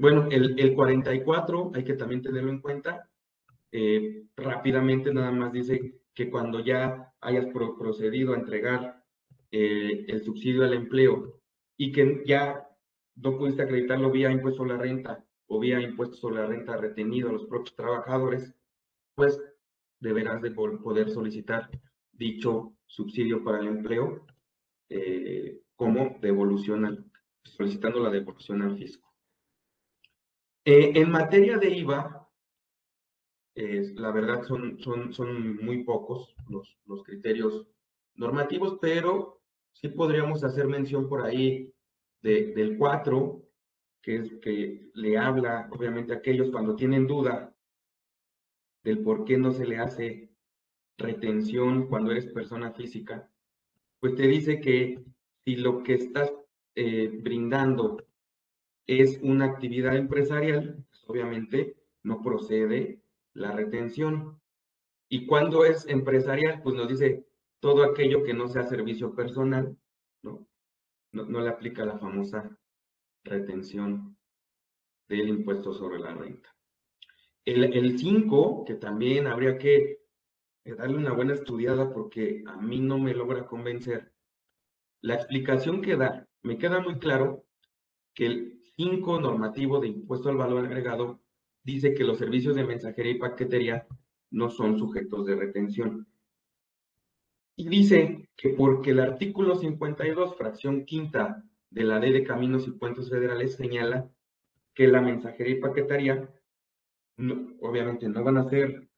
Bueno, 0.00 0.28
el, 0.30 0.58
el 0.58 0.74
44 0.74 1.72
hay 1.74 1.84
que 1.84 1.92
también 1.92 2.22
tenerlo 2.22 2.50
en 2.50 2.62
cuenta. 2.62 3.06
Eh, 3.70 4.24
rápidamente 4.34 5.12
nada 5.12 5.30
más 5.30 5.52
dice 5.52 6.00
que 6.14 6.30
cuando 6.30 6.60
ya 6.60 7.12
hayas 7.20 7.44
procedido 7.78 8.32
a 8.32 8.38
entregar 8.38 9.04
eh, 9.50 10.06
el 10.08 10.24
subsidio 10.24 10.64
al 10.64 10.72
empleo 10.72 11.42
y 11.76 11.92
que 11.92 12.22
ya 12.24 12.66
no 13.16 13.36
pudiste 13.36 13.60
acreditarlo 13.60 14.10
vía 14.10 14.32
impuesto 14.32 14.62
a 14.62 14.68
la 14.68 14.78
renta 14.78 15.22
o 15.48 15.60
vía 15.60 15.82
impuesto 15.82 16.16
sobre 16.16 16.36
la 16.36 16.46
renta 16.46 16.78
retenido 16.78 17.28
a 17.28 17.32
los 17.32 17.44
propios 17.44 17.76
trabajadores, 17.76 18.54
pues 19.14 19.38
deberás 19.98 20.40
de 20.40 20.52
poder 20.52 21.10
solicitar 21.10 21.68
dicho 22.10 22.72
subsidio 22.86 23.44
para 23.44 23.60
el 23.60 23.66
empleo 23.66 24.24
eh, 24.88 25.60
como 25.76 26.16
devolución 26.22 27.12
solicitando 27.44 28.00
la 28.00 28.08
devolución 28.08 28.62
al 28.62 28.78
fisco. 28.78 29.09
Eh, 30.64 30.92
en 30.94 31.10
materia 31.10 31.58
de 31.58 31.70
IVA, 31.70 32.20
la 33.94 34.10
verdad 34.10 34.42
son, 34.44 34.78
son, 34.78 35.12
son 35.12 35.56
muy 35.56 35.84
pocos 35.84 36.34
los, 36.48 36.78
los 36.86 37.02
criterios 37.02 37.66
normativos, 38.14 38.78
pero 38.80 39.40
sí 39.72 39.88
podríamos 39.88 40.44
hacer 40.44 40.66
mención 40.66 41.08
por 41.08 41.24
ahí 41.24 41.72
del 42.22 42.76
4, 42.78 43.42
que 44.02 44.16
es 44.16 44.32
que 44.40 44.90
le 44.94 45.18
habla, 45.18 45.68
obviamente, 45.72 46.12
a 46.12 46.16
aquellos 46.16 46.50
cuando 46.50 46.76
tienen 46.76 47.06
duda 47.06 47.54
del 48.82 49.02
por 49.02 49.24
qué 49.24 49.36
no 49.36 49.52
se 49.52 49.66
le 49.66 49.78
hace 49.78 50.30
retención 50.96 51.86
cuando 51.88 52.10
eres 52.10 52.26
persona 52.26 52.72
física, 52.72 53.30
pues 54.00 54.14
te 54.16 54.26
dice 54.26 54.60
que 54.60 55.02
si 55.44 55.56
lo 55.56 55.82
que 55.82 55.94
estás 55.94 56.32
eh, 56.74 57.08
brindando 57.22 57.98
es 58.90 59.20
una 59.22 59.44
actividad 59.44 59.96
empresarial, 59.96 60.84
pues, 60.88 61.04
obviamente 61.06 61.76
no 62.02 62.22
procede 62.22 63.00
la 63.34 63.52
retención. 63.52 64.40
Y 65.08 65.26
cuando 65.26 65.64
es 65.64 65.86
empresarial, 65.86 66.60
pues 66.62 66.74
nos 66.74 66.88
dice 66.88 67.24
todo 67.60 67.84
aquello 67.84 68.24
que 68.24 68.34
no 68.34 68.48
sea 68.48 68.64
servicio 68.64 69.14
personal, 69.14 69.76
¿no? 70.22 70.46
No, 71.12 71.40
le 71.40 71.48
aplica 71.48 71.84
la 71.84 71.98
famosa 71.98 72.56
retención 73.24 74.16
del 75.08 75.28
impuesto 75.28 75.72
sobre 75.72 75.98
la 76.00 76.14
renta. 76.14 76.54
El 77.44 77.98
5, 77.98 78.64
que 78.64 78.74
también 78.74 79.26
habría 79.26 79.58
que 79.58 80.00
darle 80.64 80.96
una 80.96 81.12
buena 81.12 81.34
estudiada 81.34 81.92
porque 81.92 82.42
a 82.46 82.56
mí 82.56 82.80
no 82.80 82.98
me 82.98 83.14
logra 83.14 83.46
convencer, 83.46 84.12
la 85.00 85.14
explicación 85.14 85.80
que 85.80 85.96
da, 85.96 86.28
me 86.42 86.58
queda 86.58 86.80
muy 86.80 86.98
claro 86.98 87.44
que 88.14 88.26
el 88.26 88.59
5 88.80 89.20
normativo 89.20 89.78
de 89.78 89.88
impuesto 89.88 90.30
al 90.30 90.38
valor 90.38 90.64
agregado 90.64 91.20
dice 91.62 91.92
que 91.92 92.02
los 92.02 92.16
servicios 92.16 92.56
de 92.56 92.64
mensajería 92.64 93.12
y 93.12 93.18
paquetería 93.18 93.86
no 94.30 94.48
son 94.48 94.78
sujetos 94.78 95.26
de 95.26 95.36
retención. 95.36 96.06
Y 97.56 97.68
dice 97.68 98.30
que 98.34 98.48
porque 98.48 98.92
el 98.92 99.00
artículo 99.00 99.56
52, 99.56 100.34
fracción 100.34 100.86
quinta 100.86 101.44
de 101.68 101.84
la 101.84 101.98
Ley 101.98 102.10
de 102.10 102.24
Caminos 102.24 102.66
y 102.66 102.70
Puentes 102.70 103.10
Federales 103.10 103.56
señala 103.56 104.10
que 104.72 104.88
la 104.88 105.02
mensajería 105.02 105.56
y 105.56 105.60
paquetería 105.60 106.34
obviamente 107.60 108.08
no 108.08 108.24
van 108.24 108.38
a 108.38 108.48
ser 108.48 108.88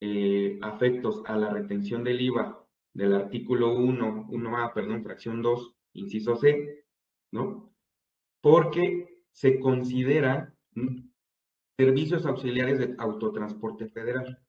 eh, 0.00 0.58
afectos 0.62 1.22
a 1.26 1.36
la 1.36 1.50
retención 1.50 2.02
del 2.04 2.22
IVA 2.22 2.66
del 2.94 3.12
artículo 3.12 3.74
1, 3.74 4.28
1A, 4.30 4.72
perdón, 4.72 5.04
fracción 5.04 5.42
2, 5.42 5.74
inciso 5.92 6.36
C, 6.36 6.86
¿no? 7.32 7.70
Porque 8.40 9.15
se 9.36 9.60
consideran 9.60 10.56
servicios 11.76 12.24
auxiliares 12.24 12.78
de 12.78 12.94
autotransporte 12.96 13.86
federal. 13.86 14.42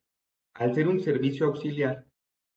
Al 0.53 0.73
ser 0.73 0.87
un 0.87 1.01
servicio 1.01 1.47
auxiliar, 1.47 2.07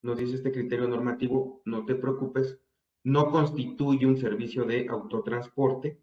nos 0.01 0.17
dice 0.17 0.35
este 0.35 0.53
criterio 0.53 0.87
normativo, 0.87 1.61
no 1.65 1.85
te 1.85 1.95
preocupes, 1.95 2.57
no 3.03 3.29
constituye 3.31 4.05
un 4.05 4.15
servicio 4.15 4.63
de 4.63 4.87
autotransporte, 4.87 5.99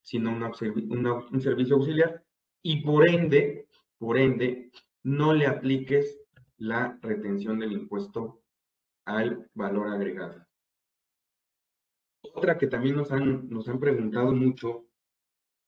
sino 0.00 0.30
un 0.30 1.40
servicio 1.42 1.76
auxiliar, 1.76 2.24
y 2.62 2.82
por 2.82 3.06
ende, 3.06 3.68
por 3.98 4.16
ende, 4.16 4.70
no 5.02 5.34
le 5.34 5.46
apliques 5.46 6.18
la 6.56 6.98
retención 7.02 7.58
del 7.58 7.72
impuesto 7.72 8.40
al 9.04 9.50
valor 9.52 9.88
agregado. 9.88 10.46
Otra 12.32 12.56
que 12.56 12.68
también 12.68 12.96
nos 12.96 13.12
han, 13.12 13.50
nos 13.50 13.68
han 13.68 13.78
preguntado 13.78 14.32
mucho 14.32 14.87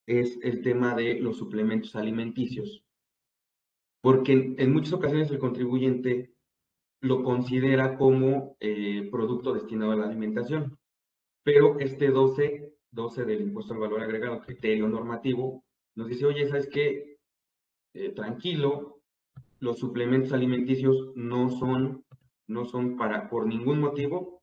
es 0.06 0.38
el 0.42 0.62
tema 0.62 0.94
de 0.94 1.20
los 1.20 1.36
suplementos 1.38 1.94
alimenticios, 1.96 2.84
porque 4.02 4.54
en, 4.56 4.72
muchas 4.72 4.94
ocasiones 4.94 5.30
el 5.30 5.38
contribuyente 5.38 6.32
lo 7.02 7.22
considera 7.22 7.96
como 7.96 8.56
eh, 8.60 9.08
producto 9.10 9.52
destinado 9.52 9.92
a 9.92 9.96
la 9.96 10.06
alimentación, 10.06 10.78
pero 11.42 11.78
este 11.78 12.10
12, 12.10 12.74
12 12.90 13.24
del 13.24 13.42
impuesto 13.42 13.74
al 13.74 13.80
valor 13.80 14.02
agregado, 14.02 14.40
criterio 14.40 14.88
normativo, 14.88 15.64
nos 15.96 16.08
dice, 16.08 16.26
oye, 16.26 16.48
¿sabes 16.48 16.68
qué? 16.68 17.18
Eh, 17.94 18.10
tranquilo, 18.12 19.00
los 19.58 19.78
suplementos 19.78 20.32
alimenticios 20.32 21.12
no 21.14 21.48
son, 21.48 22.04
no 22.46 22.64
son 22.64 22.96
para, 22.96 23.28
por 23.28 23.46
ningún 23.46 23.80
motivo, 23.80 24.42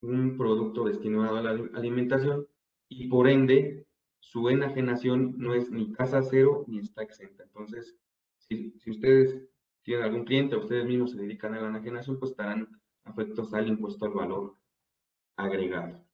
un 0.00 0.36
producto 0.36 0.84
destinado 0.84 1.36
a 1.36 1.42
la 1.42 1.50
alimentación 1.74 2.46
y 2.88 3.08
por 3.08 3.28
ende 3.28 3.87
su 4.20 4.48
enajenación 4.48 5.34
no 5.38 5.54
es 5.54 5.70
ni 5.70 5.92
tasa 5.92 6.22
cero 6.22 6.64
ni 6.66 6.78
está 6.80 7.02
exenta. 7.02 7.44
Entonces, 7.44 7.96
si, 8.38 8.74
ustedes 8.86 9.42
tienen 9.82 10.04
algún 10.04 10.24
cliente 10.24 10.56
ustedes 10.56 10.86
mismos 10.86 11.12
se 11.12 11.18
dedican 11.18 11.54
a 11.54 11.60
la 11.62 11.68
enajenación, 11.68 12.18
pues 12.18 12.32
estarán 12.32 12.68
afectos 13.04 13.54
al 13.54 13.68
impuesto 13.68 14.06
al 14.06 14.12
valor 14.12 14.56
agregado. 15.36 16.04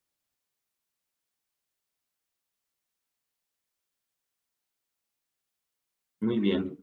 Muy 6.20 6.40
bien. 6.40 6.78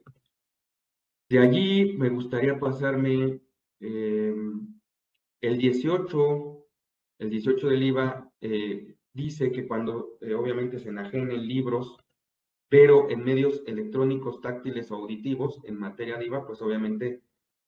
De 1.29 1.39
allí 1.39 1.93
me 1.97 2.09
gustaría 2.09 2.59
pasarme 2.59 3.41
eh, 3.79 4.35
el 5.41 5.57
18, 5.57 6.67
el 7.19 7.29
18 7.29 7.67
del 7.69 7.83
IVA 7.83 8.31
eh, 8.41 8.95
dice 9.13 9.51
que 9.51 9.67
cuando 9.67 10.17
eh, 10.21 10.33
obviamente 10.33 10.79
se 10.79 10.89
enajenen 10.89 11.47
libros, 11.47 11.97
pero 12.69 13.09
en 13.09 13.23
medios 13.23 13.63
electrónicos, 13.67 14.41
táctiles 14.41 14.91
o 14.91 14.95
auditivos, 14.95 15.59
en 15.63 15.77
materia 15.77 16.17
de 16.17 16.25
IVA, 16.25 16.45
pues 16.45 16.61
obviamente 16.61 17.21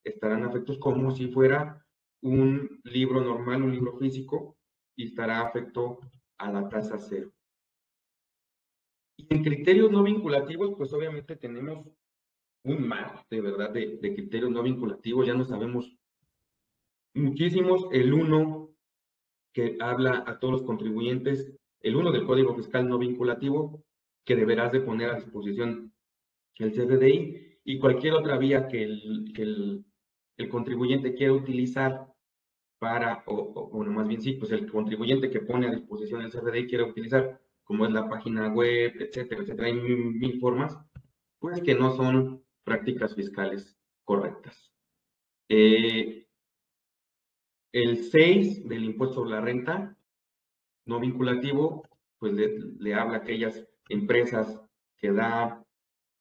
estarán 0.03 0.43
afectos 0.43 0.77
como 0.79 1.11
si 1.11 1.27
fuera 1.27 1.85
un 2.21 2.79
libro 2.83 3.21
normal, 3.21 3.63
un 3.63 3.71
libro 3.71 3.97
físico, 3.97 4.57
y 4.95 5.05
estará 5.05 5.41
afecto 5.41 5.99
a 6.37 6.51
la 6.51 6.69
tasa 6.69 6.97
cero. 6.97 7.31
Y 9.17 9.27
en 9.33 9.43
criterios 9.43 9.91
no 9.91 10.03
vinculativos, 10.03 10.73
pues 10.77 10.93
obviamente 10.93 11.35
tenemos 11.35 11.87
un 12.63 12.87
mar 12.87 13.25
de 13.29 13.41
verdad 13.41 13.71
de, 13.71 13.99
criterios 13.99 14.51
no 14.51 14.63
vinculativos, 14.63 15.27
ya 15.27 15.33
no 15.33 15.43
sabemos 15.43 15.97
muchísimos. 17.13 17.87
El 17.91 18.13
uno 18.13 18.62
que 19.53 19.77
habla 19.79 20.23
a 20.27 20.39
todos 20.39 20.53
los 20.53 20.63
contribuyentes, 20.63 21.53
el 21.79 21.95
uno 21.95 22.11
del 22.11 22.25
Código 22.25 22.55
Fiscal 22.55 22.87
no 22.87 22.97
vinculativo, 22.97 23.83
que 24.25 24.35
deberás 24.35 24.71
de 24.71 24.81
poner 24.81 25.09
a 25.09 25.15
disposición 25.15 25.93
el 26.55 26.71
CFDI 26.71 27.59
y 27.63 27.79
cualquier 27.79 28.13
otra 28.13 28.37
vía 28.37 28.67
que 28.67 28.83
el, 28.83 29.85
el 30.37 30.49
contribuyente 30.49 31.13
quiera 31.13 31.33
utilizar 31.33 32.07
para, 32.79 33.23
o, 33.27 33.69
bueno, 33.71 33.91
más 33.91 34.07
bien 34.07 34.21
sí, 34.21 34.33
pues 34.33 34.51
el 34.51 34.69
contribuyente 34.69 35.29
que 35.29 35.39
pone 35.39 35.67
a 35.67 35.71
disposición 35.71 36.21
el 36.21 36.31
CFDI 36.31 36.67
quiere 36.67 36.83
utilizar, 36.83 37.39
como 37.63 37.85
es 37.85 37.91
la 37.93 38.09
página 38.09 38.49
web, 38.49 38.93
etcétera, 38.99 39.41
etcétera, 39.41 39.67
hay 39.67 39.73
mil 39.73 40.39
formas, 40.39 40.77
pues 41.39 41.61
que 41.61 41.75
no 41.75 41.95
son 41.95 42.43
prácticas 42.63 43.15
fiscales 43.15 43.77
correctas. 44.03 44.73
Eh, 45.47 46.22
el 47.74 47.97
6 47.97 48.67
del 48.69 48.86
impuesto 48.86 49.15
sobre 49.15 49.32
la 49.32 49.41
renta 49.41 49.97
no 50.86 50.99
vinculativo, 50.99 51.88
pues 52.19 52.34
le, 52.34 52.93
habla 52.93 53.17
a 53.17 53.19
aquellas 53.19 53.67
empresas 53.89 54.61
que 54.97 55.11
da 55.11 55.65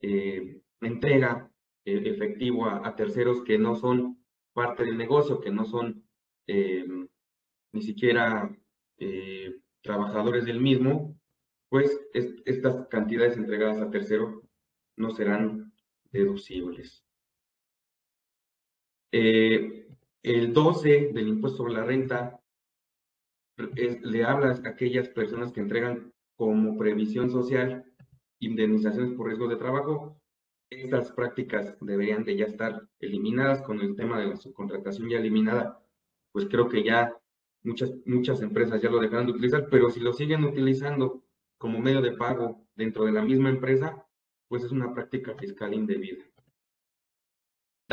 eh, 0.00 0.60
entrega 0.80 1.48
eh, 1.84 2.02
efectivo 2.06 2.66
a, 2.66 2.96
terceros 2.96 3.42
que 3.42 3.58
no 3.58 3.76
son 3.76 4.24
parte 4.52 4.84
del 4.84 4.96
negocio, 4.98 5.40
que 5.40 5.50
no 5.50 5.64
son 5.64 6.04
ni 6.46 7.82
siquiera 7.82 8.54
trabajadores 9.82 10.44
del 10.44 10.60
mismo, 10.60 11.16
pues 11.68 11.98
estas 12.44 12.86
cantidades 12.88 13.36
entregadas 13.36 13.80
a 13.80 13.90
tercero 13.90 14.42
no 14.96 15.10
serán 15.10 15.72
deducibles. 16.10 17.02
Eh, 19.10 19.81
el 20.22 20.52
12 20.52 21.10
del 21.12 21.28
impuesto 21.28 21.58
sobre 21.58 21.74
la 21.74 21.84
renta 21.84 22.40
le 23.56 24.24
habla 24.24 24.50
a 24.50 24.68
aquellas 24.68 25.08
personas 25.08 25.52
que 25.52 25.60
entregan 25.60 26.12
como 26.36 26.78
previsión 26.78 27.30
social 27.30 27.84
indemnizaciones 28.38 29.14
por 29.14 29.26
riesgo 29.28 29.48
de 29.48 29.56
trabajo. 29.56 30.20
Estas 30.70 31.12
prácticas 31.12 31.76
deberían 31.80 32.24
de 32.24 32.36
ya 32.36 32.46
estar 32.46 32.88
eliminadas 32.98 33.62
con 33.62 33.80
el 33.80 33.94
tema 33.94 34.18
de 34.18 34.26
la 34.26 34.36
subcontratación 34.36 35.08
ya 35.08 35.18
eliminada. 35.18 35.80
Pues 36.32 36.46
creo 36.46 36.68
que 36.68 36.82
ya 36.82 37.16
muchas, 37.62 37.92
muchas 38.06 38.40
empresas 38.40 38.80
ya 38.80 38.90
lo 38.90 39.00
dejarán 39.00 39.26
de 39.26 39.32
utilizar, 39.32 39.68
pero 39.70 39.90
si 39.90 40.00
lo 40.00 40.12
siguen 40.12 40.44
utilizando 40.44 41.22
como 41.58 41.78
medio 41.78 42.00
de 42.00 42.12
pago 42.12 42.66
dentro 42.74 43.04
de 43.04 43.12
la 43.12 43.22
misma 43.22 43.50
empresa, 43.50 44.04
pues 44.48 44.64
es 44.64 44.72
una 44.72 44.92
práctica 44.92 45.34
fiscal 45.34 45.72
indebida. 45.74 46.24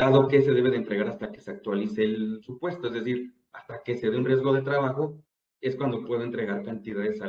Dado 0.00 0.28
que 0.28 0.40
se 0.40 0.52
debe 0.52 0.70
de 0.70 0.78
entregar 0.78 1.08
hasta 1.08 1.30
que 1.30 1.42
se 1.42 1.50
actualice 1.50 2.02
el 2.02 2.42
supuesto, 2.42 2.86
es 2.86 2.94
decir, 2.94 3.34
hasta 3.52 3.82
que 3.82 3.98
se 3.98 4.10
dé 4.10 4.16
un 4.16 4.24
riesgo 4.24 4.50
de 4.54 4.62
trabajo, 4.62 5.22
es 5.60 5.76
cuando 5.76 6.06
puedo 6.06 6.22
entregar 6.22 6.64
cantidades 6.64 7.20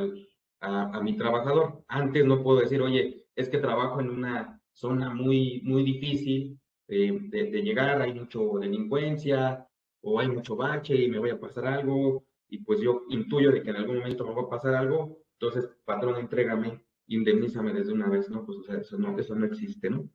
a, 0.62 1.02
mi 1.02 1.18
trabajador. 1.18 1.84
Antes 1.90 2.24
no 2.24 2.42
puedo 2.42 2.62
decir, 2.62 2.82
oye, 2.82 3.26
es 3.36 3.50
que 3.50 3.58
trabajo 3.58 4.00
en 4.00 4.10
una 4.10 4.62
zona 4.72 5.14
muy, 5.14 5.60
muy 5.66 5.84
difícil 5.84 6.58
eh, 6.88 7.12
de, 7.30 7.62
llegar, 7.62 8.02
hay 8.02 8.14
mucho 8.14 8.54
delincuencia 8.62 9.68
o 10.02 10.22
hay 10.22 10.30
mucho 10.30 10.56
bache 10.56 10.96
y 10.96 11.10
me 11.10 11.20
voy 11.20 11.32
a 11.32 11.40
pasar 11.42 11.66
algo 11.68 12.24
y 12.48 12.60
pues 12.60 12.80
yo 12.80 13.04
intuyo 13.10 13.52
de 13.52 13.64
que 13.64 13.72
en 13.72 13.76
algún 13.76 13.98
momento 13.98 14.26
me 14.26 14.34
va 14.34 14.44
a 14.44 14.50
pasar 14.50 14.76
algo, 14.76 15.18
entonces, 15.34 15.70
patrón, 15.84 16.16
entrégame 16.22 16.82
indemnízame 17.08 17.74
desde 17.74 17.92
una 17.92 18.08
vez, 18.08 18.30
¿no? 18.30 18.46
Pues 18.46 18.60
eso 18.70 18.98
no, 18.98 19.20
eso 19.20 19.36
no 19.36 19.46
existe, 19.46 19.90
¿no? 19.90 20.10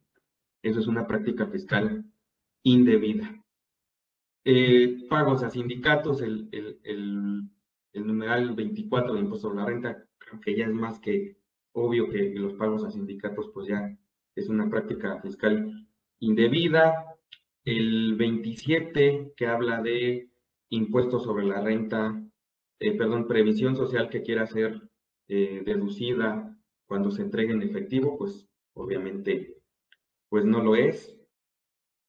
Eso 0.62 0.80
es 0.80 0.86
una 0.86 1.06
práctica 1.06 1.46
fiscal 1.46 2.02
indebida. 2.66 3.40
Eh, 4.44 5.06
pagos 5.08 5.44
a 5.44 5.50
sindicatos, 5.50 6.20
el, 6.20 6.48
el, 6.50 6.80
el, 7.92 8.06
numeral 8.06 8.54
24 8.54 9.14
de 9.14 9.20
impuesto 9.20 9.48
sobre 9.48 9.60
la 9.60 9.66
renta, 9.66 10.04
creo 10.18 10.40
que 10.40 10.56
ya 10.56 10.66
es 10.66 10.72
más 10.72 10.98
que 10.98 11.36
obvio 11.72 12.08
que 12.10 12.34
los 12.34 12.54
pagos 12.54 12.84
a 12.84 12.90
sindicatos, 12.90 13.50
pues 13.54 13.68
ya 13.68 13.96
es 14.34 14.48
una 14.48 14.68
práctica 14.68 15.20
fiscal 15.20 15.86
indebida. 16.18 17.06
El 17.64 18.16
27 18.16 19.32
que 19.36 19.46
habla 19.46 19.80
de 19.80 20.30
impuestos 20.68 21.22
sobre 21.22 21.46
la 21.46 21.60
renta, 21.60 22.20
eh, 22.80 22.96
perdón, 22.96 23.28
previsión 23.28 23.76
social 23.76 24.08
que 24.08 24.22
quiera 24.22 24.46
ser 24.46 24.80
eh, 25.28 25.62
deducida 25.64 26.56
cuando 26.86 27.12
se 27.12 27.22
entregue 27.22 27.52
en 27.52 27.62
efectivo, 27.62 28.18
pues 28.18 28.48
obviamente 28.74 29.56
pues 30.28 30.44
no 30.44 30.62
lo 30.62 30.74
es. 30.74 31.15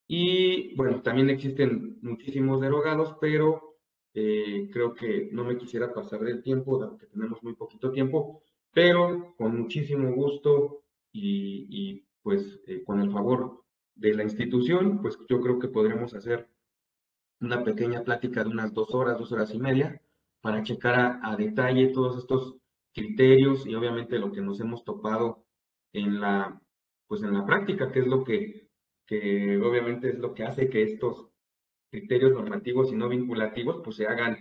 Y 0.07 0.75
bueno, 0.75 1.01
también 1.01 1.29
existen 1.29 1.99
muchísimos 2.01 2.61
derogados, 2.61 3.15
pero 3.19 3.67
eh, 4.13 4.69
creo 4.71 4.93
que 4.93 5.29
no 5.31 5.43
me 5.43 5.57
quisiera 5.57 5.93
pasar 5.93 6.21
del 6.21 6.41
tiempo, 6.41 6.79
dado 6.79 6.97
que 6.97 7.07
tenemos 7.07 7.43
muy 7.43 7.55
poquito 7.55 7.91
tiempo, 7.91 8.41
pero 8.73 9.35
con 9.37 9.57
muchísimo 9.59 10.11
gusto 10.13 10.83
y, 11.11 12.05
pues 12.21 12.59
eh, 12.67 12.83
con 12.83 13.01
el 13.01 13.11
favor 13.11 13.63
de 13.95 14.13
la 14.13 14.23
institución, 14.23 15.01
pues 15.01 15.17
yo 15.29 15.41
creo 15.41 15.59
que 15.59 15.67
podremos 15.67 16.13
hacer 16.13 16.49
una 17.39 17.63
pequeña 17.63 18.03
plática 18.03 18.43
de 18.43 18.49
unas 18.49 18.73
dos 18.73 18.93
horas, 18.93 19.17
dos 19.17 19.31
horas 19.31 19.53
y 19.53 19.59
media, 19.59 20.01
para 20.41 20.63
checar 20.63 21.19
a 21.23 21.35
detalle 21.35 21.89
todos 21.89 22.17
estos 22.17 22.57
criterios 22.93 23.65
y 23.67 23.75
obviamente 23.75 24.17
lo 24.19 24.31
que 24.31 24.41
nos 24.41 24.59
hemos 24.59 24.83
topado 24.83 25.45
en 25.93 26.19
la, 26.19 26.61
pues 27.07 27.21
en 27.23 27.33
la 27.33 27.45
práctica, 27.45 27.91
que 27.91 27.99
es 27.99 28.07
lo 28.07 28.23
que, 28.23 28.66
que 29.07 29.57
obviamente 29.57 30.09
es 30.09 30.19
lo 30.19 30.33
que 30.33 30.43
hace 30.43 30.69
que 30.69 30.83
estos 30.83 31.27
criterios 31.89 32.33
normativos 32.33 32.91
y 32.91 32.95
no 32.95 33.09
vinculativos 33.09 33.81
pues 33.83 33.95
se 33.95 34.07
hagan 34.07 34.37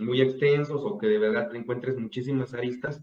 muy 0.00 0.20
extensos 0.20 0.82
o 0.84 0.98
que 0.98 1.06
de 1.06 1.18
verdad 1.18 1.48
te 1.50 1.56
encuentres 1.56 1.96
muchísimas 1.96 2.52
aristas. 2.54 3.02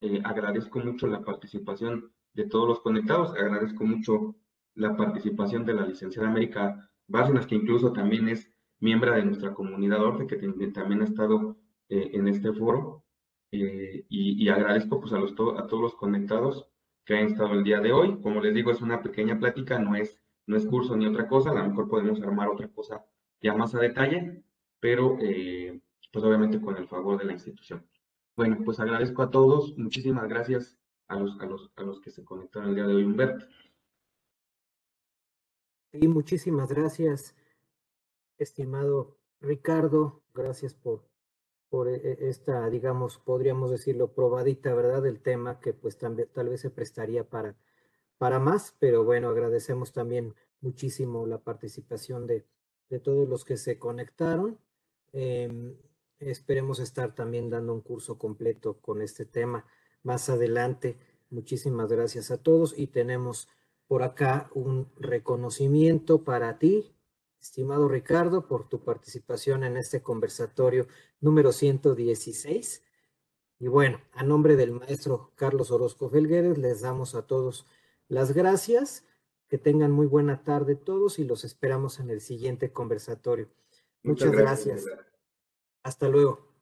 Eh, 0.00 0.20
agradezco 0.24 0.80
mucho 0.80 1.06
la 1.06 1.22
participación 1.22 2.12
de 2.34 2.46
todos 2.46 2.68
los 2.68 2.80
conectados, 2.80 3.30
agradezco 3.30 3.84
mucho 3.84 4.36
la 4.74 4.96
participación 4.96 5.64
de 5.64 5.74
la 5.74 5.86
licenciada 5.86 6.28
América 6.28 6.90
Bárcenas, 7.06 7.46
que 7.46 7.54
incluso 7.54 7.92
también 7.92 8.28
es 8.28 8.50
miembro 8.80 9.12
de 9.12 9.24
nuestra 9.24 9.54
comunidad 9.54 10.02
Orte, 10.02 10.26
que 10.26 10.36
también 10.68 11.02
ha 11.02 11.04
estado 11.04 11.56
eh, 11.88 12.10
en 12.12 12.28
este 12.28 12.52
foro. 12.52 13.04
Eh, 13.52 14.04
y, 14.08 14.48
agradezco 14.48 15.00
pues, 15.00 15.12
a, 15.12 15.18
los 15.18 15.32
a 15.32 15.66
todos 15.68 15.80
los 15.80 15.94
conectados 15.94 16.66
que 17.04 17.16
han 17.16 17.26
estado 17.26 17.52
el 17.52 17.62
día 17.62 17.80
de 17.80 17.92
hoy. 17.92 18.20
Como 18.20 18.40
les 18.40 18.52
digo, 18.54 18.72
es 18.72 18.80
una 18.80 19.00
pequeña 19.02 19.38
plática, 19.38 19.78
no 19.78 19.94
es, 19.94 20.20
no 20.46 20.56
es 20.56 20.66
curso 20.66 20.96
ni 20.96 21.06
otra 21.06 21.28
cosa, 21.28 21.50
a 21.50 21.54
lo 21.54 21.68
mejor 21.68 21.88
podemos 21.88 22.20
armar 22.22 22.48
otra 22.48 22.68
cosa 22.68 23.04
ya 23.40 23.54
más 23.54 23.74
a 23.74 23.78
detalle, 23.78 24.42
pero 24.80 25.18
eh, 25.20 25.80
pues 26.12 26.24
obviamente 26.24 26.60
con 26.60 26.76
el 26.76 26.88
favor 26.88 27.18
de 27.18 27.24
la 27.24 27.32
institución. 27.32 27.86
Bueno, 28.36 28.58
pues 28.64 28.80
agradezco 28.80 29.22
a 29.22 29.30
todos, 29.30 29.76
muchísimas 29.76 30.28
gracias 30.28 30.78
a 31.08 31.18
los, 31.18 31.38
a 31.40 31.46
los, 31.46 31.70
a 31.76 31.82
los 31.82 32.00
que 32.00 32.10
se 32.10 32.24
conectaron 32.24 32.70
el 32.70 32.74
día 32.74 32.86
de 32.86 32.94
hoy, 32.94 33.04
Humberto. 33.04 33.46
Sí, 35.92 36.08
muchísimas 36.08 36.72
gracias, 36.72 37.36
estimado 38.38 39.16
Ricardo, 39.40 40.22
gracias 40.34 40.74
por, 40.74 41.04
por 41.68 41.88
e, 41.88 41.96
e, 41.96 42.28
esta, 42.28 42.68
digamos, 42.70 43.18
podríamos 43.18 43.70
decirlo, 43.70 44.12
probadita, 44.12 44.74
¿verdad? 44.74 45.02
Del 45.02 45.20
tema 45.20 45.60
que 45.60 45.72
pues 45.72 45.98
también 45.98 46.28
tal 46.32 46.48
vez 46.48 46.62
se 46.62 46.70
prestaría 46.70 47.28
para, 47.28 47.54
para 48.18 48.38
más, 48.38 48.74
pero 48.78 49.04
bueno, 49.04 49.28
agradecemos 49.28 49.92
también 49.92 50.34
muchísimo 50.60 51.26
la 51.26 51.38
participación 51.38 52.26
de, 52.26 52.46
de 52.88 53.00
todos 53.00 53.28
los 53.28 53.44
que 53.44 53.56
se 53.56 53.78
conectaron. 53.78 54.58
Em, 55.12 55.76
esperemos 56.18 56.80
estar 56.80 57.14
también 57.14 57.50
dando 57.50 57.72
un 57.74 57.80
curso 57.80 58.18
completo 58.18 58.78
con 58.80 59.02
este 59.02 59.24
tema 59.24 59.66
más 60.02 60.28
adelante. 60.28 60.98
Muchísimas 61.30 61.88
gracias 61.90 62.30
a 62.30 62.38
todos 62.38 62.78
y 62.78 62.86
tenemos 62.86 63.48
por 63.86 64.02
acá 64.02 64.50
un 64.54 64.90
reconocimiento 64.96 66.24
para 66.24 66.58
ti, 66.58 66.94
estimado 67.40 67.88
Ricardo, 67.88 68.46
por 68.48 68.68
tu 68.68 68.82
participación 68.82 69.64
en 69.64 69.76
este 69.76 70.02
conversatorio 70.02 70.86
número 71.20 71.52
116. 71.52 72.82
Y 73.60 73.68
bueno, 73.68 74.00
a 74.12 74.22
nombre 74.22 74.56
del 74.56 74.72
maestro 74.72 75.32
Carlos 75.36 75.70
Orozco 75.70 76.08
Felgueres, 76.08 76.58
les 76.58 76.80
damos 76.80 77.14
a 77.14 77.26
todos 77.26 77.66
las 78.08 78.32
gracias. 78.32 79.04
Que 79.46 79.58
tengan 79.58 79.92
muy 79.92 80.06
buena 80.06 80.42
tarde 80.42 80.74
todos 80.74 81.18
y 81.18 81.24
los 81.24 81.44
esperamos 81.44 82.00
en 82.00 82.10
el 82.10 82.20
siguiente 82.20 82.72
conversatorio. 82.72 83.50
Muchas, 84.02 84.32
gracias. 84.32 84.84
Hasta 85.82 86.08
luego. 86.08 86.53